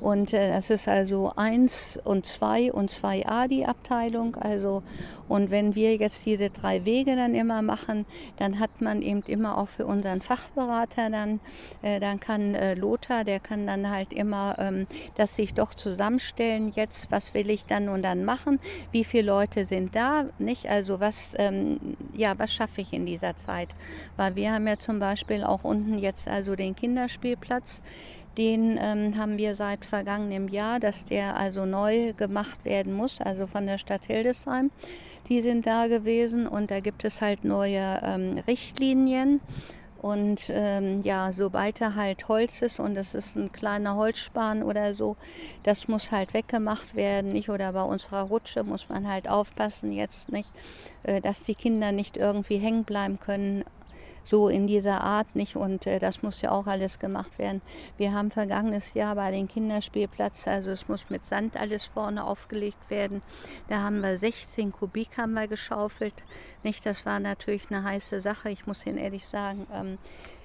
und 0.00 0.32
äh, 0.32 0.50
das 0.50 0.70
ist 0.70 0.86
also 0.86 1.32
1 1.34 2.00
und 2.04 2.24
2 2.24 2.72
und 2.72 2.90
2a 2.90 3.48
die 3.48 3.66
Abteilung. 3.66 4.36
Also, 4.36 4.82
und 5.28 5.50
wenn 5.50 5.74
wir 5.74 5.96
jetzt 5.96 6.24
diese 6.24 6.50
drei 6.50 6.84
Wege 6.84 7.16
dann 7.16 7.34
immer 7.34 7.62
machen, 7.62 8.06
dann 8.36 8.60
hat 8.60 8.80
man 8.80 9.02
eben 9.02 9.22
immer 9.26 9.58
auch 9.58 9.68
für 9.68 9.86
unseren 9.86 10.22
Fachberater 10.22 11.10
dann, 11.10 11.40
äh, 11.82 12.00
dann 12.00 12.20
kann 12.20 12.54
äh, 12.54 12.74
Lothar, 12.74 13.24
der 13.24 13.40
kann 13.40 13.66
dann 13.66 13.90
halt 13.90 14.12
immer 14.12 14.56
ähm, 14.58 14.86
das 15.16 15.36
sich 15.36 15.52
doch 15.54 15.74
zusammenstellen, 15.74 16.72
jetzt 16.74 17.10
was 17.10 17.34
will 17.34 17.50
ich 17.50 17.66
dann 17.66 17.88
und 17.88 18.02
dann 18.02 18.24
machen, 18.24 18.60
wie 18.92 19.04
viele 19.04 19.26
Leute 19.26 19.64
sind 19.64 19.94
da, 19.96 20.26
nicht? 20.38 20.68
Also 20.68 21.00
was, 21.00 21.34
ähm, 21.38 21.78
ja, 22.14 22.38
was 22.38 22.52
schaffe 22.52 22.80
ich 22.80 22.92
in 22.92 23.04
dieser 23.04 23.36
Zeit? 23.36 23.68
Weil 24.16 24.36
wir 24.36 24.52
haben 24.52 24.66
ja 24.66 24.78
zum 24.78 25.00
Beispiel 25.00 25.44
auch 25.44 25.64
unten 25.64 25.98
jetzt 25.98 26.28
also 26.28 26.54
den 26.54 26.76
Kinderspielplatz. 26.76 27.82
Den 28.38 28.78
ähm, 28.80 29.18
haben 29.18 29.36
wir 29.36 29.56
seit 29.56 29.84
vergangenem 29.84 30.46
Jahr, 30.46 30.78
dass 30.78 31.04
der 31.04 31.36
also 31.36 31.66
neu 31.66 32.12
gemacht 32.12 32.64
werden 32.64 32.94
muss, 32.94 33.20
also 33.20 33.48
von 33.48 33.66
der 33.66 33.78
Stadt 33.78 34.06
Hildesheim. 34.06 34.70
Die 35.28 35.42
sind 35.42 35.66
da 35.66 35.88
gewesen 35.88 36.46
und 36.46 36.70
da 36.70 36.78
gibt 36.78 37.04
es 37.04 37.20
halt 37.20 37.44
neue 37.44 38.00
ähm, 38.02 38.38
Richtlinien. 38.46 39.40
Und 40.00 40.42
ähm, 40.50 41.02
ja, 41.02 41.32
sobald 41.32 41.80
da 41.80 41.96
halt 41.96 42.28
Holz 42.28 42.62
ist 42.62 42.78
und 42.78 42.96
es 42.96 43.14
ist 43.14 43.34
ein 43.34 43.50
kleiner 43.50 43.96
Holzspan 43.96 44.62
oder 44.62 44.94
so, 44.94 45.16
das 45.64 45.88
muss 45.88 46.12
halt 46.12 46.32
weggemacht 46.34 46.94
werden, 46.94 47.32
nicht? 47.32 47.50
Oder 47.50 47.72
bei 47.72 47.82
unserer 47.82 48.22
Rutsche 48.22 48.62
muss 48.62 48.88
man 48.88 49.08
halt 49.08 49.28
aufpassen 49.28 49.90
jetzt 49.90 50.30
nicht, 50.30 50.48
äh, 51.02 51.20
dass 51.20 51.42
die 51.42 51.56
Kinder 51.56 51.90
nicht 51.90 52.16
irgendwie 52.16 52.58
hängen 52.58 52.84
bleiben 52.84 53.18
können 53.18 53.64
so 54.28 54.48
in 54.48 54.66
dieser 54.66 55.00
Art 55.00 55.34
nicht. 55.34 55.56
Und 55.56 55.86
äh, 55.86 55.98
das 55.98 56.22
muss 56.22 56.42
ja 56.42 56.50
auch 56.50 56.66
alles 56.66 56.98
gemacht 56.98 57.38
werden. 57.38 57.62
Wir 57.96 58.12
haben 58.12 58.30
vergangenes 58.30 58.94
Jahr 58.94 59.14
bei 59.14 59.30
den 59.30 59.48
Kinderspielplatz, 59.48 60.46
also 60.46 60.70
es 60.70 60.88
muss 60.88 61.08
mit 61.08 61.24
Sand 61.24 61.56
alles 61.56 61.86
vorne 61.86 62.24
aufgelegt 62.24 62.90
werden. 62.90 63.22
Da 63.68 63.82
haben 63.82 64.00
wir 64.00 64.18
16 64.18 64.72
Kubik 64.72 65.16
haben 65.16 65.32
wir 65.32 65.48
geschaufelt. 65.48 66.14
Nicht, 66.62 66.84
das 66.84 67.06
war 67.06 67.20
natürlich 67.20 67.70
eine 67.70 67.84
heiße 67.84 68.20
Sache. 68.20 68.50
Ich 68.50 68.66
muss 68.66 68.84
Ihnen 68.86 68.98
ehrlich 68.98 69.24
sagen, 69.24 69.66
ähm, 69.72 69.98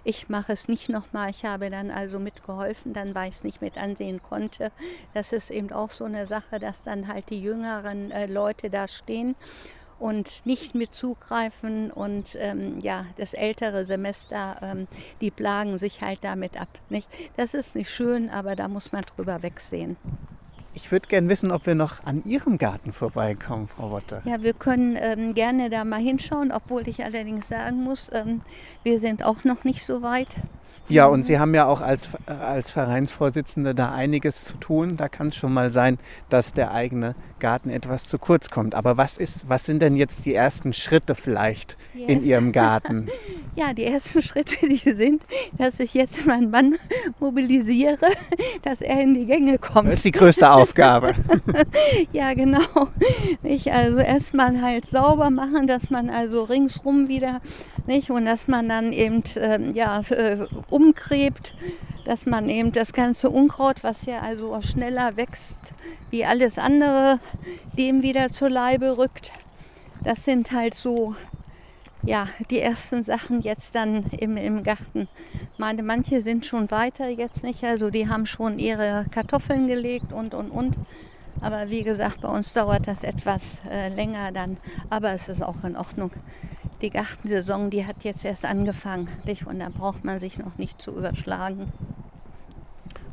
ich 0.06 0.30
mache 0.30 0.54
es 0.54 0.68
nicht 0.68 0.90
nochmal. 0.90 1.30
Ich 1.30 1.46
habe 1.46 1.70
dann 1.70 1.90
also 1.90 2.20
mitgeholfen, 2.20 2.94
dann 2.94 3.16
weil 3.16 3.30
ich 3.30 3.36
es 3.36 3.44
nicht 3.44 3.62
mit 3.62 3.78
ansehen 3.78 4.22
konnte. 4.22 4.72
Das 5.14 5.32
ist 5.32 5.50
eben 5.50 5.72
auch 5.72 5.92
so 5.92 6.06
eine 6.06 6.26
Sache, 6.26 6.60
dass 6.60 6.84
dann 6.84 7.08
halt 7.08 7.30
die 7.30 7.42
jüngeren 7.42 8.12
äh, 8.12 8.26
Leute 8.26 8.70
da 8.70 8.88
stehen 8.88 9.36
und 10.00 10.46
nicht 10.46 10.76
mit 10.76 10.94
zugreifen. 10.94 11.92
Und 11.92 12.36
ähm, 12.36 12.80
ja, 12.80 13.06
das 13.18 13.34
ältere 13.34 13.86
Semester, 13.86 14.58
ähm, 14.62 14.88
die 15.22 15.32
plagen 15.32 15.78
sich 15.78 16.02
halt 16.02 16.20
damit 16.22 16.60
ab. 16.60 16.70
Nicht? 16.90 17.08
Das 17.38 17.54
ist 17.54 17.76
nicht 17.76 17.90
schön, 17.90 18.30
aber 18.30 18.56
da 18.56 18.68
muss 18.68 18.92
man 18.92 19.04
drüber 19.16 19.44
wegsehen. 19.44 19.98
Ich 20.76 20.92
würde 20.92 21.08
gerne 21.08 21.30
wissen, 21.30 21.52
ob 21.52 21.68
wir 21.68 21.76
noch 21.76 22.04
an 22.04 22.24
Ihrem 22.26 22.58
Garten 22.58 22.94
vorbeikommen, 22.94 23.68
Frau 23.68 23.92
Wotte. 23.92 24.24
Ja, 24.26 24.42
wir 24.42 24.54
können 24.54 24.98
ähm, 25.00 25.36
gerne 25.36 25.70
da 25.70 25.86
mal 25.86 26.00
hinschauen, 26.02 26.52
obwohl 26.52 26.88
ich 26.88 27.04
allerdings 27.04 27.48
sagen 27.48 27.84
muss, 27.84 28.10
ähm, 28.12 28.42
wir 28.82 29.00
sind 29.00 29.24
auch 29.24 29.44
noch 29.44 29.64
nicht 29.64 29.84
so 29.84 30.02
weit. 30.02 30.36
Ja, 30.90 31.06
und 31.08 31.26
Sie 31.26 31.40
haben 31.40 31.56
ja 31.56 31.66
auch 31.66 31.82
als, 31.82 32.10
als 32.26 32.70
Vereinsvorsitzende 32.70 33.74
da 33.74 33.94
einiges 33.94 34.46
zu 34.46 34.58
tun. 34.58 34.98
Da 34.98 35.08
kann 35.08 35.30
es 35.30 35.36
schon 35.36 35.54
mal 35.54 35.72
sein, 35.72 35.98
dass 36.30 36.54
der 36.54 36.72
eigene 36.72 37.16
Garten 37.40 37.70
etwas 37.70 38.08
zu 38.08 38.20
kurz 38.20 38.50
kommt. 38.50 38.76
Aber 38.76 38.98
was, 38.98 39.18
ist, 39.18 39.48
was 39.50 39.66
sind 39.66 39.82
denn 39.82 39.96
jetzt 39.96 40.26
die 40.26 40.34
ersten 40.34 40.74
Schritte 40.74 41.16
vielleicht 41.16 41.78
yes. 41.94 42.10
in 42.10 42.24
Ihrem 42.26 42.52
Garten? 42.54 43.08
ja, 43.56 43.74
die 43.74 43.86
ersten 43.86 44.22
Schritte, 44.22 44.56
die 44.68 44.92
sind, 44.92 45.24
dass 45.58 45.80
ich 45.80 45.94
jetzt 45.94 46.26
meinen 46.26 46.50
Mann 46.50 46.76
mobilisiere, 47.20 47.98
dass 48.64 48.82
er 48.82 49.02
in 49.02 49.14
die 49.14 49.26
Gänge 49.26 49.58
kommt. 49.58 49.88
Das 49.88 49.96
ist 49.96 50.06
die 50.06 50.12
größte 50.12 50.52
Aufgabe. 50.52 51.14
ja, 52.12 52.34
genau. 52.34 52.90
Ich 53.44 53.72
also 53.72 54.00
erstmal 54.00 54.62
halt 54.62 54.90
sauber 54.90 55.30
machen, 55.30 55.68
dass 55.68 55.90
man 55.90 56.10
also 56.10 56.44
ringsrum 56.44 57.08
wieder, 57.08 57.42
nicht? 57.86 58.10
Und 58.10 58.26
dass 58.26 58.48
man 58.48 58.70
dann 58.70 58.92
eben 58.92 59.24
ähm, 59.36 59.74
ja, 59.74 60.02
äh, 60.10 60.48
umgräbt, 60.74 61.54
dass 62.06 62.26
man 62.26 62.50
eben 62.50 62.72
das 62.72 62.94
ganze 62.94 63.30
Unkraut, 63.30 63.84
was 63.84 64.06
ja 64.06 64.20
also 64.20 64.60
schneller 64.62 65.16
wächst 65.16 65.74
wie 66.10 66.26
alles 66.26 66.58
andere, 66.58 67.20
dem 67.78 68.02
wieder 68.02 68.32
zur 68.32 68.50
Leibe 68.50 68.98
rückt. 68.98 69.32
Das 70.04 70.26
sind 70.26 70.52
halt 70.52 70.74
so 70.74 71.16
ja, 72.06 72.28
die 72.50 72.60
ersten 72.60 73.04
Sachen 73.04 73.42
jetzt 73.42 73.76
dann 73.76 74.06
im, 74.12 74.36
im 74.36 74.64
Garten. 74.64 75.08
Meine, 75.58 75.84
manche 75.84 76.22
sind 76.22 76.46
schon 76.46 76.70
weiter 76.70 77.08
jetzt 77.08 77.44
nicht, 77.44 77.64
also 77.64 77.90
die 77.90 78.10
haben 78.10 78.26
schon 78.26 78.60
ihre 78.60 79.06
Kartoffeln 79.12 79.68
gelegt 79.68 80.12
und 80.12 80.34
und 80.34 80.52
und. 80.52 80.76
Aber 81.40 81.70
wie 81.70 81.84
gesagt, 81.84 82.22
bei 82.22 82.28
uns 82.28 82.54
dauert 82.54 82.88
das 82.88 83.04
etwas 83.04 83.58
äh, 83.70 83.90
länger 83.90 84.32
dann, 84.32 84.58
aber 84.90 85.14
es 85.14 85.30
ist 85.30 85.42
auch 85.42 85.64
in 85.64 85.78
Ordnung 85.78 86.12
die 86.82 86.90
Gartensaison, 86.90 87.70
die 87.70 87.86
hat 87.86 88.04
jetzt 88.04 88.26
erst 88.26 88.46
angefangen. 88.46 89.08
Nicht? 89.26 89.48
Und 89.48 89.60
da 89.60 89.70
braucht 89.70 90.04
man 90.04 90.20
sich 90.20 90.38
noch 90.38 90.58
nicht 90.58 90.82
zu 90.82 90.92
überschlagen. 90.92 91.72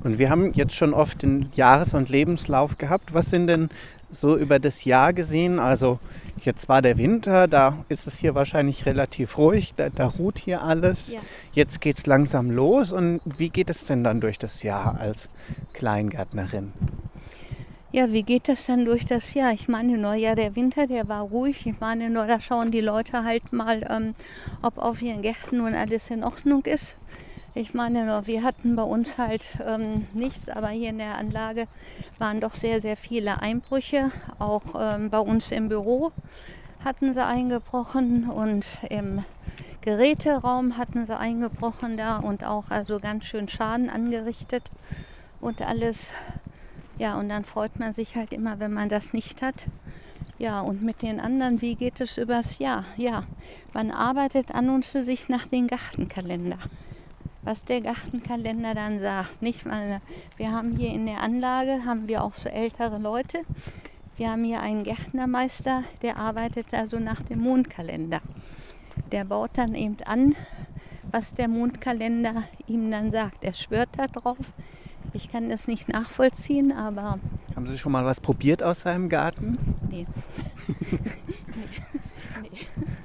Und 0.02 0.18
wir 0.18 0.30
haben 0.30 0.52
jetzt 0.54 0.74
schon 0.74 0.94
oft 0.94 1.22
den 1.22 1.50
Jahres- 1.54 1.94
und 1.94 2.08
Lebenslauf 2.08 2.78
gehabt. 2.78 3.12
Was 3.12 3.30
sind 3.30 3.48
denn 3.48 3.68
so 4.11 4.36
über 4.36 4.58
das 4.58 4.84
Jahr 4.84 5.12
gesehen? 5.12 5.58
Also 5.58 5.98
jetzt 6.42 6.68
war 6.68 6.80
der 6.80 6.96
Winter, 6.96 7.48
da 7.48 7.84
ist 7.88 8.06
es 8.06 8.16
hier 8.16 8.34
wahrscheinlich 8.34 8.86
relativ 8.86 9.36
ruhig, 9.36 9.74
da, 9.76 9.90
da 9.90 10.06
ruht 10.06 10.38
hier 10.38 10.62
alles. 10.62 11.12
Ja. 11.12 11.20
Jetzt 11.52 11.80
geht 11.80 11.98
es 11.98 12.06
langsam 12.06 12.50
los. 12.50 12.92
Und 12.92 13.20
wie 13.36 13.50
geht 13.50 13.68
es 13.68 13.84
denn 13.84 14.02
dann 14.02 14.20
durch 14.20 14.38
das 14.38 14.62
Jahr 14.62 14.98
als 14.98 15.28
Kleingärtnerin? 15.74 16.72
Ja, 17.93 18.12
wie 18.12 18.22
geht 18.22 18.47
das 18.47 18.66
dann 18.66 18.84
durch 18.84 19.05
das 19.05 19.34
Jahr? 19.34 19.53
Ich 19.53 19.66
meine, 19.66 19.99
nur 19.99 20.14
ja, 20.14 20.36
der 20.36 20.55
Winter, 20.55 20.86
der 20.86 21.09
war 21.09 21.22
ruhig. 21.22 21.66
Ich 21.66 21.80
meine, 21.80 22.09
nur 22.09 22.28
da 22.28 22.41
schauen 22.41 22.70
die 22.70 22.80
Leute 22.80 23.24
halt 23.24 23.53
mal, 23.53 23.84
ähm, 23.91 24.14
ob 24.62 24.78
auf 24.78 25.03
ihren 25.03 25.22
Gärten 25.22 25.57
nun 25.57 25.74
alles 25.74 26.09
in 26.09 26.22
Ordnung 26.22 26.62
ist. 26.66 26.95
Ich 27.53 27.74
meine, 27.74 28.07
nur 28.07 28.28
wir 28.28 28.45
hatten 28.45 28.76
bei 28.76 28.84
uns 28.84 29.18
halt 29.18 29.43
ähm, 29.66 30.07
nichts, 30.14 30.49
aber 30.49 30.68
hier 30.68 30.91
in 30.91 30.99
der 30.99 31.18
Anlage 31.18 31.66
waren 32.18 32.41
doch 32.41 32.55
sehr, 32.55 32.80
sehr 32.80 32.97
viele 32.97 33.43
Einbrüche. 33.43 34.12
Auch 34.38 34.62
ähm, 34.78 35.11
bei 35.11 35.18
uns 35.18 35.51
im 35.51 35.68
Büro 35.68 36.12
hatten 36.84 37.12
sie 37.12 37.24
eingebrochen 37.24 38.30
und 38.30 38.66
im 38.88 39.24
Geräteraum 39.80 40.76
hatten 40.78 41.07
sie 41.07 41.18
eingebrochen 41.18 41.97
da 41.97 42.18
und 42.18 42.45
auch 42.45 42.70
also 42.70 43.01
ganz 43.01 43.24
schön 43.24 43.49
Schaden 43.49 43.91
angerichtet 43.91 44.70
und 45.41 45.61
alles. 45.61 46.11
Ja, 47.01 47.18
und 47.18 47.30
dann 47.30 47.46
freut 47.46 47.80
man 47.80 47.94
sich 47.94 48.14
halt 48.14 48.30
immer, 48.30 48.61
wenn 48.61 48.74
man 48.74 48.90
das 48.90 49.14
nicht 49.14 49.40
hat. 49.40 49.64
Ja, 50.36 50.61
und 50.61 50.82
mit 50.82 51.01
den 51.01 51.18
anderen, 51.18 51.62
wie 51.62 51.74
geht 51.74 51.98
es 51.98 52.18
übers 52.18 52.59
Jahr? 52.59 52.84
Ja, 52.98 53.24
man 53.72 53.90
arbeitet 53.90 54.55
an 54.55 54.68
und 54.68 54.84
für 54.84 55.03
sich 55.03 55.30
nach 55.30 55.46
dem 55.46 55.66
Gartenkalender. 55.66 56.59
Was 57.40 57.64
der 57.64 57.80
Gartenkalender 57.80 58.74
dann 58.74 59.01
sagt. 59.01 59.40
Nicht? 59.40 59.64
Wir 60.36 60.53
haben 60.53 60.76
hier 60.76 60.90
in 60.90 61.07
der 61.07 61.22
Anlage, 61.22 61.86
haben 61.86 62.07
wir 62.07 62.22
auch 62.22 62.34
so 62.34 62.51
ältere 62.51 62.98
Leute. 62.98 63.38
Wir 64.18 64.32
haben 64.32 64.44
hier 64.44 64.61
einen 64.61 64.84
Gärtnermeister, 64.84 65.84
der 66.03 66.18
arbeitet 66.18 66.66
also 66.74 66.98
nach 66.98 67.22
dem 67.22 67.40
Mondkalender. 67.40 68.20
Der 69.11 69.24
baut 69.24 69.53
dann 69.55 69.74
eben 69.74 69.96
an, 70.05 70.34
was 71.11 71.32
der 71.32 71.48
Mondkalender 71.48 72.42
ihm 72.66 72.90
dann 72.90 73.11
sagt. 73.11 73.42
Er 73.42 73.55
schwört 73.55 73.88
da 73.96 74.07
drauf, 74.07 74.36
ich 75.12 75.30
kann 75.30 75.48
das 75.48 75.66
nicht 75.66 75.88
nachvollziehen, 75.88 76.72
aber. 76.72 77.18
Haben 77.56 77.66
Sie 77.66 77.78
schon 77.78 77.92
mal 77.92 78.04
was 78.04 78.20
probiert 78.20 78.62
aus 78.62 78.82
seinem 78.82 79.08
Garten? 79.08 79.58
Nee. 79.90 80.06
nee. 82.42 82.48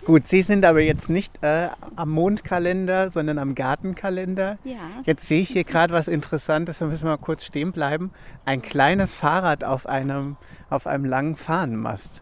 Gut, 0.06 0.28
Sie 0.28 0.44
sind 0.44 0.64
aber 0.66 0.82
jetzt 0.82 1.10
nicht 1.10 1.42
äh, 1.42 1.70
am 1.96 2.12
Mondkalender, 2.12 3.10
sondern 3.10 3.40
am 3.40 3.56
Gartenkalender. 3.56 4.60
Ja. 4.64 4.78
Jetzt 5.04 5.28
sehe 5.28 5.42
ich 5.42 5.50
hier 5.50 5.64
gerade 5.64 5.94
was 5.94 6.08
Interessantes, 6.08 6.78
da 6.78 6.86
müssen 6.86 7.04
wir 7.04 7.12
mal 7.12 7.18
kurz 7.18 7.44
stehen 7.44 7.72
bleiben. 7.72 8.12
Ein 8.46 8.62
kleines 8.62 9.16
Fahrrad 9.16 9.64
auf 9.64 9.88
einem, 9.88 10.38
auf 10.70 10.86
einem 10.86 11.06
langen 11.06 11.36
Fahnenmast. 11.36 12.22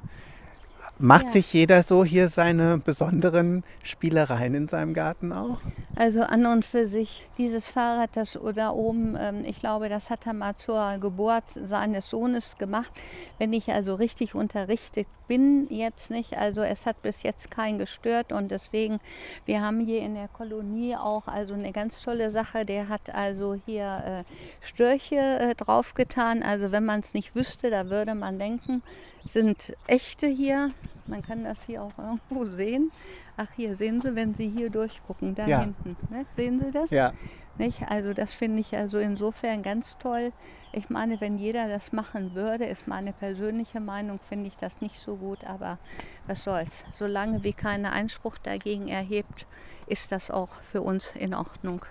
Macht 0.99 1.25
ja. 1.25 1.31
sich 1.31 1.51
jeder 1.51 1.81
so 1.83 2.05
hier 2.05 2.29
seine 2.29 2.77
besonderen 2.77 3.63
Spielereien 3.81 4.53
in 4.53 4.67
seinem 4.67 4.93
Garten 4.93 5.31
auch? 5.31 5.59
Also 5.95 6.21
an 6.21 6.45
und 6.45 6.65
für 6.65 6.87
sich, 6.87 7.27
dieses 7.37 7.67
Fahrrad, 7.67 8.11
das 8.13 8.37
da 8.55 8.69
oben, 8.69 9.17
ähm, 9.19 9.43
ich 9.45 9.57
glaube, 9.57 9.89
das 9.89 10.09
hat 10.09 10.27
er 10.27 10.33
mal 10.33 10.55
zur 10.55 10.97
Geburt 10.99 11.45
seines 11.49 12.09
Sohnes 12.09 12.57
gemacht. 12.57 12.91
Wenn 13.39 13.53
ich 13.53 13.71
also 13.71 13.95
richtig 13.95 14.35
unterrichtet 14.35 15.07
bin 15.27 15.67
jetzt 15.69 16.09
nicht, 16.11 16.37
also 16.37 16.61
es 16.61 16.85
hat 16.85 17.01
bis 17.01 17.23
jetzt 17.23 17.49
keinen 17.51 17.77
gestört 17.77 18.31
und 18.31 18.49
deswegen, 18.49 18.99
wir 19.45 19.61
haben 19.61 19.79
hier 19.79 20.01
in 20.01 20.15
der 20.15 20.27
Kolonie 20.27 20.95
auch 20.95 21.27
also 21.27 21.53
eine 21.53 21.71
ganz 21.71 22.01
tolle 22.01 22.29
Sache, 22.31 22.65
der 22.65 22.89
hat 22.89 23.13
also 23.13 23.55
hier 23.65 24.25
äh, 24.25 24.65
Störche 24.65 25.15
äh, 25.15 25.55
draufgetan, 25.55 26.43
also 26.43 26.71
wenn 26.71 26.85
man 26.85 26.99
es 26.99 27.13
nicht 27.13 27.35
wüsste, 27.35 27.69
da 27.69 27.89
würde 27.89 28.15
man 28.15 28.39
denken, 28.39 28.81
sind 29.25 29.73
echte 29.87 30.27
hier, 30.27 30.71
man 31.07 31.21
kann 31.21 31.43
das 31.43 31.61
hier 31.65 31.83
auch 31.83 31.97
irgendwo 31.97 32.45
sehen. 32.45 32.91
Ach, 33.35 33.47
hier 33.55 33.75
sehen 33.75 33.99
Sie, 34.01 34.15
wenn 34.15 34.35
Sie 34.35 34.49
hier 34.49 34.69
durchgucken, 34.69 35.35
da 35.35 35.47
Ja. 35.47 35.61
hinten. 35.61 35.97
Ne? 36.09 36.25
Sehen 36.37 36.61
Sie 36.61 36.71
das? 36.71 36.91
Ja. 36.91 37.13
Nicht? 37.57 37.83
Also 37.87 38.13
das 38.13 38.33
finde 38.33 38.61
ich 38.61 38.75
also 38.75 38.97
insofern 38.97 39.61
ganz 39.61 39.97
toll. 39.99 40.31
Ich 40.71 40.89
meine, 40.89 41.21
wenn 41.21 41.37
jeder 41.37 41.67
das 41.67 41.91
machen 41.93 42.33
würde, 42.33 42.65
ist 42.65 42.87
meine 42.87 43.13
persönliche 43.13 43.79
Meinung, 43.79 44.19
finde 44.27 44.47
ich 44.47 44.57
das 44.57 44.81
nicht 44.81 44.99
so 44.99 45.15
gut. 45.15 45.43
Aber 45.45 45.77
was 46.25 46.43
soll's. 46.43 46.83
Solange 46.93 47.43
wie 47.43 47.53
keiner 47.53 47.91
Einspruch 47.91 48.37
dagegen 48.39 48.87
erhebt, 48.87 49.45
ist 49.85 50.11
das 50.11 50.31
auch 50.31 50.49
für 50.71 50.81
uns 50.81 51.13
in 51.15 51.33
Ordnung. 51.35 51.85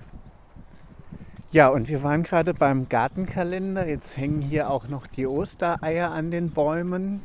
Ja, 1.53 1.69
und 1.69 1.89
wir 1.89 2.03
waren 2.03 2.23
gerade 2.23 2.55
beim 2.55 2.89
Gartenkalender. 2.89 3.87
Jetzt 3.87 4.17
hängen 4.17 4.41
hier 4.41 4.71
auch 4.71 4.89
noch 4.89 5.07
die 5.07 5.27
Ostereier 5.27 6.11
an 6.11 6.31
den 6.31 6.51
Bäumen. 6.51 7.23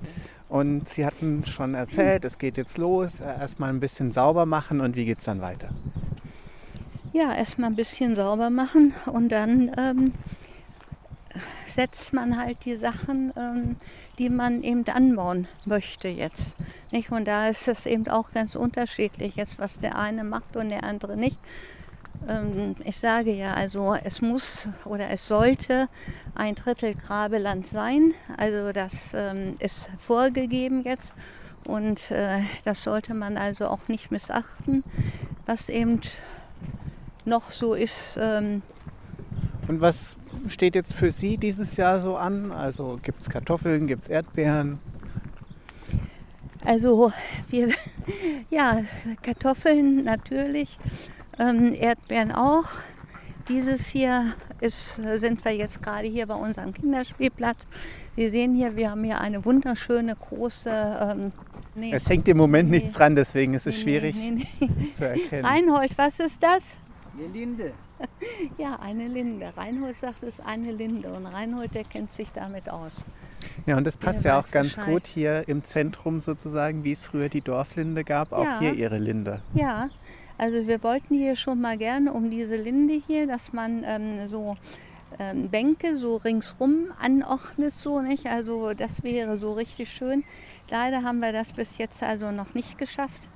Und 0.50 0.90
Sie 0.90 1.06
hatten 1.06 1.46
schon 1.46 1.74
erzählt, 1.74 2.24
es 2.24 2.38
geht 2.38 2.58
jetzt 2.58 2.78
los. 2.78 3.20
Erstmal 3.20 3.70
ein 3.70 3.80
bisschen 3.80 4.12
sauber 4.12 4.46
machen 4.46 4.82
und 4.82 4.96
wie 4.96 5.06
geht 5.06 5.20
es 5.20 5.26
dann 5.26 5.42
weiter? 5.42 5.70
Ja, 7.18 7.34
erstmal 7.34 7.72
ein 7.72 7.76
bisschen 7.76 8.16
sauber 8.16 8.52
machen 8.52 8.94
und 9.08 9.30
dann 9.30 9.72
ähm, 9.76 10.14
setzt 11.68 12.14
man 12.14 12.38
halt 12.38 12.64
die 12.64 12.76
Sachen, 12.76 13.34
ähm, 13.36 13.76
die 14.20 14.30
man 14.30 14.62
eben 14.62 14.86
anbauen 14.86 15.48
möchte 15.66 16.10
jetzt. 16.10 16.56
Nicht? 16.92 17.12
Und 17.12 17.26
da 17.28 17.48
ist 17.48 17.68
es 17.68 17.88
eben 17.88 18.08
auch 18.08 18.32
ganz 18.34 18.54
unterschiedlich, 18.54 19.36
jetzt 19.36 19.58
was 19.58 19.80
der 19.80 19.98
eine 19.98 20.24
macht 20.24 20.56
und 20.56 20.70
der 20.70 20.84
andere 20.84 21.18
nicht. 21.18 21.40
Ähm, 22.30 22.76
ich 22.84 22.98
sage 22.98 23.34
ja, 23.34 23.56
also 23.56 23.96
es 24.04 24.22
muss 24.22 24.68
oder 24.86 25.10
es 25.10 25.28
sollte 25.28 25.90
ein 26.36 26.54
Drittel 26.54 26.94
Grabeland 26.94 27.66
sein. 27.66 28.14
Also 28.38 28.74
das 28.74 29.16
ähm, 29.16 29.56
ist 29.58 29.90
vorgegeben 29.98 30.84
jetzt 30.84 31.16
und 31.64 32.12
äh, 32.12 32.42
das 32.64 32.84
sollte 32.84 33.16
man 33.16 33.38
also 33.38 33.70
auch 33.70 33.88
nicht 33.88 34.12
missachten, 34.12 34.84
was 35.48 35.68
eben 35.68 36.00
noch 37.28 37.52
so 37.52 37.74
ist. 37.74 38.18
Ähm, 38.22 38.62
Und 39.68 39.82
was 39.82 40.16
steht 40.48 40.76
jetzt 40.76 40.94
für 40.94 41.12
Sie 41.12 41.38
dieses 41.38 41.76
Jahr 41.76 42.00
so 42.00 42.16
an? 42.18 42.52
Also 42.52 43.00
gibt 43.04 43.22
es 43.22 43.30
Kartoffeln, 43.30 43.88
gibt 43.88 44.04
es 44.06 44.10
Erdbeeren? 44.10 44.80
Also 46.64 47.12
wir, 47.50 47.70
ja, 48.50 48.82
Kartoffeln 49.22 50.04
natürlich, 50.04 50.78
ähm, 51.40 51.74
Erdbeeren 51.74 52.32
auch. 52.32 52.66
Dieses 53.48 53.88
hier 53.88 54.34
ist, 54.60 54.96
sind 54.96 55.46
wir 55.46 55.54
jetzt 55.56 55.82
gerade 55.82 56.08
hier 56.08 56.28
bei 56.28 56.34
unserem 56.34 56.74
Kinderspielplatz. 56.74 57.60
Wir 58.16 58.30
sehen 58.30 58.56
hier, 58.56 58.76
wir 58.76 58.92
haben 58.92 59.04
hier 59.06 59.22
eine 59.22 59.46
wunderschöne 59.46 60.16
große. 60.16 60.70
Ähm, 60.70 61.32
nee, 61.76 61.94
Es 61.94 62.10
hängt 62.10 62.28
im 62.28 62.36
Moment 62.38 62.70
Nee. 62.70 62.80
nichts 62.80 62.98
dran, 62.98 63.16
deswegen 63.16 63.54
ist 63.54 63.66
es 63.68 63.76
nee, 63.76 63.82
schwierig 63.84 64.16
zu 64.98 65.08
erkennen. 65.08 65.46
Reinhold, 65.46 65.98
was 65.98 66.20
ist 66.20 66.44
das? 66.44 66.76
Die 67.18 67.38
Linde. 67.40 67.74
Ja, 68.58 68.78
eine 68.80 69.08
Linde. 69.08 69.52
Reinhold 69.58 69.96
sagt, 69.96 70.22
es 70.24 70.40
ist 70.40 70.46
eine 70.46 70.72
Linde 70.72 71.12
und 71.14 71.26
Reinhold, 71.26 71.74
der 71.74 71.84
kennt 71.84 72.12
sich 72.12 72.30
damit 72.32 72.70
aus. 72.70 72.92
Ja, 73.66 73.78
und 73.78 73.84
das 73.86 73.98
passt 73.98 74.24
Der 74.24 74.34
ja 74.34 74.40
auch 74.40 74.50
ganz 74.52 74.70
Bescheid. 74.70 74.86
gut 74.86 75.08
hier 75.08 75.44
im 75.48 75.66
Zentrum 75.66 76.22
sozusagen, 76.22 76.84
wie 76.84 76.92
es 76.92 77.02
früher 77.02 77.30
die 77.30 77.42
Dorflinde 77.42 78.04
gab, 78.04 78.32
auch 78.34 78.44
Ja. 78.44 78.60
hier 78.60 78.74
Ihre 78.74 78.98
Linde. 79.00 79.42
Ja, 79.56 79.90
also 80.38 80.68
wir 80.68 80.84
wollten 80.84 81.16
hier 81.16 81.36
schon 81.36 81.60
mal 81.62 81.78
gerne 81.78 82.14
um 82.14 82.30
diese 82.30 82.56
Linde 82.58 83.02
hier, 83.08 83.26
dass 83.28 83.54
man 83.54 83.84
ähm, 83.86 84.30
so 84.30 84.56
ähm, 85.20 85.50
Bänke 85.50 85.98
so 85.98 86.18
ringsrum 86.18 86.92
anordnet, 87.00 87.74
so 87.74 88.02
nicht. 88.02 88.28
Also 88.28 88.74
das 88.74 89.04
wäre 89.04 89.38
so 89.38 89.54
richtig 89.54 89.90
schön. 89.92 90.24
Leider 90.70 91.02
haben 91.04 91.20
wir 91.20 91.32
das 91.32 91.54
bis 91.54 91.78
jetzt 91.80 92.04
also 92.04 92.32
noch 92.32 92.54
nicht 92.54 92.78
geschafft. 92.78 93.28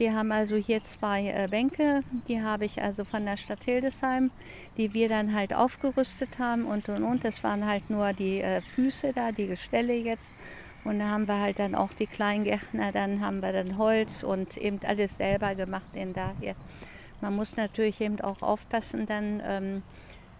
Wir 0.00 0.14
haben 0.14 0.32
also 0.32 0.56
hier 0.56 0.82
zwei 0.82 1.26
äh, 1.26 1.46
Bänke, 1.46 2.02
die 2.26 2.40
habe 2.40 2.64
ich 2.64 2.80
also 2.80 3.04
von 3.04 3.26
der 3.26 3.36
Stadt 3.36 3.64
Hildesheim, 3.64 4.30
die 4.78 4.94
wir 4.94 5.10
dann 5.10 5.34
halt 5.34 5.52
aufgerüstet 5.52 6.38
haben 6.38 6.64
und 6.64 6.88
und 6.88 7.04
und. 7.04 7.22
Das 7.22 7.44
waren 7.44 7.66
halt 7.66 7.90
nur 7.90 8.14
die 8.14 8.40
äh, 8.40 8.62
Füße 8.62 9.12
da, 9.12 9.30
die 9.30 9.46
Gestelle 9.46 9.92
jetzt. 9.92 10.32
Und 10.84 11.00
da 11.00 11.10
haben 11.10 11.28
wir 11.28 11.38
halt 11.38 11.58
dann 11.58 11.74
auch 11.74 11.92
die 11.92 12.06
Kleingärtner, 12.06 12.92
dann 12.92 13.20
haben 13.20 13.40
wir 13.42 13.52
dann 13.52 13.76
Holz 13.76 14.22
und 14.22 14.56
eben 14.56 14.80
alles 14.86 15.18
selber 15.18 15.54
gemacht 15.54 15.90
in 15.92 16.14
daher. 16.14 16.54
Man 17.20 17.36
muss 17.36 17.58
natürlich 17.58 18.00
eben 18.00 18.22
auch 18.22 18.40
aufpassen 18.40 19.04
dann, 19.04 19.42
ähm, 19.44 19.82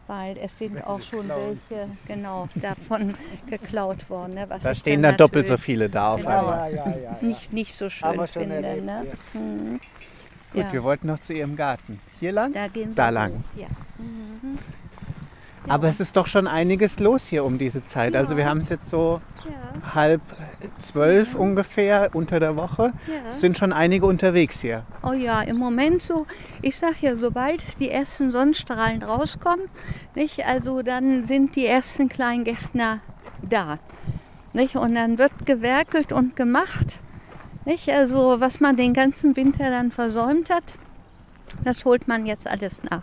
weil 0.07 0.37
es 0.39 0.59
sind 0.59 0.75
Wenn 0.75 0.83
auch 0.85 1.01
schon 1.03 1.27
klauen. 1.27 1.61
welche 1.71 1.89
genau 2.07 2.49
davon 2.57 3.15
geklaut 3.47 4.09
worden. 4.11 4.35
Ne, 4.35 4.47
was 4.49 4.63
Da 4.63 4.75
stehen 4.75 5.03
dann 5.03 5.13
dann 5.13 5.19
doppelt 5.19 5.47
so 5.47 5.57
viele 5.57 5.89
da 5.89 6.15
auf 6.15 6.21
Genau. 6.21 6.31
einmal. 6.49 6.75
Ja, 6.75 6.87
ja, 6.89 6.91
ja. 6.97 6.99
ja. 7.03 7.19
Nicht, 7.21 7.53
nicht 7.53 7.75
so 7.75 7.89
schön 7.89 8.17
wir 8.19 8.27
schon 8.27 8.43
finde. 8.43 8.57
erlebt, 8.67 8.87
ne? 8.87 9.07
ja. 9.35 9.41
Mhm. 9.41 9.81
Gut, 10.53 10.63
Ja. 10.65 10.73
wir 10.73 10.83
wollten 10.83 11.07
noch 11.07 11.21
zu 11.21 11.33
Ihrem 11.33 11.55
Garten. 11.55 12.01
Hier 12.19 12.33
lang? 12.33 12.53
Da 12.53 12.67
Da 12.95 13.09
lang. 13.11 13.45
Ja. 15.67 15.75
Aber 15.75 15.85
Ja. 15.85 15.91
es 15.91 16.01
ist 16.01 16.17
doch 16.17 16.27
schon 16.27 16.47
einiges 16.47 16.99
los 16.99 17.27
hier 17.27 17.45
um 17.45 17.59
diese 17.59 17.87
Zeit. 17.89 18.17
Also 18.17 18.37
wir 18.37 18.45
Ja. 18.45 18.51
haben 18.51 18.61
es 18.61 18.69
jetzt 18.71 18.89
so 18.89 19.21
ja. 19.45 19.95
halb 19.95 20.21
zwölf 20.81 21.35
ungefähr 21.35 22.11
unter 22.15 22.41
der 22.41 22.57
Woche. 22.57 22.93
Ja. 23.07 23.31
Es 23.31 23.41
sind 23.41 23.59
schon 23.59 23.73
einige 23.73 24.07
unterwegs 24.07 24.61
hier. 24.61 24.85
Oh 25.03 25.13
ja, 25.13 25.43
im 25.43 25.57
Moment 25.57 26.03
so, 26.03 26.27
ich 26.63 26.77
sag 26.77 27.01
ja, 27.03 27.17
sobald 27.17 27.79
die 27.81 27.91
ersten 27.91 28.31
Sonnenstrahlen 28.31 29.03
rauskommen, 29.03 29.67
nicht, 30.15 30.47
also 30.47 30.83
dann 30.83 31.25
sind 31.25 31.57
die 31.57 31.67
ersten 31.67 32.09
Kleingärtner 32.09 33.01
da. 33.49 33.79
Nicht? 34.53 34.77
Und 34.77 34.95
dann 34.95 35.19
wird 35.19 35.47
gewerkelt 35.47 36.13
und 36.13 36.37
gemacht. 36.37 36.99
Nicht? 37.65 37.89
Also 37.91 38.41
was 38.41 38.61
man 38.61 38.77
den 38.77 38.95
ganzen 38.95 39.37
Winter 39.37 39.71
dann 39.71 39.91
versäumt 39.93 40.51
hat, 40.51 40.65
das 41.65 41.85
holt 41.85 42.09
man 42.09 42.27
jetzt 42.27 42.47
alles 42.49 42.83
nach. 42.83 43.03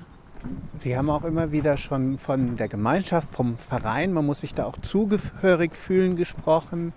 Sie 0.80 0.96
haben 0.96 1.10
auch 1.10 1.24
immer 1.24 1.52
wieder 1.52 1.78
schon 1.78 2.18
von 2.20 2.58
der 2.58 2.68
Gemeinschaft, 2.68 3.30
vom 3.34 3.58
Verein, 3.58 4.14
man 4.14 4.26
muss 4.26 4.42
sich 4.42 4.54
da 4.54 4.66
auch 4.66 4.78
zugehörig 4.78 5.76
fühlen, 5.76 6.16
gesprochen. 6.16 6.94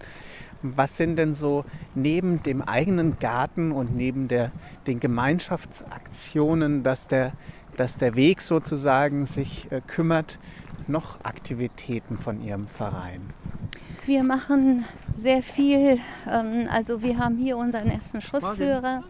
Was 0.62 0.98
sind 0.98 1.16
denn 1.16 1.34
so 1.34 1.64
neben 1.94 2.42
dem 2.42 2.60
eigenen 2.60 3.18
Garten 3.18 3.72
und 3.72 3.96
neben 3.96 4.28
der, 4.28 4.52
den 4.86 5.00
Gemeinschaftsaktionen, 5.00 6.82
dass 6.82 7.06
der, 7.06 7.32
dass 7.76 7.96
der 7.96 8.14
Weg 8.14 8.42
sozusagen 8.42 9.24
sich 9.24 9.72
äh, 9.72 9.80
kümmert, 9.80 10.38
noch 10.86 11.24
Aktivitäten 11.24 12.18
von 12.18 12.42
Ihrem 12.42 12.66
Verein? 12.66 13.22
Wir 14.04 14.22
machen 14.22 14.84
sehr 15.16 15.42
viel. 15.42 15.98
Ähm, 16.30 16.68
also 16.70 17.02
wir 17.02 17.16
haben 17.18 17.38
hier 17.38 17.56
unseren 17.56 17.88
ersten 17.88 18.20
Schriftführer. 18.20 19.02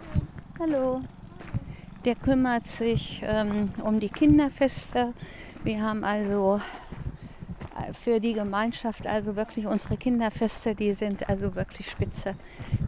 Hallo. 0.60 1.00
Der 2.04 2.14
kümmert 2.14 2.66
sich 2.66 3.22
ähm, 3.26 3.70
um 3.84 4.00
die 4.00 4.08
Kinderfeste. 4.08 5.12
Wir 5.62 5.82
haben 5.82 6.02
also 6.02 6.60
äh, 7.76 7.92
für 7.92 8.20
die 8.20 8.32
Gemeinschaft 8.32 9.06
also 9.06 9.36
wirklich 9.36 9.66
unsere 9.66 9.98
Kinderfeste, 9.98 10.74
die 10.74 10.94
sind 10.94 11.28
also 11.28 11.54
wirklich 11.54 11.90
spitze. 11.90 12.34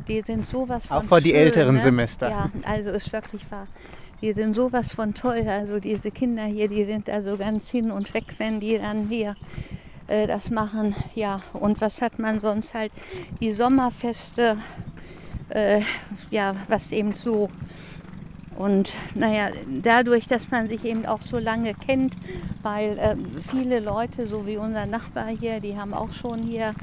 Die 0.08 0.22
sind 0.22 0.46
sowas 0.46 0.86
von 0.86 0.96
Auch 0.96 1.04
vor 1.04 1.20
die 1.20 1.30
schön, 1.30 1.40
älteren 1.40 1.74
ne? 1.74 1.80
Semester. 1.82 2.30
Ja, 2.30 2.50
also 2.64 2.90
ist 2.90 3.12
wirklich 3.12 3.50
wahr. 3.50 3.66
Die 4.22 4.32
sind 4.32 4.54
sowas 4.54 4.92
von 4.92 5.12
toll. 5.12 5.46
Also 5.46 5.78
diese 5.78 6.10
Kinder 6.10 6.44
hier, 6.44 6.68
die 6.68 6.84
sind 6.84 7.10
also 7.10 7.36
ganz 7.36 7.68
hin 7.68 7.90
und 7.90 8.14
weg, 8.14 8.24
wenn 8.38 8.60
die 8.60 8.78
dann 8.78 9.08
hier 9.08 9.36
äh, 10.06 10.26
das 10.26 10.48
machen. 10.48 10.94
Ja, 11.14 11.42
und 11.52 11.82
was 11.82 12.00
hat 12.00 12.18
man 12.18 12.40
sonst 12.40 12.72
halt? 12.72 12.92
Die 13.40 13.52
Sommerfeste, 13.52 14.56
äh, 15.50 15.82
ja, 16.30 16.54
was 16.68 16.92
eben 16.92 17.14
so. 17.14 17.50
Und 18.56 18.90
naja, 19.14 19.48
dadurch, 19.82 20.26
dass 20.26 20.50
man 20.50 20.68
sich 20.68 20.84
eben 20.84 21.06
auch 21.06 21.22
so 21.22 21.38
lange 21.38 21.74
kennt, 21.74 22.14
weil 22.62 22.96
ähm, 23.00 23.26
viele 23.50 23.80
Leute, 23.80 24.26
so 24.26 24.46
wie 24.46 24.56
unser 24.56 24.86
Nachbar 24.86 25.28
hier, 25.28 25.60
die 25.60 25.76
haben 25.76 25.94
auch 25.94 26.12
schon 26.12 26.42
hier 26.42 26.74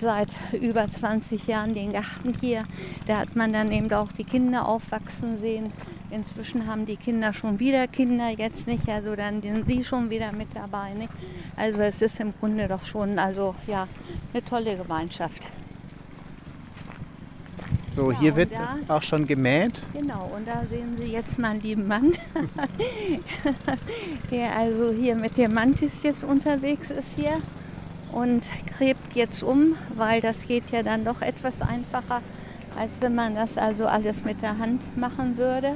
seit 0.00 0.28
über 0.52 0.90
20 0.90 1.46
Jahren 1.46 1.74
den 1.74 1.92
Garten 1.92 2.34
hier. 2.40 2.64
Da 3.06 3.18
hat 3.18 3.36
man 3.36 3.52
dann 3.52 3.70
eben 3.72 3.90
auch 3.92 4.12
die 4.12 4.24
Kinder 4.24 4.66
aufwachsen 4.66 5.38
sehen. 5.38 5.72
Inzwischen 6.10 6.66
haben 6.66 6.84
die 6.84 6.96
Kinder 6.96 7.32
schon 7.32 7.58
wieder 7.58 7.86
Kinder, 7.86 8.28
jetzt 8.28 8.66
nicht, 8.66 8.86
also 8.88 9.16
dann 9.16 9.40
sind 9.40 9.70
die 9.70 9.82
schon 9.82 10.10
wieder 10.10 10.32
mit 10.32 10.48
dabei. 10.54 10.92
Nicht? 10.92 11.08
Also 11.56 11.78
es 11.78 12.02
ist 12.02 12.20
im 12.20 12.34
Grunde 12.38 12.68
doch 12.68 12.84
schon 12.84 13.18
also 13.18 13.54
ja 13.66 13.86
eine 14.32 14.44
tolle 14.44 14.76
Gemeinschaft. 14.76 15.46
So, 17.94 18.10
Ja, 18.10 18.18
hier 18.20 18.36
wird 18.36 18.52
da- 18.52 18.78
auch 18.96 19.02
schon 19.02 19.26
gemäht. 19.26 19.82
Genau, 19.92 20.30
und 20.34 20.46
da 20.48 20.62
sehen 20.70 20.96
Sie 20.96 21.08
jetzt 21.12 21.38
meinen 21.38 21.60
lieben 21.60 21.86
Mann, 21.86 22.12
der 24.30 24.56
also 24.56 24.92
hier 24.92 25.14
mit 25.14 25.36
dem 25.36 25.52
Mantis 25.54 26.02
jetzt 26.02 26.24
unterwegs 26.24 26.90
ist 26.90 27.14
hier. 27.16 27.38
und 28.12 28.44
gräbt 28.76 29.14
jetzt 29.14 29.42
um, 29.42 29.74
weil 29.96 30.20
das 30.20 30.46
geht 30.46 30.70
ja 30.70 30.82
dann 30.82 31.02
doch 31.04 31.22
etwas 31.22 31.60
einfacher, 31.62 32.20
als 32.78 32.90
wenn 33.00 33.14
man 33.14 33.34
das 33.34 33.56
also 33.56 33.86
alles 33.86 34.22
mit 34.24 34.42
der 34.42 34.58
Hand 34.58 34.82
machen 34.98 35.36
würde. 35.38 35.74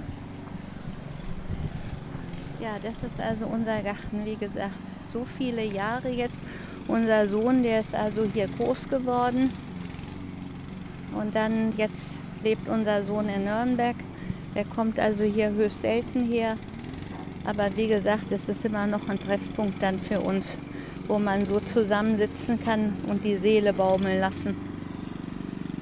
Ja, 2.61 2.75
das 2.83 2.93
ist 3.11 3.19
also 3.21 3.47
unser 3.47 3.81
Garten, 3.83 4.25
wie 4.25 4.37
gesagt, 4.37 4.75
so 5.13 5.27
viele 5.39 5.65
Jahre 5.65 6.09
jetzt. 6.11 6.35
Unser 6.89 7.29
Sohn, 7.29 7.63
der 7.63 7.81
ist 7.81 7.95
also 7.95 8.25
hier 8.33 8.49
groß 8.49 8.89
geworden. 8.89 9.51
Und 11.19 11.35
dann 11.35 11.73
jetzt 11.77 12.13
lebt 12.45 12.69
unser 12.69 13.05
Sohn 13.05 13.29
in 13.29 13.45
Nürnberg. 13.45 13.97
Der 14.55 14.65
kommt 14.65 14.99
also 14.99 15.25
hier 15.25 15.51
höchst 15.51 15.81
selten 15.81 16.27
her. 16.27 16.55
Aber 17.45 17.69
wie 17.77 17.87
gesagt, 17.87 18.31
es 18.31 18.49
ist 18.49 18.65
immer 18.65 18.87
noch 18.87 19.09
ein 19.09 19.19
Treffpunkt 19.19 19.83
dann 19.83 19.99
für 19.99 20.21
uns, 20.21 20.59
wo 21.07 21.19
man 21.19 21.45
so 21.47 21.61
zusammensitzen 21.61 22.63
kann 22.63 22.93
und 23.09 23.25
die 23.25 23.37
Seele 23.37 23.73
baumeln 23.73 24.21
lassen. 24.21 24.57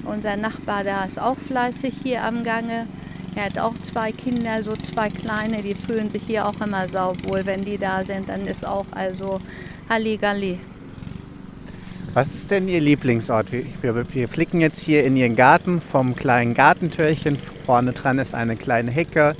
Unser 0.05 0.37
Nachbar 0.37 0.85
da 0.85 1.05
ist 1.05 1.19
auch 1.19 1.39
fleißig 1.39 1.95
hier 2.05 2.23
am 2.23 2.45
Gange. 2.45 2.87
Er 3.35 3.47
hat 3.47 3.59
auch 3.59 3.75
zwei 3.75 4.13
Kinder, 4.13 4.63
so 4.63 4.77
zwei 4.77 5.09
kleine, 5.09 5.63
die 5.63 5.75
fühlen 5.75 6.11
sich 6.11 6.25
hier 6.25 6.47
auch 6.47 6.61
immer 6.61 6.89
sauwohl. 6.89 7.47
Wenn 7.47 7.65
die 7.65 7.79
da 7.79 8.05
sind, 8.05 8.29
dann 8.29 8.47
ist 8.47 8.67
auch 8.67 8.87
also 8.93 9.41
Halligalli. 9.89 10.59
Was 12.15 12.33
ist 12.33 12.53
denn 12.53 12.69
Ihr 12.69 12.81
Lieblingsort? 12.81 13.51
Wir, 13.51 13.65
wir, 13.83 14.15
wir 14.15 14.29
blicken 14.29 14.61
jetzt 14.61 14.79
hier 14.79 15.03
in 15.03 15.17
Ihren 15.17 15.35
Garten 15.35 15.81
vom 15.81 16.15
kleinen 16.15 16.55
Gartentürchen. 16.55 17.37
Vorne 17.67 17.91
dran 17.91 18.21
ist 18.21 18.35
eine 18.35 18.55
kleine 18.55 18.93
Hecke. 18.93 19.35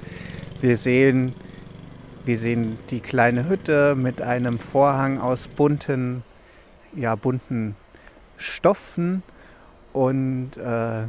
Wir 0.61 0.77
sehen, 0.77 1.35
wir 2.25 2.37
sehen 2.37 2.77
die 2.91 2.99
kleine 2.99 3.49
Hütte 3.49 3.95
mit 3.95 4.21
einem 4.23 4.59
Vorhang 4.59 5.21
aus 5.21 5.47
bunten, 5.47 6.25
ja, 6.97 7.15
bunten 7.15 7.77
Stoffen 8.39 9.23
und 9.93 10.57
äh, 10.57 11.05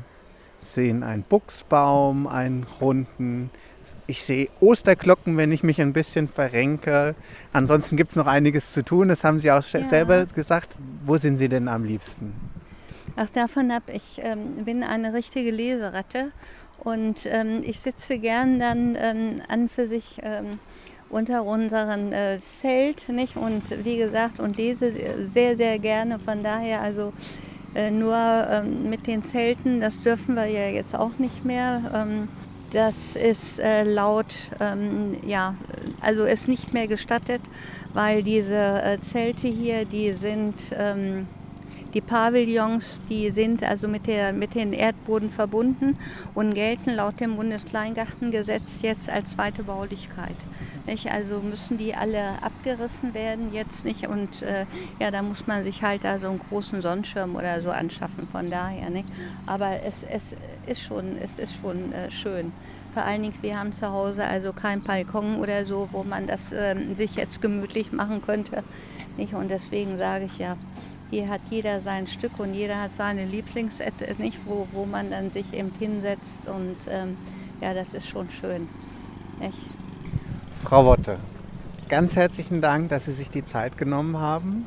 sehen 0.59 1.01
einen 1.01 1.23
Buchsbaum, 1.23 2.27
einen 2.27 2.67
runden. 2.79 3.49
Ich 4.07 4.23
sehe 4.23 4.49
Osterglocken, 4.59 5.35
wenn 5.37 5.51
ich 5.51 5.63
mich 5.63 5.81
ein 5.81 5.93
bisschen 5.93 6.27
verrenke. 6.27 7.15
Ansonsten 7.53 7.97
gibt 7.97 8.11
es 8.11 8.15
noch 8.15 8.27
einiges 8.27 8.71
zu 8.71 8.83
tun. 8.83 9.07
Das 9.07 9.23
haben 9.23 9.39
Sie 9.39 9.51
auch 9.51 9.63
ja. 9.63 9.83
selber 9.87 10.25
gesagt. 10.27 10.75
Wo 11.05 11.17
sind 11.17 11.37
Sie 11.37 11.49
denn 11.49 11.67
am 11.67 11.83
liebsten? 11.83 12.33
Ach, 13.15 13.29
davon 13.29 13.71
ab. 13.71 13.83
Ich 13.91 14.21
ähm, 14.21 14.63
bin 14.65 14.83
eine 14.83 15.13
richtige 15.13 15.49
Leseratte 15.49 16.31
und 16.83 17.25
ähm, 17.25 17.63
ich 17.63 17.79
sitze 17.79 18.19
gern 18.19 18.59
dann 18.59 18.95
ähm, 18.99 19.41
an 19.47 19.69
für 19.69 19.87
sich 19.87 20.19
ähm, 20.21 20.59
unter 21.09 21.43
unserem 21.45 22.11
äh, 22.11 22.39
Zelt, 22.39 23.09
nicht? 23.09 23.37
Und 23.37 23.85
wie 23.85 23.97
gesagt, 23.97 24.39
und 24.39 24.57
lese 24.57 24.93
sehr, 25.25 25.57
sehr 25.57 25.79
gerne. 25.79 26.19
Von 26.19 26.43
daher 26.43 26.81
also 26.81 27.13
äh, 27.73 27.89
nur 27.89 28.15
ähm, 28.15 28.89
mit 28.89 29.07
den 29.07 29.23
Zelten, 29.23 29.81
das 29.81 29.99
dürfen 30.01 30.35
wir 30.35 30.45
ja 30.45 30.67
jetzt 30.67 30.95
auch 30.95 31.17
nicht 31.17 31.43
mehr. 31.45 31.81
Ähm, 31.93 32.27
das 32.75 33.15
ist 33.15 33.57
äh, 33.59 33.83
laut, 33.83 34.33
ähm, 34.59 35.15
ja, 35.25 35.55
also 36.01 36.25
ist 36.25 36.49
nicht 36.49 36.73
mehr 36.73 36.87
gestattet, 36.87 37.39
weil 37.93 38.21
diese 38.21 38.81
äh, 38.83 38.99
Zelte 38.99 39.47
hier, 39.47 39.85
die 39.85 40.11
sind, 40.11 40.55
ähm, 40.77 41.25
die 41.93 42.01
Pavillons, 42.01 42.99
die 43.09 43.31
sind 43.31 43.63
also 43.63 43.87
mit, 43.87 44.07
der, 44.07 44.33
mit 44.33 44.55
den 44.55 44.73
Erdboden 44.73 45.29
verbunden 45.29 45.97
und 46.33 46.53
gelten 46.53 46.89
laut 46.89 47.21
dem 47.21 47.37
Bundeskleingartengesetz 47.37 48.81
jetzt 48.81 49.09
als 49.09 49.29
zweite 49.29 49.63
Baulichkeit. 49.63 50.35
Nicht? 50.85 51.11
Also 51.11 51.39
müssen 51.39 51.77
die 51.77 51.95
alle 51.95 52.41
abgerissen 52.43 53.13
werden 53.13 53.53
jetzt 53.53 53.85
nicht 53.85 54.07
und 54.07 54.43
äh, 54.43 54.65
ja, 54.99 55.09
da 55.09 55.23
muss 55.23 55.47
man 55.47 55.63
sich 55.63 55.81
halt 55.81 56.03
da 56.03 56.19
so 56.19 56.27
einen 56.27 56.39
großen 56.39 56.81
Sonnenschirm 56.81 57.35
oder 57.35 57.61
so 57.61 57.71
anschaffen, 57.71 58.27
von 58.27 58.51
daher 58.51 58.89
nicht. 58.89 59.07
Aber 59.47 59.81
es, 59.83 60.03
es 60.03 60.35
ist 60.67 60.81
schon, 60.81 61.17
es 61.21 61.39
ist 61.39 61.55
schon 61.61 61.91
äh, 61.91 62.11
schön. 62.11 62.51
Vor 62.93 63.03
allen 63.03 63.23
Dingen, 63.23 63.35
wir 63.41 63.59
haben 63.59 63.73
zu 63.73 63.91
Hause 63.91 64.25
also 64.25 64.53
kein 64.53 64.81
Balkon 64.81 65.39
oder 65.39 65.65
so, 65.65 65.89
wo 65.91 66.03
man 66.03 66.27
das 66.27 66.53
äh, 66.53 66.75
sich 66.95 67.15
jetzt 67.15 67.41
gemütlich 67.41 67.91
machen 67.91 68.21
könnte. 68.21 68.63
Nicht? 69.17 69.33
Und 69.33 69.49
deswegen 69.49 69.97
sage 69.97 70.25
ich 70.25 70.37
ja, 70.37 70.55
hier 71.09 71.29
hat 71.29 71.41
jeder 71.49 71.81
sein 71.81 72.07
Stück 72.07 72.39
und 72.39 72.53
jeder 72.53 72.81
hat 72.81 72.95
seine 72.95 73.25
Lieblings, 73.25 73.79
nicht, 74.17 74.39
wo, 74.45 74.67
wo 74.71 74.85
man 74.85 75.09
dann 75.09 75.31
sich 75.31 75.51
eben 75.53 75.71
hinsetzt 75.79 76.47
und 76.47 76.77
ähm, 76.89 77.17
ja, 77.61 77.73
das 77.73 77.93
ist 77.93 78.07
schon 78.07 78.29
schön. 78.29 78.67
Nicht? 79.39 79.57
Frau 80.65 80.83
Wotte, 80.85 81.17
ganz 81.89 82.15
herzlichen 82.15 82.59
Dank, 82.59 82.89
dass 82.89 83.05
Sie 83.05 83.13
sich 83.13 83.29
die 83.29 83.45
Zeit 83.45 83.77
genommen 83.77 84.17
haben. 84.17 84.65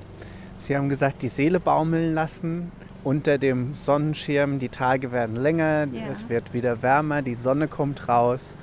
Sie 0.62 0.76
haben 0.76 0.88
gesagt, 0.88 1.22
die 1.22 1.28
Seele 1.28 1.58
baumeln 1.58 2.14
lassen 2.14 2.70
unter 3.02 3.36
dem 3.36 3.74
Sonnenschirm. 3.74 4.60
Die 4.60 4.68
Tage 4.68 5.10
werden 5.10 5.34
länger, 5.34 5.88
ja. 5.92 6.02
es 6.12 6.28
wird 6.28 6.54
wieder 6.54 6.82
wärmer, 6.82 7.22
die 7.22 7.34
Sonne 7.34 7.66
kommt 7.66 8.08
raus. 8.08 8.54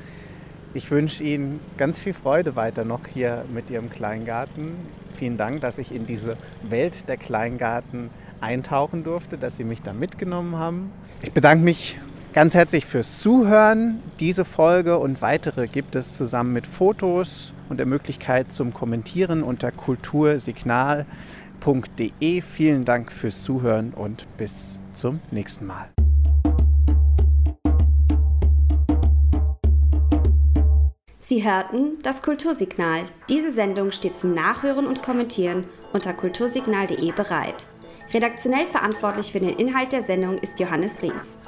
Ich 0.73 0.89
wünsche 0.91 1.23
Ihnen 1.23 1.59
ganz 1.75 1.99
viel 1.99 2.13
Freude 2.13 2.55
weiter 2.55 2.85
noch 2.85 3.01
hier 3.05 3.43
mit 3.53 3.69
Ihrem 3.69 3.89
Kleingarten. 3.89 4.71
Vielen 5.17 5.35
Dank, 5.35 5.59
dass 5.59 5.77
ich 5.77 5.93
in 5.93 6.07
diese 6.07 6.37
Welt 6.63 7.09
der 7.09 7.17
Kleingarten 7.17 8.11
eintauchen 8.39 9.03
durfte, 9.03 9.37
dass 9.37 9.57
Sie 9.57 9.65
mich 9.65 9.81
da 9.81 9.91
mitgenommen 9.91 10.55
haben. 10.55 10.89
Ich 11.21 11.33
bedanke 11.33 11.65
mich 11.65 11.97
Ganz 12.35 12.53
herzlich 12.53 12.85
fürs 12.85 13.19
Zuhören. 13.21 14.03
Diese 14.19 14.43
Folge 14.43 14.99
und 14.99 15.21
weitere 15.21 15.67
gibt 15.67 15.95
es 15.95 16.17
zusammen 16.17 16.51
mit 16.51 16.67
Fotos 16.67 17.53
und 17.69 17.77
der 17.77 17.85
Möglichkeit 17.85 18.51
zum 18.51 18.73
Kommentieren 18.73 19.41
unter 19.41 19.71
kultursignal.de. 19.71 22.41
Vielen 22.41 22.83
Dank 22.83 23.13
fürs 23.13 23.41
Zuhören 23.41 23.93
und 23.93 24.25
bis 24.35 24.77
zum 24.93 25.21
nächsten 25.31 25.65
Mal. 25.65 25.87
Sie 31.17 31.41
hörten 31.41 31.99
das 32.03 32.21
Kultursignal. 32.21 33.03
Diese 33.29 33.53
Sendung 33.53 33.93
steht 33.93 34.15
zum 34.15 34.33
Nachhören 34.33 34.87
und 34.87 35.01
Kommentieren 35.01 35.63
unter 35.93 36.11
kultursignal.de 36.11 37.13
bereit. 37.13 37.65
Redaktionell 38.13 38.65
verantwortlich 38.65 39.31
für 39.31 39.39
den 39.39 39.57
Inhalt 39.57 39.93
der 39.93 40.03
Sendung 40.03 40.37
ist 40.39 40.59
Johannes 40.59 41.01
Ries. 41.01 41.44